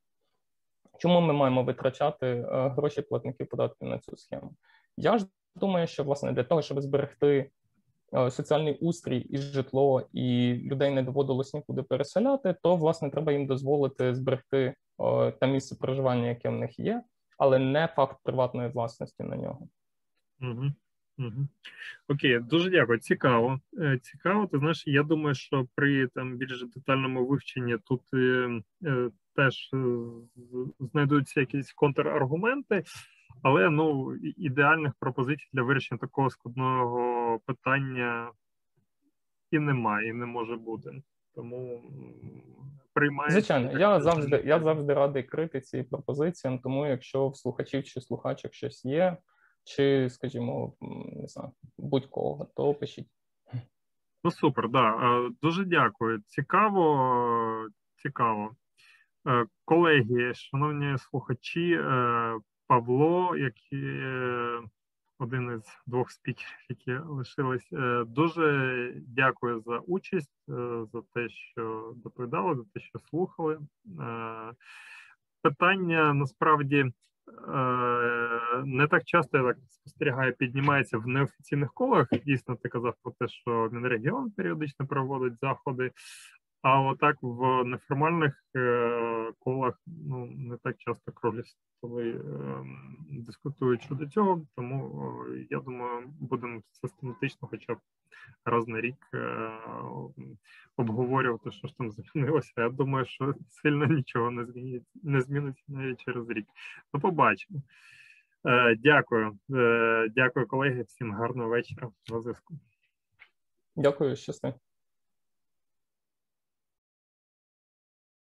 Чому 0.98 1.22
ми 1.22 1.34
маємо 1.34 1.64
витрачати 1.64 2.28
е, 2.28 2.46
гроші 2.70 3.02
платників 3.02 3.50
податків 3.50 3.88
на 3.88 4.00
цю 4.00 4.18
схему? 4.18 4.54
Я 4.98 5.18
ж 5.18 5.26
думаю, 5.56 5.88
що 5.88 6.04
власне 6.04 6.32
для 6.32 6.44
того, 6.44 6.62
щоб 6.62 6.82
зберегти 6.82 7.52
е, 8.14 8.32
соціальний 8.32 8.78
устрій 8.78 9.20
і 9.20 9.38
житло, 9.38 10.08
і 10.14 10.54
людей 10.54 10.92
не 10.92 11.04
доводилось 11.04 11.54
нікуди 11.54 11.84
переселяти, 11.84 12.56
то 12.64 12.76
власне 12.76 13.10
треба 13.10 13.32
їм 13.32 13.48
дозволити 13.48 14.16
зберегти 14.16 14.74
те 15.40 15.48
місце 15.48 15.76
проживання, 15.76 16.28
яке 16.28 16.50
в 16.50 16.54
них 16.54 16.80
є 16.80 17.04
але 17.40 17.60
не 17.60 17.88
факт 17.88 18.18
приватної 18.24 18.70
власності 18.70 19.24
на 19.24 19.36
нього. 19.36 19.68
Угу. 20.42 20.72
Угу. 21.18 21.48
Окей, 22.08 22.40
дуже 22.40 22.70
дякую. 22.70 23.00
Цікаво. 23.00 23.60
Е, 23.80 24.00
цікаво. 24.02 24.48
Ти 24.48 24.58
знаєш, 24.60 24.84
я 24.88 25.04
думаю, 25.04 25.36
що 25.36 25.68
при 25.76 26.08
там 26.08 26.38
більш 26.38 26.66
детальному 26.66 27.28
вивченні 27.28 27.78
тут 27.86 28.02
е, 28.14 28.62
е, 28.86 29.10
теж 29.36 29.70
е, 29.74 29.78
знайдуться 30.80 31.40
якісь 31.40 31.74
контраргументи, 31.74 32.84
але 33.44 33.70
ну 33.70 34.16
ідеальних 34.16 34.94
пропозицій 35.00 35.50
для 35.54 35.62
вирішення 35.62 36.00
такого 36.00 36.30
складного 36.30 37.40
питання 37.46 38.32
і 39.52 39.60
немає, 39.60 40.10
і 40.10 40.14
не 40.14 40.26
може 40.26 40.56
бути. 40.56 41.02
Тому 41.36 41.84
приймає. 43.00 43.32
Звичайно, 43.32 43.80
я 43.80 44.02
завжди 44.02 44.44
я 44.46 44.60
завжди 44.60 44.94
радий 44.94 45.24
критиці 45.24 45.78
і 45.78 45.84
пропозиціям, 45.84 46.60
тому 46.60 46.86
якщо 46.86 47.28
в 47.28 47.38
слухачів 47.38 47.84
чи 47.84 48.02
слухачок 48.02 48.54
щось 48.54 48.86
є, 48.86 49.18
чи, 49.64 50.10
скажімо, 50.10 50.74
не 51.22 51.28
знаю, 51.28 51.52
будь-кого, 51.78 52.48
то 52.56 52.74
пишіть. 52.74 53.08
Ну, 54.24 54.32
супер, 54.32 54.70
да. 54.70 54.90
Е, 54.90 55.30
дуже 55.42 55.66
дякую. 55.66 56.22
Цікаво, 56.28 57.68
цікаво. 57.96 58.56
Е, 59.28 59.46
колеги, 59.66 60.34
шановні 60.34 60.98
слухачі, 60.98 61.72
е, 61.72 62.40
Павло, 62.68 63.36
який 63.36 64.02
один 65.20 65.56
із 65.56 65.64
двох 65.88 66.12
спікерів, 66.12 66.66
які 66.70 66.94
лишились. 66.94 67.74
Е, 67.74 68.04
дуже 68.08 68.94
дякую 69.08 69.62
за 69.66 69.78
участь, 69.78 70.32
е, 70.50 70.86
за 70.94 71.02
те, 71.14 71.30
що 71.30 71.94
доповідали, 71.96 72.56
за 72.56 72.64
те, 72.74 72.80
що 72.80 73.00
слухали. 73.00 73.60
Е, 74.00 74.54
питання 75.42 76.14
насправді 76.14 76.86
не 78.66 78.88
так 78.88 79.04
часто 79.06 79.38
я 79.38 79.44
так 79.44 79.58
спостерігаю, 79.70 80.36
піднімається 80.36 80.98
в 80.98 81.08
неофіційних 81.08 81.74
колах. 81.74 82.08
Дійсно, 82.26 82.56
ти 82.56 82.70
казав 82.70 82.94
про 83.04 83.14
те, 83.20 83.28
що 83.28 83.70
Мінрегіон 83.72 84.32
періодично 84.32 84.88
проводить 84.88 85.40
заходи. 85.42 85.92
А 86.62 86.82
отак 86.82 87.18
в 87.22 87.64
неформальних 87.64 88.44
е, 88.56 89.32
колах 89.40 89.82
ну 89.88 90.26
не 90.26 90.58
так 90.58 90.78
часто 90.78 91.12
кровлі 91.12 91.44
столи 91.78 92.10
е, 92.12 92.66
дискутують 93.10 93.82
щодо 93.82 94.06
цього, 94.08 94.46
тому 94.56 95.04
е, 95.30 95.46
я 95.50 95.60
думаю, 95.60 96.08
будемо 96.20 96.62
систематично, 96.72 97.48
хоча 97.48 97.74
б 97.74 97.78
раз 98.46 98.68
на 98.68 98.82
рік 98.82 98.96
е, 99.14 99.52
обговорювати, 100.78 101.52
що 101.52 101.68
ж 101.68 101.78
там 101.78 101.92
змінилося. 101.92 102.54
Я 102.58 102.70
думаю, 102.70 103.06
що 103.06 103.36
сильно 103.50 103.86
нічого 103.86 104.32
не 104.32 104.46
зміниться, 104.46 105.00
не 105.04 105.22
зміниться 105.22 105.64
навіть 105.68 106.00
через 106.00 106.30
рік. 106.30 106.46
Ну, 106.94 107.00
побачимо. 107.00 107.62
Дякую, 108.78 109.40
дякую, 110.16 110.48
колеги. 110.48 110.82
Всім 110.82 111.14
гарного 111.14 111.50
вечора. 111.50 111.90
До 112.08 112.22
зв'язку. 112.22 112.54
Дякую, 113.76 114.16
щасти. 114.16 114.54